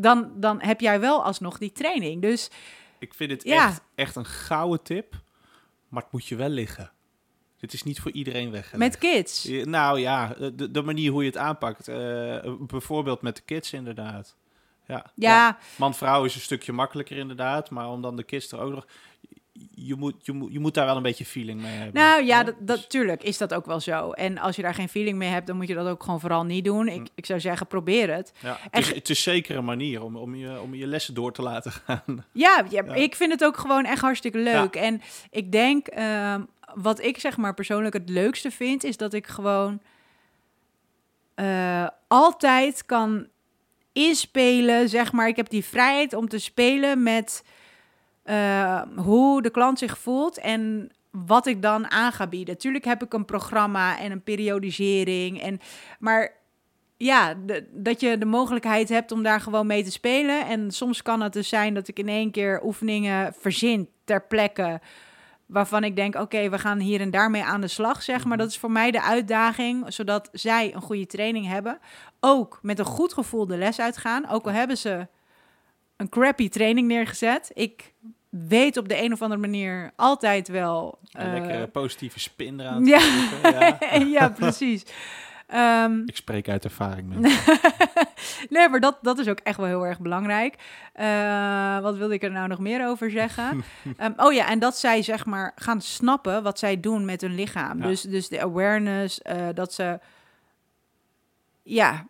dan, 0.01 0.31
dan 0.35 0.61
heb 0.61 0.79
jij 0.79 0.99
wel 0.99 1.23
alsnog 1.23 1.57
die 1.57 1.71
training. 1.71 2.21
Dus 2.21 2.49
ik 2.99 3.13
vind 3.13 3.31
het 3.31 3.43
ja. 3.43 3.67
echt, 3.67 3.81
echt 3.95 4.15
een 4.15 4.25
gouden 4.25 4.83
tip, 4.83 5.21
maar 5.87 6.03
het 6.03 6.11
moet 6.11 6.25
je 6.25 6.35
wel 6.35 6.49
liggen. 6.49 6.91
Dit 7.57 7.73
is 7.73 7.83
niet 7.83 7.99
voor 7.99 8.11
iedereen 8.11 8.51
weg. 8.51 8.73
Met 8.73 8.97
kids? 8.97 9.49
nou 9.63 9.99
ja, 9.99 10.35
de, 10.53 10.71
de, 10.71 10.81
manier 10.81 11.11
hoe 11.11 11.21
je 11.21 11.29
het 11.29 11.37
aanpakt. 11.37 11.87
Uh, 11.87 12.55
bijvoorbeeld 12.59 13.21
met 13.21 13.35
de 13.35 13.41
kids 13.41 13.73
inderdaad. 13.73 14.35
Ja, 14.87 14.95
ja. 15.15 15.29
ja. 15.29 15.57
Man-vrouw 15.75 16.23
is 16.23 16.35
een 16.35 16.41
stukje 16.41 16.71
makkelijker 16.71 17.17
inderdaad. 17.17 17.69
Maar 17.69 17.89
om 17.89 18.01
dan 18.01 18.15
de 18.15 18.23
kids 18.23 18.51
er 18.51 18.59
ook 18.59 18.73
nog 18.73 18.87
je 19.75 19.95
moet, 19.95 20.15
je, 20.25 20.31
moet, 20.31 20.53
je 20.53 20.59
moet 20.59 20.73
daar 20.73 20.85
wel 20.85 20.95
een 20.95 21.01
beetje 21.01 21.25
feeling 21.25 21.61
mee 21.61 21.71
hebben. 21.71 22.01
Nou 22.01 22.23
ja, 22.23 22.43
dat, 22.43 22.55
dat, 22.59 22.89
tuurlijk 22.89 23.23
is 23.23 23.37
dat 23.37 23.53
ook 23.53 23.65
wel 23.65 23.79
zo. 23.79 24.11
En 24.11 24.37
als 24.37 24.55
je 24.55 24.61
daar 24.61 24.73
geen 24.73 24.89
feeling 24.89 25.17
mee 25.17 25.29
hebt, 25.29 25.47
dan 25.47 25.55
moet 25.57 25.67
je 25.67 25.73
dat 25.73 25.87
ook 25.87 26.03
gewoon 26.03 26.19
vooral 26.19 26.43
niet 26.43 26.65
doen. 26.65 26.87
Ik, 26.87 26.97
hm. 26.97 27.05
ik 27.15 27.25
zou 27.25 27.39
zeggen, 27.39 27.67
probeer 27.67 28.13
het. 28.13 28.33
Ja, 28.39 28.57
het, 28.69 28.85
is, 28.87 28.93
het 28.93 29.09
is 29.09 29.23
zeker 29.23 29.57
een 29.57 29.65
manier 29.65 30.03
om, 30.03 30.15
om, 30.15 30.35
je, 30.35 30.61
om 30.61 30.75
je 30.75 30.87
lessen 30.87 31.13
door 31.13 31.33
te 31.33 31.41
laten 31.41 31.71
gaan. 31.85 32.25
Ja, 32.31 32.65
ja, 32.69 32.83
ik 32.83 33.15
vind 33.15 33.31
het 33.31 33.43
ook 33.43 33.57
gewoon 33.57 33.85
echt 33.85 34.01
hartstikke 34.01 34.37
leuk. 34.37 34.75
En 34.75 35.01
ik 35.29 35.51
denk, 35.51 35.87
um, 35.97 36.47
wat 36.73 37.03
ik 37.03 37.19
zeg 37.19 37.37
maar 37.37 37.53
persoonlijk 37.53 37.93
het 37.93 38.09
leukste 38.09 38.51
vind, 38.51 38.83
is 38.83 38.97
dat 38.97 39.13
ik 39.13 39.27
gewoon 39.27 39.81
uh, 41.35 41.87
altijd 42.07 42.85
kan 42.85 43.27
inspelen. 43.93 44.89
Zeg 44.89 45.11
maar, 45.11 45.27
ik 45.27 45.35
heb 45.35 45.49
die 45.49 45.65
vrijheid 45.65 46.13
om 46.13 46.29
te 46.29 46.39
spelen 46.39 47.03
met 47.03 47.43
uh, 48.25 48.81
hoe 48.95 49.41
de 49.41 49.49
klant 49.49 49.79
zich 49.79 49.97
voelt 49.97 50.37
en 50.37 50.91
wat 51.11 51.45
ik 51.45 51.61
dan 51.61 51.91
aan 51.91 52.11
ga 52.11 52.27
bieden. 52.27 52.57
Tuurlijk 52.57 52.85
heb 52.85 53.03
ik 53.03 53.13
een 53.13 53.25
programma 53.25 53.99
en 53.99 54.11
een 54.11 54.23
periodisering. 54.23 55.41
En, 55.41 55.59
maar 55.99 56.33
ja, 56.97 57.33
de, 57.33 57.67
dat 57.71 57.99
je 57.99 58.17
de 58.17 58.25
mogelijkheid 58.25 58.89
hebt 58.89 59.11
om 59.11 59.23
daar 59.23 59.41
gewoon 59.41 59.67
mee 59.67 59.83
te 59.83 59.91
spelen. 59.91 60.47
En 60.47 60.71
soms 60.71 61.01
kan 61.01 61.21
het 61.21 61.33
dus 61.33 61.49
zijn 61.49 61.73
dat 61.73 61.87
ik 61.87 61.99
in 61.99 62.07
één 62.07 62.31
keer 62.31 62.63
oefeningen 62.63 63.33
verzin 63.39 63.89
ter 64.03 64.25
plekke. 64.27 64.81
Waarvan 65.45 65.83
ik 65.83 65.95
denk, 65.95 66.15
oké, 66.15 66.49
we 66.49 66.59
gaan 66.59 66.79
hier 66.79 67.01
en 67.01 67.11
daar 67.11 67.29
mee 67.29 67.43
aan 67.43 67.61
de 67.61 67.67
slag, 67.67 68.03
zeg 68.03 68.17
maar. 68.17 68.27
Mhm. 68.27 68.37
Dat 68.37 68.49
is 68.49 68.57
voor 68.57 68.71
mij 68.71 68.91
de 68.91 69.01
uitdaging, 69.01 69.93
zodat 69.93 70.29
zij 70.31 70.75
een 70.75 70.81
goede 70.81 71.05
training 71.05 71.47
hebben. 71.47 71.79
Ook 72.19 72.59
met 72.61 72.79
een 72.79 72.85
goed 72.85 73.13
gevoel 73.13 73.47
de 73.47 73.57
les 73.57 73.79
uitgaan. 73.79 74.29
Ook 74.29 74.45
al 74.45 74.51
hebben 74.51 74.77
ze 74.77 75.07
een 76.01 76.09
crappy 76.09 76.49
training 76.49 76.87
neergezet. 76.87 77.51
Ik 77.53 77.93
weet 78.29 78.77
op 78.77 78.89
de 78.89 79.03
een 79.03 79.13
of 79.13 79.21
andere 79.21 79.41
manier 79.41 79.91
altijd 79.95 80.47
wel... 80.47 80.99
Een 81.11 81.27
uh, 81.27 81.33
lekkere 81.33 81.67
positieve 81.67 82.19
spin 82.19 82.59
eraan 82.59 82.83
te 82.83 82.89
ja. 82.89 83.77
ja. 83.89 83.95
ja, 84.19 84.29
precies. 84.29 84.83
Ehm, 85.47 86.01
Ik 86.05 86.15
spreek 86.15 86.49
uit 86.49 86.63
ervaring, 86.63 87.13
nee, 88.49 88.69
maar 88.69 88.79
dat, 88.79 88.97
dat 89.01 89.19
is 89.19 89.27
ook 89.27 89.39
echt 89.39 89.57
wel 89.57 89.65
heel 89.65 89.85
erg 89.85 89.99
belangrijk. 89.99 90.55
Uh, 90.99 91.79
wat 91.79 91.97
wilde 91.97 92.13
ik 92.13 92.23
er 92.23 92.31
nou 92.31 92.47
nog 92.47 92.59
meer 92.59 92.87
over 92.87 93.11
zeggen? 93.11 93.63
um, 93.97 94.13
oh 94.25 94.33
ja, 94.33 94.49
en 94.49 94.59
dat 94.59 94.77
zij 94.77 95.01
zeg 95.01 95.25
maar 95.25 95.51
gaan 95.55 95.81
snappen 95.81 96.43
wat 96.43 96.59
zij 96.59 96.79
doen 96.79 97.05
met 97.05 97.21
hun 97.21 97.35
lichaam. 97.35 97.81
Ja. 97.81 97.87
Dus, 97.87 98.01
dus 98.01 98.29
de 98.29 98.41
awareness, 98.41 99.19
uh, 99.29 99.47
dat 99.53 99.73
ze... 99.73 99.99
Ja, 101.63 102.07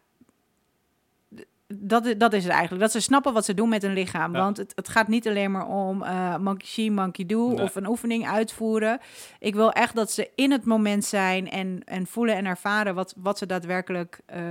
dat, 1.80 2.14
dat 2.18 2.34
is 2.34 2.44
het 2.44 2.52
eigenlijk. 2.52 2.82
Dat 2.82 2.92
ze 2.92 3.00
snappen 3.00 3.34
wat 3.34 3.46
ze 3.46 3.54
doen 3.54 3.70
met 3.70 3.82
hun 3.82 3.94
lichaam. 3.94 4.34
Ja. 4.34 4.40
Want 4.40 4.58
het, 4.58 4.72
het 4.76 4.90
gaat 4.90 5.08
niet 5.08 5.28
alleen 5.28 5.52
maar 5.52 5.68
om 5.68 6.04
uh, 6.04 6.38
monkey 6.38 6.68
see, 6.68 6.92
monkey 6.92 7.26
do 7.26 7.48
Nee. 7.48 7.62
of 7.62 7.76
een 7.76 7.88
oefening 7.88 8.28
uitvoeren. 8.28 9.00
Ik 9.40 9.56
wil 9.56 9.72
echt 9.72 9.96
dat 9.96 10.12
ze 10.12 10.30
in 10.36 10.52
het 10.52 10.66
moment 10.66 11.06
zijn 11.06 11.50
en, 11.50 11.82
en 11.86 12.08
voelen 12.08 12.36
en 12.36 12.46
ervaren 12.46 12.96
wat, 12.96 13.14
wat 13.18 13.38
ze 13.38 13.46
daadwerkelijk 13.46 14.22
uh, 14.36 14.42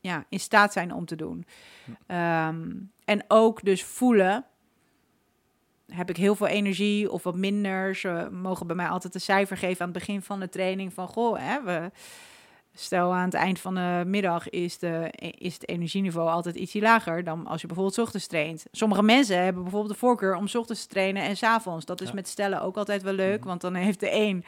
ja, 0.00 0.24
in 0.28 0.40
staat 0.40 0.72
zijn 0.72 0.92
om 0.92 1.04
te 1.04 1.16
doen. 1.16 1.46
Um, 2.06 2.90
en 3.04 3.24
ook 3.28 3.64
dus 3.64 3.84
voelen. 3.84 4.44
Heb 5.92 6.10
ik 6.10 6.16
heel 6.16 6.34
veel 6.34 6.46
energie 6.46 7.10
of 7.10 7.22
wat 7.22 7.36
minder? 7.36 7.96
Ze 7.96 8.28
mogen 8.32 8.66
bij 8.66 8.76
mij 8.76 8.88
altijd 8.88 9.14
een 9.14 9.20
cijfer 9.20 9.56
geven 9.56 9.80
aan 9.80 9.90
het 9.90 9.98
begin 9.98 10.22
van 10.22 10.40
de 10.40 10.48
training. 10.48 10.92
Van 10.92 11.08
goh, 11.08 11.38
hè, 11.38 11.62
we, 11.62 11.90
Stel 12.80 13.14
aan 13.14 13.24
het 13.24 13.34
eind 13.34 13.60
van 13.60 13.74
de 13.74 14.02
middag 14.06 14.48
is, 14.48 14.78
de, 14.78 15.08
is 15.38 15.54
het 15.54 15.68
energieniveau 15.68 16.28
altijd 16.28 16.56
ietsje 16.56 16.80
lager 16.80 17.24
dan 17.24 17.46
als 17.46 17.60
je 17.60 17.66
bijvoorbeeld 17.66 17.96
's 17.96 18.02
ochtends 18.02 18.26
traint. 18.26 18.66
Sommige 18.72 19.02
mensen 19.02 19.42
hebben 19.42 19.62
bijvoorbeeld 19.62 19.92
de 19.92 19.98
voorkeur 19.98 20.34
om 20.36 20.46
's 20.48 20.54
ochtends 20.54 20.82
te 20.82 20.88
trainen 20.88 21.22
en 21.22 21.36
's 21.36 21.42
avonds. 21.42 21.84
Dat 21.84 22.00
is 22.00 22.08
Ja. 22.08 22.14
met 22.14 22.28
stellen 22.28 22.62
ook 22.62 22.76
altijd 22.76 23.02
wel 23.02 23.12
leuk, 23.12 23.38
Mhm. 23.38 23.48
want 23.48 23.60
dan 23.60 23.74
heeft 23.74 24.00
de 24.00 24.12
een 24.12 24.44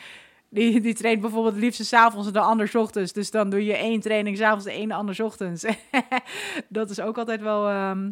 die, 0.49 0.81
die 0.81 0.95
traint 0.95 1.21
bijvoorbeeld 1.21 1.55
het 1.55 1.63
liefst 1.63 1.85
's 1.85 1.93
avonds 1.93 2.27
en 2.27 2.33
de 2.33 2.41
ander 2.41 2.69
's 2.69 2.75
ochtends. 2.75 3.13
Dus 3.13 3.31
dan 3.31 3.51
doe 3.51 3.65
je 3.65 3.77
één 3.77 4.01
training 4.01 4.37
's 4.37 4.41
avonds, 4.41 4.65
de 4.65 4.75
een 4.77 4.89
de 4.89 4.95
ander 4.95 5.15
's 5.15 5.21
ochtends. 5.21 5.65
dat 6.69 6.91
is 6.91 7.01
ook 7.01 7.19
altijd 7.19 7.41
wel 7.41 7.69
ehm, 7.69 8.11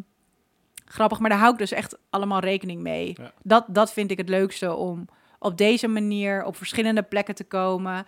grappig, 0.85 1.19
maar 1.19 1.29
daar 1.29 1.39
hou 1.39 1.51
ik 1.53 1.57
dus 1.59 1.71
echt 1.71 1.97
allemaal 2.09 2.39
rekening 2.39 2.81
mee. 2.81 3.13
Ja. 3.17 3.31
Dat, 3.43 3.65
dat 3.67 3.93
vind 3.93 4.11
ik 4.11 4.17
het 4.17 4.29
leukste 4.29 4.73
om 4.75 5.05
op 5.39 5.57
deze 5.57 5.87
manier 5.87 6.43
op 6.43 6.55
verschillende 6.55 7.03
plekken 7.03 7.35
te 7.35 7.43
komen. 7.43 8.05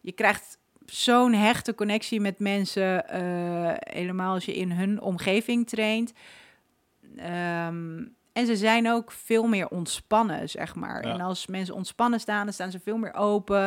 Je 0.00 0.12
krijgt 0.12 0.58
zo'n 0.86 1.32
hechte 1.32 1.74
connectie 1.74 2.20
met 2.20 2.38
mensen, 2.38 3.08
eh, 3.08 3.72
helemaal 3.78 4.34
als 4.34 4.44
je 4.44 4.54
in 4.54 4.72
hun 4.72 5.00
omgeving 5.00 5.68
traint. 5.68 6.12
Ehm, 7.16 8.04
en 8.32 8.46
ze 8.46 8.56
zijn 8.56 8.90
ook 8.90 9.12
veel 9.12 9.46
meer 9.46 9.68
ontspannen, 9.68 10.48
zeg 10.48 10.74
maar. 10.74 11.06
Ja. 11.06 11.12
En 11.12 11.20
als 11.20 11.46
mensen 11.46 11.74
ontspannen 11.74 12.20
staan, 12.20 12.44
dan 12.44 12.54
staan 12.54 12.70
ze 12.70 12.80
veel 12.80 12.96
meer 12.96 13.14
open. 13.14 13.66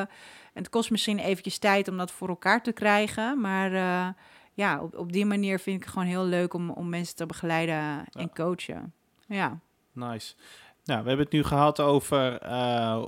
En 0.53 0.63
het 0.63 0.69
kost 0.69 0.91
misschien 0.91 1.19
eventjes 1.19 1.57
tijd 1.57 1.87
om 1.87 1.97
dat 1.97 2.11
voor 2.11 2.27
elkaar 2.27 2.63
te 2.63 2.71
krijgen. 2.71 3.41
Maar 3.41 3.73
eh, 3.73 4.07
ja, 4.53 4.81
op, 4.81 4.97
op 4.97 5.11
die 5.11 5.25
manier 5.25 5.59
vind 5.59 5.75
ik 5.75 5.83
het 5.83 5.91
gewoon 5.91 6.07
heel 6.07 6.25
leuk 6.25 6.53
om, 6.53 6.69
om 6.69 6.89
mensen 6.89 7.15
te 7.15 7.25
begeleiden 7.25 8.05
en 8.11 8.33
coachen. 8.33 8.93
Ja. 9.27 9.59
Nice. 9.93 10.35
Nou, 10.83 11.01
we 11.01 11.07
hebben 11.07 11.25
het 11.25 11.33
nu 11.33 11.43
gehad 11.43 11.79
over 11.79 12.37
eh, 12.41 13.05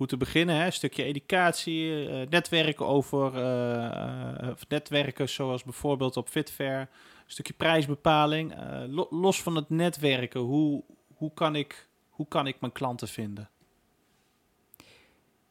hoe 0.00 0.08
te 0.08 0.16
beginnen. 0.16 0.56
Hè? 0.56 0.64
Een 0.64 0.72
stukje 0.72 1.04
educatie, 1.04 2.08
eh, 2.08 2.28
netwerken 2.28 2.86
over 2.86 3.34
eh, 3.34 4.48
eh, 4.48 4.56
netwerken 4.68 5.28
zoals 5.28 5.62
bijvoorbeeld 5.62 6.16
op 6.16 6.28
Fitfair. 6.28 6.80
Een 6.80 6.86
stukje 7.26 7.52
prijsbepaling. 7.52 8.54
Lo- 8.88 9.06
los 9.10 9.42
van 9.42 9.56
het 9.56 9.70
netwerken, 9.70 10.40
hoe, 10.40 10.82
hoe, 11.14 11.34
kan 11.34 11.56
ik, 11.56 11.88
hoe 12.08 12.28
kan 12.28 12.46
ik 12.46 12.60
mijn 12.60 12.72
klanten 12.72 13.08
vinden? 13.08 13.50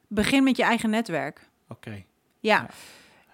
Begin 0.07 0.43
met 0.43 0.57
je 0.57 0.63
eigen 0.63 0.89
netwerk. 0.89 1.49
Oké. 1.67 1.91
Ja. 1.91 2.03
Ja. 2.39 2.69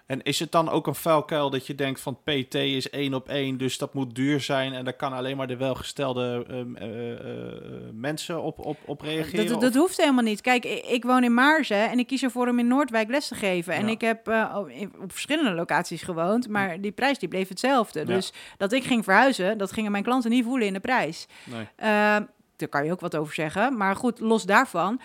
En 0.06 0.22
is 0.22 0.38
het 0.38 0.52
dan 0.52 0.68
ook 0.68 0.86
een 0.86 0.94
vuilkuil 0.94 1.50
dat 1.50 1.66
je 1.66 1.74
denkt 1.74 2.00
van 2.00 2.18
PT 2.24 2.54
is 2.54 2.90
één 2.90 3.14
op 3.14 3.28
één, 3.28 3.56
dus 3.58 3.78
dat 3.78 3.94
moet 3.94 4.14
duur 4.14 4.40
zijn 4.40 4.72
en 4.72 4.84
daar 4.84 4.92
kan 4.96 5.12
alleen 5.12 5.36
maar 5.36 5.46
de 5.46 5.56
welgestelde 5.56 6.44
ehm, 6.48 6.76
eh, 6.76 7.12
eh, 7.12 7.12
eh, 7.12 7.52
mensen 7.92 8.42
op, 8.42 8.58
op, 8.58 8.76
op 8.84 9.00
reageren? 9.00 9.36
Dat, 9.46 9.48
dat, 9.48 9.60
dat 9.60 9.74
hoeft 9.74 9.96
helemaal 9.96 10.24
niet. 10.24 10.40
Kijk, 10.40 10.64
ik, 10.64 10.84
ik 10.84 11.04
woon 11.04 11.24
in 11.24 11.34
Maarsen 11.34 11.90
en 11.90 11.98
ik 11.98 12.06
kies 12.06 12.22
ervoor 12.22 12.48
om 12.48 12.58
in 12.58 12.66
Noordwijk 12.66 13.08
les 13.08 13.28
te 13.28 13.34
geven. 13.34 13.74
En 13.74 13.84
Ja. 13.86 13.90
ik 13.92 14.00
heb 14.00 14.28
op- 14.54 15.12
verschillende 15.12 15.50
locaties 15.52 16.02
gewoond, 16.02 16.48
maar 16.48 16.80
die 16.80 16.92
prijs 16.92 17.18
die 17.18 17.28
bleef 17.28 17.48
hetzelfde. 17.48 17.98
Ja. 17.98 18.04
Dus 18.06 18.32
dat 18.56 18.72
ik 18.72 18.84
ging 18.84 19.04
verhuizen, 19.04 19.58
dat 19.58 19.72
gingen 19.72 19.90
mijn 19.90 20.04
klanten 20.04 20.30
niet 20.30 20.44
voelen 20.44 20.66
in 20.66 20.72
de 20.72 20.80
prijs. 20.80 21.26
nee. 21.44 21.68
Ehm, 21.76 22.22
daar 22.56 22.68
kan 22.68 22.84
je 22.84 22.92
ook 22.92 23.00
wat 23.00 23.16
over 23.16 23.34
zeggen. 23.34 23.76
Maar 23.76 23.96
goed, 23.96 24.20
los 24.20 24.42
daarvan, 24.44 25.00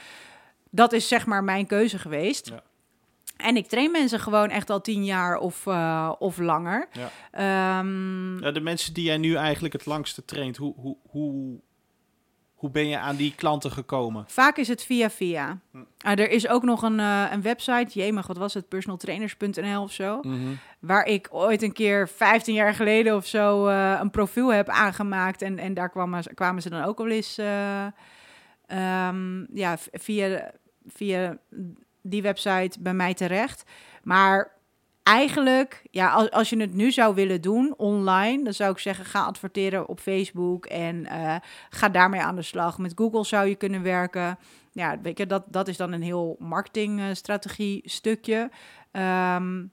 dat 0.70 0.94
is 0.94 1.08
zeg 1.08 1.26
maar 1.26 1.44
mijn 1.44 1.68
keuze 1.68 1.98
geweest. 2.00 2.48
Ja. 2.50 2.62
En 3.42 3.56
ik 3.58 3.68
train 3.68 3.92
mensen 3.92 4.20
gewoon 4.20 4.50
echt 4.50 4.70
al 4.70 4.82
tien 4.82 5.06
jaar 5.06 5.38
of, 5.38 5.68
eh, 5.68 6.12
of 6.20 6.38
langer. 6.38 6.88
Ja. 6.92 7.10
Ehm, 7.32 8.44
Ja, 8.44 8.52
de 8.52 8.62
mensen 8.62 8.94
die 8.94 9.04
jij 9.06 9.18
nu 9.18 9.36
eigenlijk 9.36 9.74
het 9.74 9.86
langste 9.86 10.26
traint, 10.26 10.58
hoe, 10.58 10.74
hoe, 10.78 10.98
hoe, 11.10 11.60
hoe 12.54 12.70
ben 12.72 12.88
je 12.88 12.98
aan 12.98 13.16
die 13.16 13.34
klanten 13.36 13.72
gekomen? 13.72 14.24
Vaak 14.28 14.58
is 14.58 14.68
het 14.68 14.84
via 14.84 15.10
via. 15.10 15.60
Hm. 15.72 15.78
Ah, 15.98 16.12
er 16.20 16.30
is 16.30 16.48
ook 16.48 16.64
nog 16.64 16.82
een, 16.82 17.00
eh, 17.00 17.26
een 17.32 17.42
website, 17.42 18.00
jemig, 18.00 18.28
wat 18.28 18.38
was 18.38 18.54
het, 18.54 18.68
personaltrainers.nl 18.68 19.82
of 19.82 19.92
zo. 19.92 20.20
Waar 20.80 21.06
ik 21.06 21.28
ooit 21.32 21.62
een 21.62 21.74
keer, 21.74 22.08
15 22.10 22.54
jaar 22.54 22.74
geleden 22.74 23.16
of 23.16 23.26
zo, 23.26 23.68
eh, 23.68 23.98
een 24.02 24.10
profiel 24.12 24.54
heb 24.54 24.70
aangemaakt. 24.70 25.42
En, 25.42 25.58
en 25.60 25.74
daar 25.74 25.90
kwamen, 25.90 26.24
ze- 26.24 26.34
kwamen 26.34 26.62
ze 26.62 26.70
dan 26.70 26.84
ook 26.84 26.98
wel 26.98 27.10
eens 27.10 27.38
eh, 27.38 27.86
ehm, 28.68 29.46
ja, 29.58 29.78
via, 29.92 30.52
via 30.88 31.38
die 32.02 32.22
website 32.22 32.80
bij 32.80 32.94
mij 32.94 33.14
terecht. 33.14 33.64
Maar 34.04 34.52
eigenlijk, 35.04 35.84
ja, 35.92 36.12
als, 36.12 36.32
als 36.32 36.50
je 36.50 36.60
het 36.60 36.74
nu 36.74 36.92
zou 36.92 37.16
willen 37.16 37.42
doen 37.42 37.74
online, 37.78 38.44
dan 38.44 38.54
zou 38.54 38.72
ik 38.72 38.78
zeggen: 38.78 39.06
ga 39.06 39.24
adverteren 39.24 39.88
op 39.88 40.00
Facebook 40.00 40.66
en 40.66 41.06
eh, 41.06 41.36
ga 41.70 41.90
daarmee 41.90 42.22
aan 42.22 42.36
de 42.36 42.42
slag. 42.42 42.78
Met 42.78 42.94
Google 42.96 43.26
zou 43.26 43.48
je 43.48 43.56
kunnen 43.56 43.84
werken. 43.84 44.38
Ja, 44.72 45.02
weet 45.02 45.18
je, 45.18 45.26
dat, 45.26 45.44
dat 45.48 45.68
is 45.68 45.78
dan 45.78 45.92
een 45.92 46.02
heel 46.02 46.36
marketingstrategie 46.40 47.82
stukje. 47.86 48.50
Ehm, 48.92 49.66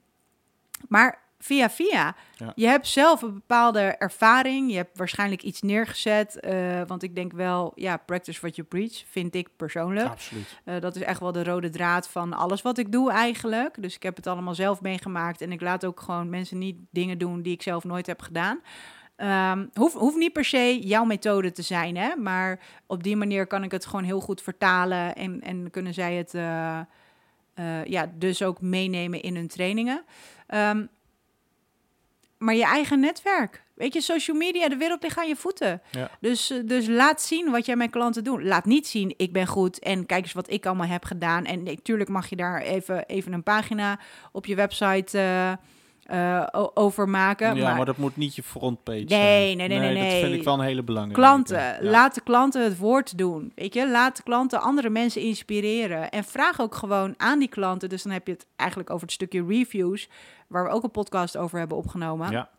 maar 0.87 1.28
via 1.39 1.69
via. 1.69 2.15
Ja. 2.35 2.51
Je 2.55 2.67
hebt 2.67 2.87
zelf 2.87 3.21
een 3.21 3.33
bepaalde 3.33 3.79
ervaring. 3.79 4.69
Je 4.71 4.75
hebt 4.75 4.97
waarschijnlijk 4.97 5.43
iets 5.43 5.61
neergezet. 5.61 6.39
eh, 6.39 6.81
want 6.87 7.03
ik 7.03 7.15
denk 7.15 7.31
wel, 7.33 7.71
ja, 7.75 7.97
practice 7.97 8.39
what 8.39 8.55
you 8.55 8.67
preach, 8.67 9.03
vind 9.09 9.35
ik 9.35 9.49
persoonlijk. 9.55 10.07
Absoluut. 10.07 10.59
Eh, 10.63 10.79
dat 10.79 10.95
is 10.95 11.01
echt 11.01 11.19
wel 11.19 11.31
de 11.31 11.43
rode 11.43 11.69
draad 11.69 12.09
van 12.09 12.33
alles 12.33 12.61
wat 12.61 12.77
ik 12.77 12.91
doe 12.91 13.11
eigenlijk. 13.11 13.81
Dus 13.81 13.95
ik 13.95 14.03
heb 14.03 14.15
het 14.15 14.27
allemaal 14.27 14.55
zelf 14.55 14.81
meegemaakt. 14.81 15.41
En 15.41 15.51
ik 15.51 15.61
laat 15.61 15.85
ook 15.85 15.99
gewoon 15.99 16.29
mensen 16.29 16.57
niet 16.57 16.77
dingen 16.91 17.17
doen 17.17 17.41
die 17.41 17.53
ik 17.53 17.61
zelf 17.61 17.83
nooit 17.83 18.05
heb 18.05 18.21
gedaan. 18.21 18.59
Ehm 19.15 19.65
hoeft, 19.73 19.95
hoeft 19.95 20.17
niet 20.17 20.33
per 20.33 20.45
se 20.45 20.79
jouw 20.79 21.03
methode 21.03 21.51
te 21.51 21.61
zijn, 21.61 21.97
hè? 21.97 22.15
maar 22.15 22.59
op 22.87 23.03
die 23.03 23.15
manier 23.15 23.47
kan 23.47 23.63
ik 23.63 23.71
het 23.71 23.85
gewoon 23.85 24.03
heel 24.03 24.19
goed 24.19 24.41
vertalen 24.41 25.15
en, 25.15 25.41
en 25.41 25.69
kunnen 25.69 25.93
zij 25.93 26.13
het 26.13 26.33
eh, 27.59 27.85
ja, 27.85 28.11
dus 28.15 28.43
ook 28.43 28.61
meenemen 28.61 29.21
in 29.21 29.35
hun 29.35 29.47
trainingen. 29.47 30.03
Ehm, 30.47 30.85
maar 32.39 32.55
je 32.55 32.63
eigen 32.63 32.99
netwerk. 32.99 33.63
Weet 33.73 33.93
je, 33.93 34.01
social 34.01 34.37
media, 34.37 34.69
de 34.69 34.75
wereld 34.77 35.03
ligt 35.03 35.17
aan 35.17 35.27
je 35.27 35.35
voeten. 35.35 35.81
Ja. 35.91 36.09
Dus, 36.19 36.49
eh, 36.49 36.57
dus 36.65 36.87
laat 36.87 37.21
zien 37.21 37.51
wat 37.51 37.65
jij 37.65 37.75
met 37.75 37.89
klanten 37.89 38.23
doet. 38.23 38.43
Laat 38.43 38.65
niet 38.65 38.87
zien, 38.87 39.13
ik 39.17 39.33
ben 39.33 39.47
goed 39.47 39.79
en 39.79 40.05
kijk 40.05 40.23
eens 40.23 40.33
wat 40.33 40.49
ik 40.49 40.65
allemaal 40.65 40.87
heb 40.87 41.03
gedaan. 41.03 41.45
En 41.45 41.63
natuurlijk 41.63 42.09
mag 42.09 42.29
je 42.29 42.35
daar 42.35 42.61
even, 42.61 43.05
even 43.05 43.33
een 43.33 43.43
pagina 43.43 43.99
op 44.31 44.45
je 44.45 44.55
website 44.55 45.17
eh, 45.17 45.51
eh, 46.09 46.47
o- 46.51 46.71
over 46.73 47.09
maken. 47.09 47.55
Ja, 47.55 47.63
maar, 47.63 47.75
maar 47.75 47.85
dat 47.85 47.97
moet 47.97 48.15
niet 48.17 48.35
je 48.35 48.43
frontpage 48.43 48.97
Nee, 48.97 49.07
zijn. 49.07 49.57
nee, 49.57 49.67
nee, 49.67 49.79
nee, 49.79 49.93
Dat 49.93 50.03
nee. 50.03 50.23
vind 50.23 50.33
ik 50.35 50.43
wel 50.43 50.53
een 50.53 50.65
hele 50.65 50.83
belangrijke. 50.83 51.21
klanten, 51.21 51.57
Ja. 51.59 51.77
laat 51.81 52.15
de 52.15 52.21
klanten 52.21 52.63
het 52.63 52.77
woord 52.77 53.17
doen. 53.17 53.51
Weet 53.55 53.73
je, 53.73 53.89
laat 53.89 54.17
de 54.17 54.23
klanten 54.23 54.61
andere 54.61 54.89
mensen 54.89 55.21
inspireren. 55.21 56.09
En 56.09 56.23
vraag 56.23 56.61
ook 56.61 56.75
gewoon 56.75 57.13
aan 57.17 57.39
die 57.39 57.47
klanten. 57.49 57.89
Dus 57.89 58.03
dan 58.03 58.11
heb 58.11 58.27
je 58.27 58.33
het 58.33 58.47
eigenlijk 58.55 58.89
over 58.89 59.03
het 59.03 59.11
stukje 59.15 59.45
reviews, 59.47 60.09
waar 60.47 60.63
we 60.63 60.69
ook 60.69 60.83
een 60.83 60.91
podcast 60.91 61.37
over 61.37 61.59
hebben 61.59 61.77
opgenomen. 61.77 62.31
Ja, 62.31 62.49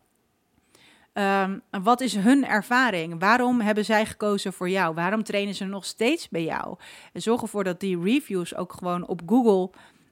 Ehm, 1.13 1.57
wat 1.83 2.01
is 2.01 2.15
hun 2.15 2.45
ervaring? 2.47 3.19
Waarom 3.19 3.61
hebben 3.61 3.85
zij 3.85 4.05
gekozen 4.05 4.53
voor 4.53 4.69
jou? 4.69 4.93
Waarom 4.95 5.23
trainen 5.23 5.55
ze 5.55 5.65
nog 5.65 5.85
steeds 5.85 6.29
bij 6.29 6.43
jou? 6.43 6.75
En 7.13 7.21
zorg 7.21 7.41
ervoor 7.41 7.63
dat 7.63 7.79
die 7.79 8.01
reviews 8.03 8.55
ook 8.55 8.73
gewoon 8.73 9.07
op 9.07 9.21
Google 9.25 9.69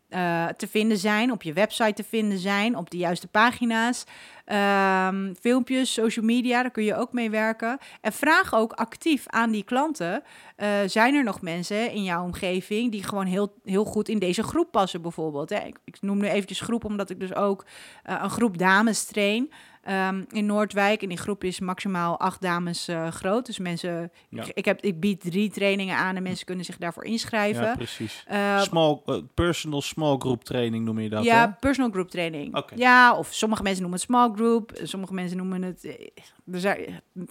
eh, 0.09 0.47
te 0.47 0.67
vinden 0.67 0.97
zijn, 0.97 1.31
op 1.31 1.43
je 1.43 1.53
website 1.53 1.93
te 1.93 2.03
vinden 2.03 2.37
zijn, 2.37 2.75
op 2.75 2.89
de 2.89 2.97
juiste 2.97 3.27
pagina's. 3.27 4.05
Ehm, 4.45 5.33
filmpjes, 5.39 5.93
social 5.93 6.25
media, 6.25 6.61
daar 6.61 6.71
kun 6.71 6.83
je 6.83 6.95
ook 6.95 7.13
mee 7.13 7.29
werken. 7.29 7.77
En 8.01 8.13
vraag 8.13 8.53
ook 8.53 8.73
actief 8.73 9.27
aan 9.27 9.51
die 9.51 9.63
klanten: 9.63 10.23
eh, 10.55 10.69
zijn 10.85 11.15
er 11.15 11.23
nog 11.23 11.41
mensen 11.41 11.91
in 11.91 12.03
jouw 12.03 12.23
omgeving 12.23 12.91
die 12.91 13.03
gewoon 13.03 13.25
heel, 13.25 13.53
heel 13.63 13.85
goed 13.85 14.09
in 14.09 14.19
deze 14.19 14.43
groep 14.43 14.71
passen, 14.71 15.01
bijvoorbeeld? 15.01 15.49
Hè? 15.49 15.59
Ik, 15.83 16.01
noem 16.01 16.17
nu 16.17 16.27
eventjes 16.27 16.61
groep, 16.61 16.85
omdat 16.85 17.09
ik 17.09 17.19
dus 17.19 17.35
ook 17.35 17.65
eh, 18.03 18.19
een 18.23 18.29
groep 18.29 18.57
dames 18.57 19.05
train. 19.05 19.51
Ehm, 19.89 20.23
in 20.29 20.45
Noordwijk. 20.45 21.01
En 21.01 21.09
die 21.09 21.17
groep 21.17 21.43
is 21.43 21.59
maximaal 21.59 22.19
acht 22.19 22.41
dames 22.41 22.89
uh, 22.89 23.07
groot. 23.07 23.45
Dus 23.45 23.59
mensen, 23.59 24.11
ik, 24.29 24.51
ik, 24.53 24.65
heb, 24.65 24.81
ik 24.81 24.99
bied 24.99 25.21
drie 25.21 25.49
trainingen 25.49 25.95
aan 25.95 26.15
en 26.15 26.23
mensen 26.23 26.45
kunnen 26.45 26.65
zich 26.65 26.77
daarvoor 26.77 27.05
inschrijven. 27.05 27.63
Ja, 27.63 27.75
precies. 27.75 28.25
Uh, 28.31 28.61
small, 28.61 29.01
uh, 29.05 29.17
personal 29.33 29.81
small 29.81 30.17
group 30.17 30.43
training 30.43 30.85
noem 30.85 30.99
je 30.99 31.09
dat, 31.09 31.23
Ja, 31.23 31.57
personal 31.59 31.91
group 31.91 32.09
training. 32.09 32.55
Okay. 32.55 32.77
Ja, 32.77 33.17
of 33.17 33.33
sommige 33.33 33.63
mensen 33.63 33.81
noemen 33.81 33.99
het 33.99 34.09
small 34.09 34.31
group. 34.35 34.71
Sommige 34.83 35.13
mensen 35.13 35.37
noemen 35.37 35.61
het... 35.61 36.11
Dus 36.43 36.63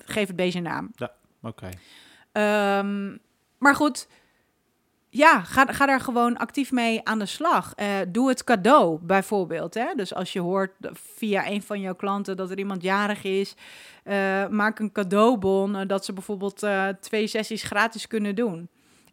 geef 0.04 0.26
het 0.26 0.36
beetje 0.36 0.58
een 0.58 0.64
naam. 0.64 0.90
Ja, 0.94 1.12
oké. 1.42 1.68
Okay. 2.32 2.78
Um, 2.78 3.08
ehm, 3.12 3.16
maar 3.58 3.74
goed 3.74 4.08
ja, 5.10 5.40
ga, 5.40 5.66
ga 5.66 5.86
daar 5.86 6.00
gewoon 6.00 6.36
actief 6.36 6.72
mee 6.72 7.00
aan 7.04 7.18
de 7.18 7.26
slag. 7.26 7.72
Uh, 7.76 7.86
doe 8.08 8.28
het 8.28 8.44
cadeau 8.44 8.98
bijvoorbeeld. 9.02 9.74
Hè? 9.74 9.94
Dus 9.96 10.14
als 10.14 10.32
je 10.32 10.40
hoort 10.40 10.72
via 10.92 11.46
een 11.46 11.62
van 11.62 11.80
jouw 11.80 11.94
klanten 11.94 12.36
dat 12.36 12.50
er 12.50 12.58
iemand 12.58 12.82
jarig 12.82 13.24
is, 13.24 13.54
uh, 14.04 14.48
maak 14.48 14.78
een 14.78 14.92
cadeaubon 14.92 15.74
uh, 15.74 15.80
dat 15.86 16.04
ze 16.04 16.12
bijvoorbeeld 16.12 16.66
twee 17.00 17.26
sessies 17.26 17.62
gratis 17.62 18.06
kunnen 18.06 18.34
doen. 18.34 18.68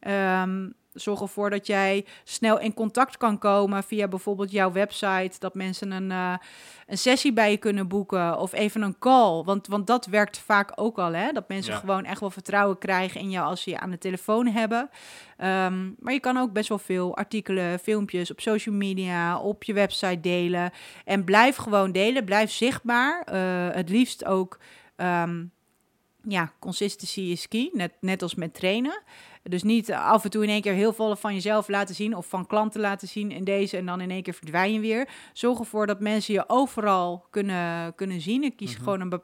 Um, 0.08 0.74
zorg 0.96 1.22
ervoor 1.22 1.50
dat 1.50 1.68
jij 1.68 2.06
snel 2.24 2.60
in 2.60 2.74
contact 2.74 3.18
kan 3.18 3.38
komen 3.38 3.84
via 3.84 4.08
bijvoorbeeld 4.08 4.52
jouw 4.52 4.72
website. 4.72 5.40
Dat 5.40 5.56
mensen 5.56 5.92
een, 5.92 6.10
uh, 6.10 6.34
een 6.88 6.98
sessie 6.98 7.34
bij 7.34 7.52
je 7.52 7.58
kunnen 7.58 7.88
boeken 7.88 8.40
of 8.40 8.54
even 8.54 8.82
een 8.82 9.00
call. 9.00 9.44
Want, 9.44 9.68
want 9.68 9.88
dat 9.88 10.06
werkt 10.06 10.38
vaak 10.38 10.72
ook 10.76 10.98
al. 10.98 11.14
Hè? 11.14 11.32
Dat 11.32 11.48
mensen 11.48 11.74
gewoon 11.74 12.06
echt 12.06 12.20
wel 12.20 12.30
vertrouwen 12.30 12.78
krijgen 12.78 13.22
in 13.22 13.30
jou 13.30 13.48
als 13.48 13.62
ze 13.62 13.70
je 13.70 13.80
aan 13.80 13.90
de 13.92 13.98
telefoon 13.98 14.48
hebben. 14.48 14.90
Um, 15.38 15.96
maar 16.00 16.14
je 16.14 16.20
kan 16.20 16.38
ook 16.38 16.54
best 16.54 16.70
wel 16.70 16.80
veel 16.80 17.16
artikelen, 17.16 17.80
filmpjes 17.80 18.32
op 18.32 18.42
social 18.42 18.76
media, 18.76 19.40
op 19.40 19.64
je 19.64 19.74
website 19.74 20.20
delen. 20.20 20.72
En 21.06 21.24
blijf 21.24 21.56
gewoon 21.56 21.92
delen, 21.92 22.26
blijf 22.26 22.52
zichtbaar. 22.52 23.28
Uh, 23.34 23.76
het 23.76 23.90
liefst 23.90 24.26
ook. 24.26 24.60
Um, 24.98 25.54
ja, 26.28 26.54
consistency 26.60 27.22
is 27.22 27.48
key, 27.48 27.70
net, 27.74 27.92
net 28.00 28.22
als 28.22 28.36
met 28.36 28.54
trainen. 28.54 29.04
Dus 29.50 29.64
niet 29.64 29.92
af 29.92 30.24
en 30.24 30.30
toe 30.30 30.44
in 30.44 30.50
één 30.50 30.62
keer 30.62 30.74
heel 30.74 30.94
veel 30.94 31.16
van 31.16 31.34
jezelf 31.34 31.68
laten 31.68 31.96
zien 31.96 32.16
of 32.16 32.26
van 32.26 32.48
klanten 32.48 32.82
laten 32.82 33.08
zien 33.08 33.32
in 33.32 33.44
deze 33.44 33.78
en 33.78 33.86
dan 33.86 34.02
in 34.02 34.12
één 34.12 34.24
keer 34.24 34.34
verdwijn 34.34 34.74
je 34.74 34.80
weer. 34.80 35.10
Zorg 35.34 35.60
ervoor 35.60 35.88
dat 35.88 36.00
mensen 36.00 36.34
je 36.34 36.44
overal 36.50 37.26
kunnen, 37.30 37.96
kunnen 37.96 38.22
zien. 38.22 38.44
Ik 38.44 38.56
kies 38.56 38.74
mhm. 38.74 38.84
gewoon 38.84 39.02
een 39.02 39.22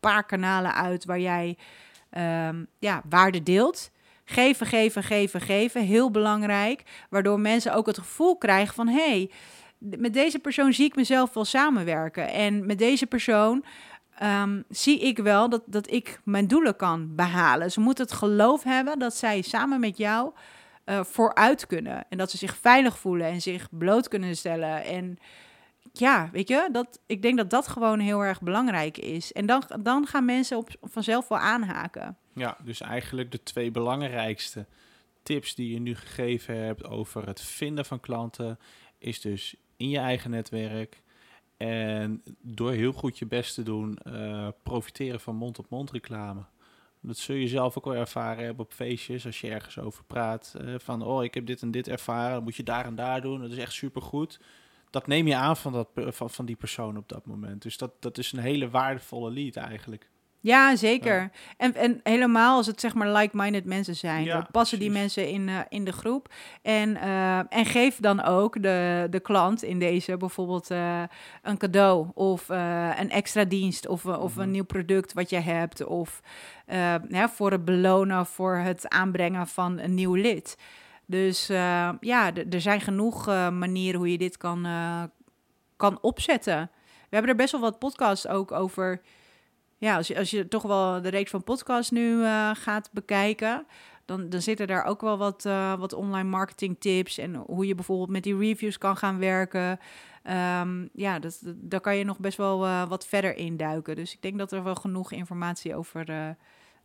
paar 0.00 0.26
kanalen 0.26 0.74
uit 0.74 1.04
waar 1.04 1.20
jij 1.20 1.56
um, 2.48 2.66
ja, 2.78 3.02
waarde 3.08 3.42
deelt. 3.42 3.90
Geven, 4.24 4.66
geven, 4.66 5.02
geven, 5.02 5.40
geven. 5.40 5.82
Heel 5.82 6.10
belangrijk. 6.10 6.82
Waardoor 7.10 7.40
mensen 7.40 7.74
ook 7.74 7.86
het 7.86 7.98
gevoel 7.98 8.36
krijgen 8.36 8.74
van 8.74 8.88
hé, 8.88 9.08
hey, 9.08 9.30
met 9.78 10.12
deze 10.12 10.38
persoon 10.38 10.72
zie 10.72 10.86
ik 10.86 10.96
mezelf 10.96 11.34
wel 11.34 11.44
samenwerken. 11.44 12.28
En 12.28 12.66
met 12.66 12.78
deze 12.78 13.06
persoon 13.06 13.64
um, 14.22 14.64
zie 14.68 15.00
ik 15.00 15.18
wel 15.18 15.48
dat, 15.48 15.62
dat 15.66 15.90
ik 15.90 16.20
mijn 16.24 16.46
doelen 16.46 16.76
kan 16.76 17.14
behalen. 17.14 17.70
Ze 17.70 17.80
moeten 17.80 18.04
het 18.04 18.14
geloof 18.14 18.62
hebben 18.62 18.98
dat 18.98 19.14
zij 19.14 19.42
samen 19.42 19.80
met 19.80 19.96
jou 19.96 20.32
uh, 20.84 21.04
vooruit 21.04 21.66
kunnen. 21.66 22.04
En 22.08 22.18
dat 22.18 22.30
ze 22.30 22.36
zich 22.36 22.56
veilig 22.56 22.98
voelen 22.98 23.26
en 23.26 23.40
zich 23.40 23.68
bloot 23.70 24.08
kunnen 24.08 24.36
stellen. 24.36 24.84
En 24.84 25.18
ja, 25.92 26.28
weet 26.32 26.48
je, 26.48 26.68
dat, 26.72 27.00
ik 27.06 27.22
denk 27.22 27.36
dat 27.36 27.50
dat 27.50 27.68
gewoon 27.68 27.98
heel 27.98 28.20
erg 28.20 28.40
belangrijk 28.40 28.98
is. 28.98 29.32
En 29.32 29.46
dan, 29.46 29.62
dan 29.80 30.06
gaan 30.06 30.24
mensen 30.24 30.56
op, 30.56 30.70
vanzelf 30.82 31.28
wel 31.28 31.38
aanhaken. 31.38 32.16
Ja, 32.32 32.56
dus 32.64 32.80
eigenlijk 32.80 33.32
de 33.32 33.42
twee 33.42 33.70
belangrijkste 33.70 34.66
tips 35.22 35.54
die 35.54 35.72
je 35.72 35.80
nu 35.80 35.94
gegeven 35.94 36.64
hebt 36.64 36.84
over 36.84 37.26
het 37.26 37.40
vinden 37.40 37.84
van 37.84 38.00
klanten, 38.00 38.58
is 38.98 39.20
dus 39.20 39.54
in 39.76 39.88
je 39.88 39.98
eigen 39.98 40.30
netwerk 40.30 41.02
en 41.58 42.22
door 42.40 42.72
heel 42.72 42.92
goed 42.92 43.18
je 43.18 43.26
best 43.26 43.54
te 43.54 43.62
doen, 43.62 43.98
uh, 44.06 44.48
profiteren 44.62 45.20
van 45.20 45.36
mond-op-mond 45.36 45.90
reclame. 45.90 46.40
Dat 47.00 47.16
zul 47.16 47.36
je 47.36 47.48
zelf 47.48 47.78
ook 47.78 47.84
wel 47.84 47.94
ervaren 47.94 48.44
hebben 48.44 48.64
op 48.64 48.72
feestjes. 48.72 49.26
Als 49.26 49.40
je 49.40 49.50
ergens 49.50 49.78
over 49.78 50.04
praat. 50.04 50.54
Uh, 50.60 50.74
van, 50.78 51.02
oh, 51.02 51.24
ik 51.24 51.34
heb 51.34 51.46
dit 51.46 51.62
en 51.62 51.70
dit 51.70 51.88
ervaren. 51.88 52.34
Dan 52.34 52.42
moet 52.42 52.56
je 52.56 52.62
daar 52.62 52.84
en 52.84 52.94
daar 52.94 53.20
doen. 53.20 53.40
Dat 53.40 53.50
is 53.50 53.58
echt 53.58 53.72
supergoed. 53.72 54.40
Dat 54.90 55.06
neem 55.06 55.26
je 55.26 55.36
aan 55.36 55.56
van, 55.56 55.72
dat, 55.72 55.88
van, 55.94 56.30
van 56.30 56.44
die 56.44 56.56
persoon 56.56 56.96
op 56.96 57.08
dat 57.08 57.26
moment. 57.26 57.62
Dus 57.62 57.76
dat, 57.76 57.92
dat 58.02 58.18
is 58.18 58.32
een 58.32 58.38
hele 58.38 58.70
waardevolle 58.70 59.30
lead 59.30 59.56
eigenlijk. 59.56 60.10
Ja, 60.48 60.76
zeker. 60.76 61.30
En, 61.56 61.74
en 61.74 62.00
helemaal 62.02 62.56
als 62.56 62.66
het 62.66 62.80
zeg 62.80 62.94
maar 62.94 63.08
like-minded 63.08 63.64
mensen 63.64 63.96
zijn. 63.96 64.24
Ja, 64.24 64.48
passen 64.50 64.78
die 64.78 64.90
mensen 64.90 65.28
in, 65.28 65.48
uh, 65.48 65.58
in 65.68 65.84
de 65.84 65.92
groep. 65.92 66.34
En, 66.62 66.90
uh, 66.90 67.38
en 67.38 67.66
geef 67.66 67.96
dan 67.96 68.22
ook 68.22 68.62
de, 68.62 69.06
de 69.10 69.20
klant 69.20 69.62
in 69.62 69.78
deze 69.78 70.16
bijvoorbeeld 70.16 70.70
uh, 70.70 71.02
een 71.42 71.58
cadeau 71.58 72.06
of 72.14 72.48
een 72.48 73.10
extra 73.10 73.44
dienst 73.44 73.86
of, 73.86 74.06
of 74.06 74.36
een 74.36 74.42
mhm. 74.42 74.50
nieuw 74.50 74.64
product 74.64 75.12
wat 75.12 75.30
je 75.30 75.40
hebt. 75.40 75.84
Of 75.84 76.20
voor 77.10 77.50
het 77.50 77.64
belonen 77.64 78.26
voor 78.26 78.56
het 78.56 78.88
aanbrengen 78.88 79.46
van 79.46 79.78
een 79.78 79.94
nieuw 79.94 80.14
lid. 80.14 80.56
Dus 81.06 81.46
ja, 82.00 82.32
er 82.50 82.60
zijn 82.60 82.80
genoeg 82.80 83.26
manieren 83.50 83.98
hoe 83.98 84.10
je 84.10 84.18
dit 84.18 84.36
kan, 84.36 84.66
kan 85.76 85.98
opzetten. 86.00 86.70
We 86.84 87.16
hebben 87.16 87.30
er 87.30 87.36
best 87.36 87.52
wel 87.52 87.60
wat 87.60 87.78
podcasts 87.78 88.28
ook 88.28 88.52
over 88.52 89.00
ja, 89.78 89.96
als 89.96 90.06
je, 90.06 90.18
als 90.18 90.30
je 90.30 90.48
toch 90.48 90.62
wel 90.62 91.02
de 91.02 91.08
reeks 91.08 91.30
van 91.30 91.44
podcasts 91.44 91.90
nu 91.90 92.10
uh, 92.10 92.50
gaat 92.54 92.90
bekijken, 92.92 93.66
dan, 94.04 94.28
dan 94.28 94.42
zitten 94.42 94.66
daar 94.66 94.84
ook 94.84 95.00
wel 95.00 95.18
wat, 95.18 95.44
uh, 95.44 95.74
wat 95.74 95.92
online 95.92 96.28
marketing 96.28 96.76
tips 96.80 97.18
en 97.18 97.34
hoe 97.34 97.66
je 97.66 97.74
bijvoorbeeld 97.74 98.10
met 98.10 98.22
die 98.22 98.38
reviews 98.38 98.78
kan 98.78 98.96
gaan 98.96 99.18
werken. 99.18 99.78
Um, 100.60 100.88
ja, 100.92 101.18
dat, 101.18 101.40
daar 101.44 101.80
kan 101.80 101.96
je 101.96 102.04
nog 102.04 102.18
best 102.18 102.36
wel 102.36 102.64
uh, 102.64 102.88
wat 102.88 103.06
verder 103.06 103.36
induiken. 103.36 103.96
Dus 103.96 104.14
ik 104.14 104.22
denk 104.22 104.38
dat 104.38 104.52
er 104.52 104.62
wel 104.62 104.74
genoeg 104.74 105.12
informatie 105.12 105.76
over 105.76 106.04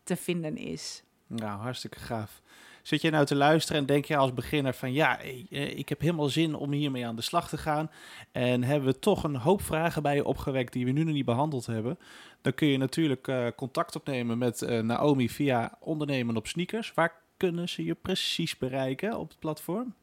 te 0.04 0.16
vinden 0.16 0.58
is. 0.58 1.04
Nou, 1.28 1.62
hartstikke 1.62 2.00
gaaf. 2.00 2.42
Zit 2.84 3.02
je 3.02 3.10
nou 3.10 3.26
te 3.26 3.36
luisteren 3.36 3.82
en 3.82 3.88
denk 3.88 4.06
je 4.06 4.18
als 4.18 4.34
beginner 4.34 4.74
van 4.74 4.94
ja, 4.94 5.20
eh, 5.22 5.78
ik 5.78 5.90
heb 5.90 6.00
helemaal 6.00 6.30
zin 6.30 6.56
om 6.56 6.72
hiermee 6.72 7.06
aan 7.06 7.16
de 7.16 7.22
slag 7.22 7.50
te 7.50 7.58
gaan. 7.58 7.92
En 8.32 8.64
hebben 8.64 8.90
we 8.90 9.00
toch 9.00 9.24
een 9.24 9.36
hoop 9.36 9.62
vragen 9.62 10.02
bij 10.02 10.16
je 10.16 10.26
opgewekt 10.26 10.74
die 10.74 10.86
we 10.86 10.92
nu 10.92 11.04
nog 11.04 11.14
niet 11.14 11.26
behandeld 11.26 11.66
hebben. 11.66 12.00
Dan 12.42 12.54
kun 12.54 12.68
je 12.68 12.78
natuurlijk 12.78 13.28
uh, 13.28 13.48
contact 13.56 13.96
opnemen 13.96 14.38
met 14.38 14.62
Naomi 14.82 15.30
via 15.30 15.78
Ondernemen 15.80 16.38
op 16.38 16.48
Sneakers. 16.48 16.94
Waar 16.94 17.22
kunnen 17.38 17.70
ze 17.70 17.84
je 17.84 17.94
precies 17.94 18.58
bereiken 18.58 19.18
op 19.20 19.30
het 19.30 19.40
platform? 19.40 19.94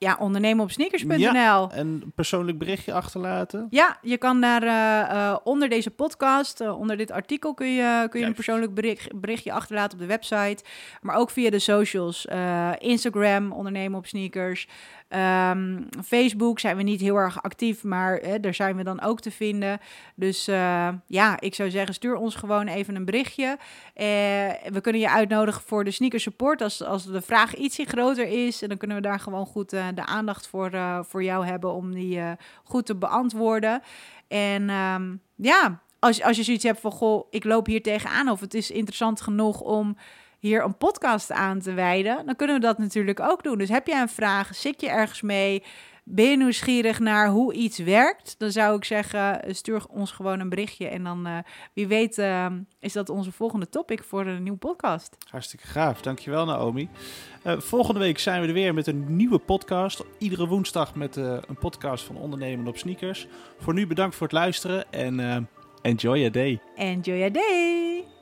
Ja, 0.00 0.16
ondernemen 0.20 0.64
op 0.64 0.70
sneakers.nl. 0.70 1.18
Ja, 1.18 1.68
een 1.72 2.12
persoonlijk 2.14 2.58
berichtje 2.58 2.92
achterlaten. 2.92 3.66
Ja, 3.70 3.98
je 4.02 4.16
kan 4.16 4.40
daar 4.40 4.62
uh, 4.62 5.36
onder 5.44 5.68
deze 5.68 5.90
podcast, 5.90 6.60
uh, 6.60 6.80
onder 6.80 6.96
dit 6.96 7.10
artikel, 7.10 7.54
kun 7.54 7.74
je, 7.74 8.06
kun 8.10 8.20
je 8.20 8.26
een 8.26 8.34
persoonlijk 8.34 8.74
bericht, 8.74 9.20
berichtje 9.20 9.52
achterlaten 9.52 9.92
op 9.92 9.98
de 9.98 10.06
website. 10.06 10.64
Maar 11.00 11.16
ook 11.16 11.30
via 11.30 11.50
de 11.50 11.58
socials. 11.58 12.26
Instagram, 12.78 13.52
ondernemen 13.52 13.98
op 13.98 14.06
sneakers. 14.06 14.68
Um, 15.16 15.88
Facebook 16.04 16.58
zijn 16.58 16.76
we 16.76 16.82
niet 16.82 17.00
heel 17.00 17.16
erg 17.16 17.42
actief, 17.42 17.84
maar 17.84 18.40
daar 18.40 18.54
zijn 18.54 18.76
we 18.76 18.82
dan 18.82 19.00
ook 19.00 19.20
te 19.20 19.30
vinden. 19.30 19.78
Dus 20.14 20.48
uh, 20.48 20.88
ja, 21.06 21.40
ik 21.40 21.54
zou 21.54 21.70
zeggen, 21.70 21.94
stuur 21.94 22.16
ons 22.16 22.34
gewoon 22.34 22.66
even 22.66 22.96
een 22.96 23.04
berichtje. 23.04 23.46
Uh, 23.46 23.58
we 24.72 24.78
kunnen 24.80 25.00
je 25.00 25.10
uitnodigen 25.10 25.62
voor 25.62 25.84
de 25.84 25.90
sneaker 25.90 26.20
support 26.20 26.62
als, 26.62 26.82
als 26.82 27.04
de 27.04 27.20
vraag 27.20 27.54
ietsje 27.54 27.84
groter 27.84 28.46
is. 28.46 28.62
En 28.62 28.68
dan 28.68 28.78
kunnen 28.78 28.96
we 28.96 29.02
daar 29.02 29.20
gewoon 29.20 29.46
goed 29.46 29.72
uh, 29.72 29.86
de 29.94 30.06
aandacht 30.06 30.46
voor, 30.46 30.70
voor 31.08 31.22
jou 31.22 31.46
hebben 31.46 31.72
om 31.72 31.94
die 31.94 32.20
goed 32.64 32.86
te 32.86 32.94
beantwoorden. 32.94 33.82
En 34.28 34.70
um, 34.70 35.20
ja, 35.36 35.80
als, 35.98 36.22
als 36.22 36.36
je 36.36 36.42
zoiets 36.42 36.64
hebt 36.64 36.80
van, 36.80 36.92
goh, 36.92 37.26
ik 37.30 37.44
loop 37.44 37.66
hier 37.66 37.82
tegenaan 37.82 38.28
of 38.28 38.40
het 38.40 38.54
is 38.54 38.70
interessant 38.70 39.20
genoeg 39.20 39.60
om 39.60 39.96
hier 40.40 40.64
een 40.64 40.76
podcast 40.76 41.32
aan 41.32 41.60
te 41.60 41.72
wijden, 41.72 42.26
dan 42.26 42.36
kunnen 42.36 42.56
we 42.56 42.62
dat 42.62 42.78
natuurlijk 42.78 43.20
ook 43.20 43.42
doen. 43.42 43.58
Dus 43.58 43.68
heb 43.68 43.86
jij 43.86 44.00
een 44.00 44.08
vraag, 44.08 44.54
zit 44.54 44.80
je 44.80 44.88
ergens 44.88 45.22
mee, 45.22 45.62
ben 46.04 46.24
je 46.24 46.36
nieuwsgierig 46.36 46.98
naar 46.98 47.28
hoe 47.28 47.52
iets 47.52 47.78
werkt, 47.78 48.34
dan 48.38 48.50
zou 48.50 48.76
ik 48.76 48.84
zeggen, 48.84 49.40
stuur 49.54 49.86
ons 49.86 50.10
gewoon 50.10 50.40
een 50.40 50.48
berichtje. 50.48 50.88
En 50.88 51.04
dan, 51.04 51.26
uh, 51.26 51.38
wie 51.72 51.86
weet, 51.86 52.18
uh, 52.18 52.46
is 52.78 52.92
dat 52.92 53.08
onze 53.08 53.32
volgende 53.32 53.68
topic 53.68 54.04
voor 54.04 54.26
een 54.26 54.42
nieuwe 54.42 54.58
podcast. 54.58 55.16
Hartstikke 55.30 55.66
gaaf. 55.66 56.00
Dankjewel, 56.00 56.44
Naomi. 56.44 56.88
Uh, 57.44 57.60
volgende 57.60 58.00
week 58.00 58.18
zijn 58.18 58.40
we 58.40 58.46
er 58.46 58.52
weer 58.52 58.74
met 58.74 58.86
een 58.86 59.16
nieuwe 59.16 59.38
podcast. 59.38 60.04
Iedere 60.18 60.46
woensdag 60.46 60.94
met 60.94 61.16
een 61.16 61.58
podcast 61.60 62.04
van 62.04 62.16
Ondernemen 62.16 62.66
op 62.66 62.76
Sneakers. 62.76 63.26
Voor 63.58 63.74
nu 63.74 63.86
bedankt 63.86 64.16
voor 64.16 64.26
het 64.26 64.36
luisteren 64.36 64.92
en 64.92 65.48
enjoy 65.82 66.16
your 66.16 66.32
day. 66.32 66.60
Enjoy 66.76 67.16
your 67.16 67.32
day. 67.32 68.19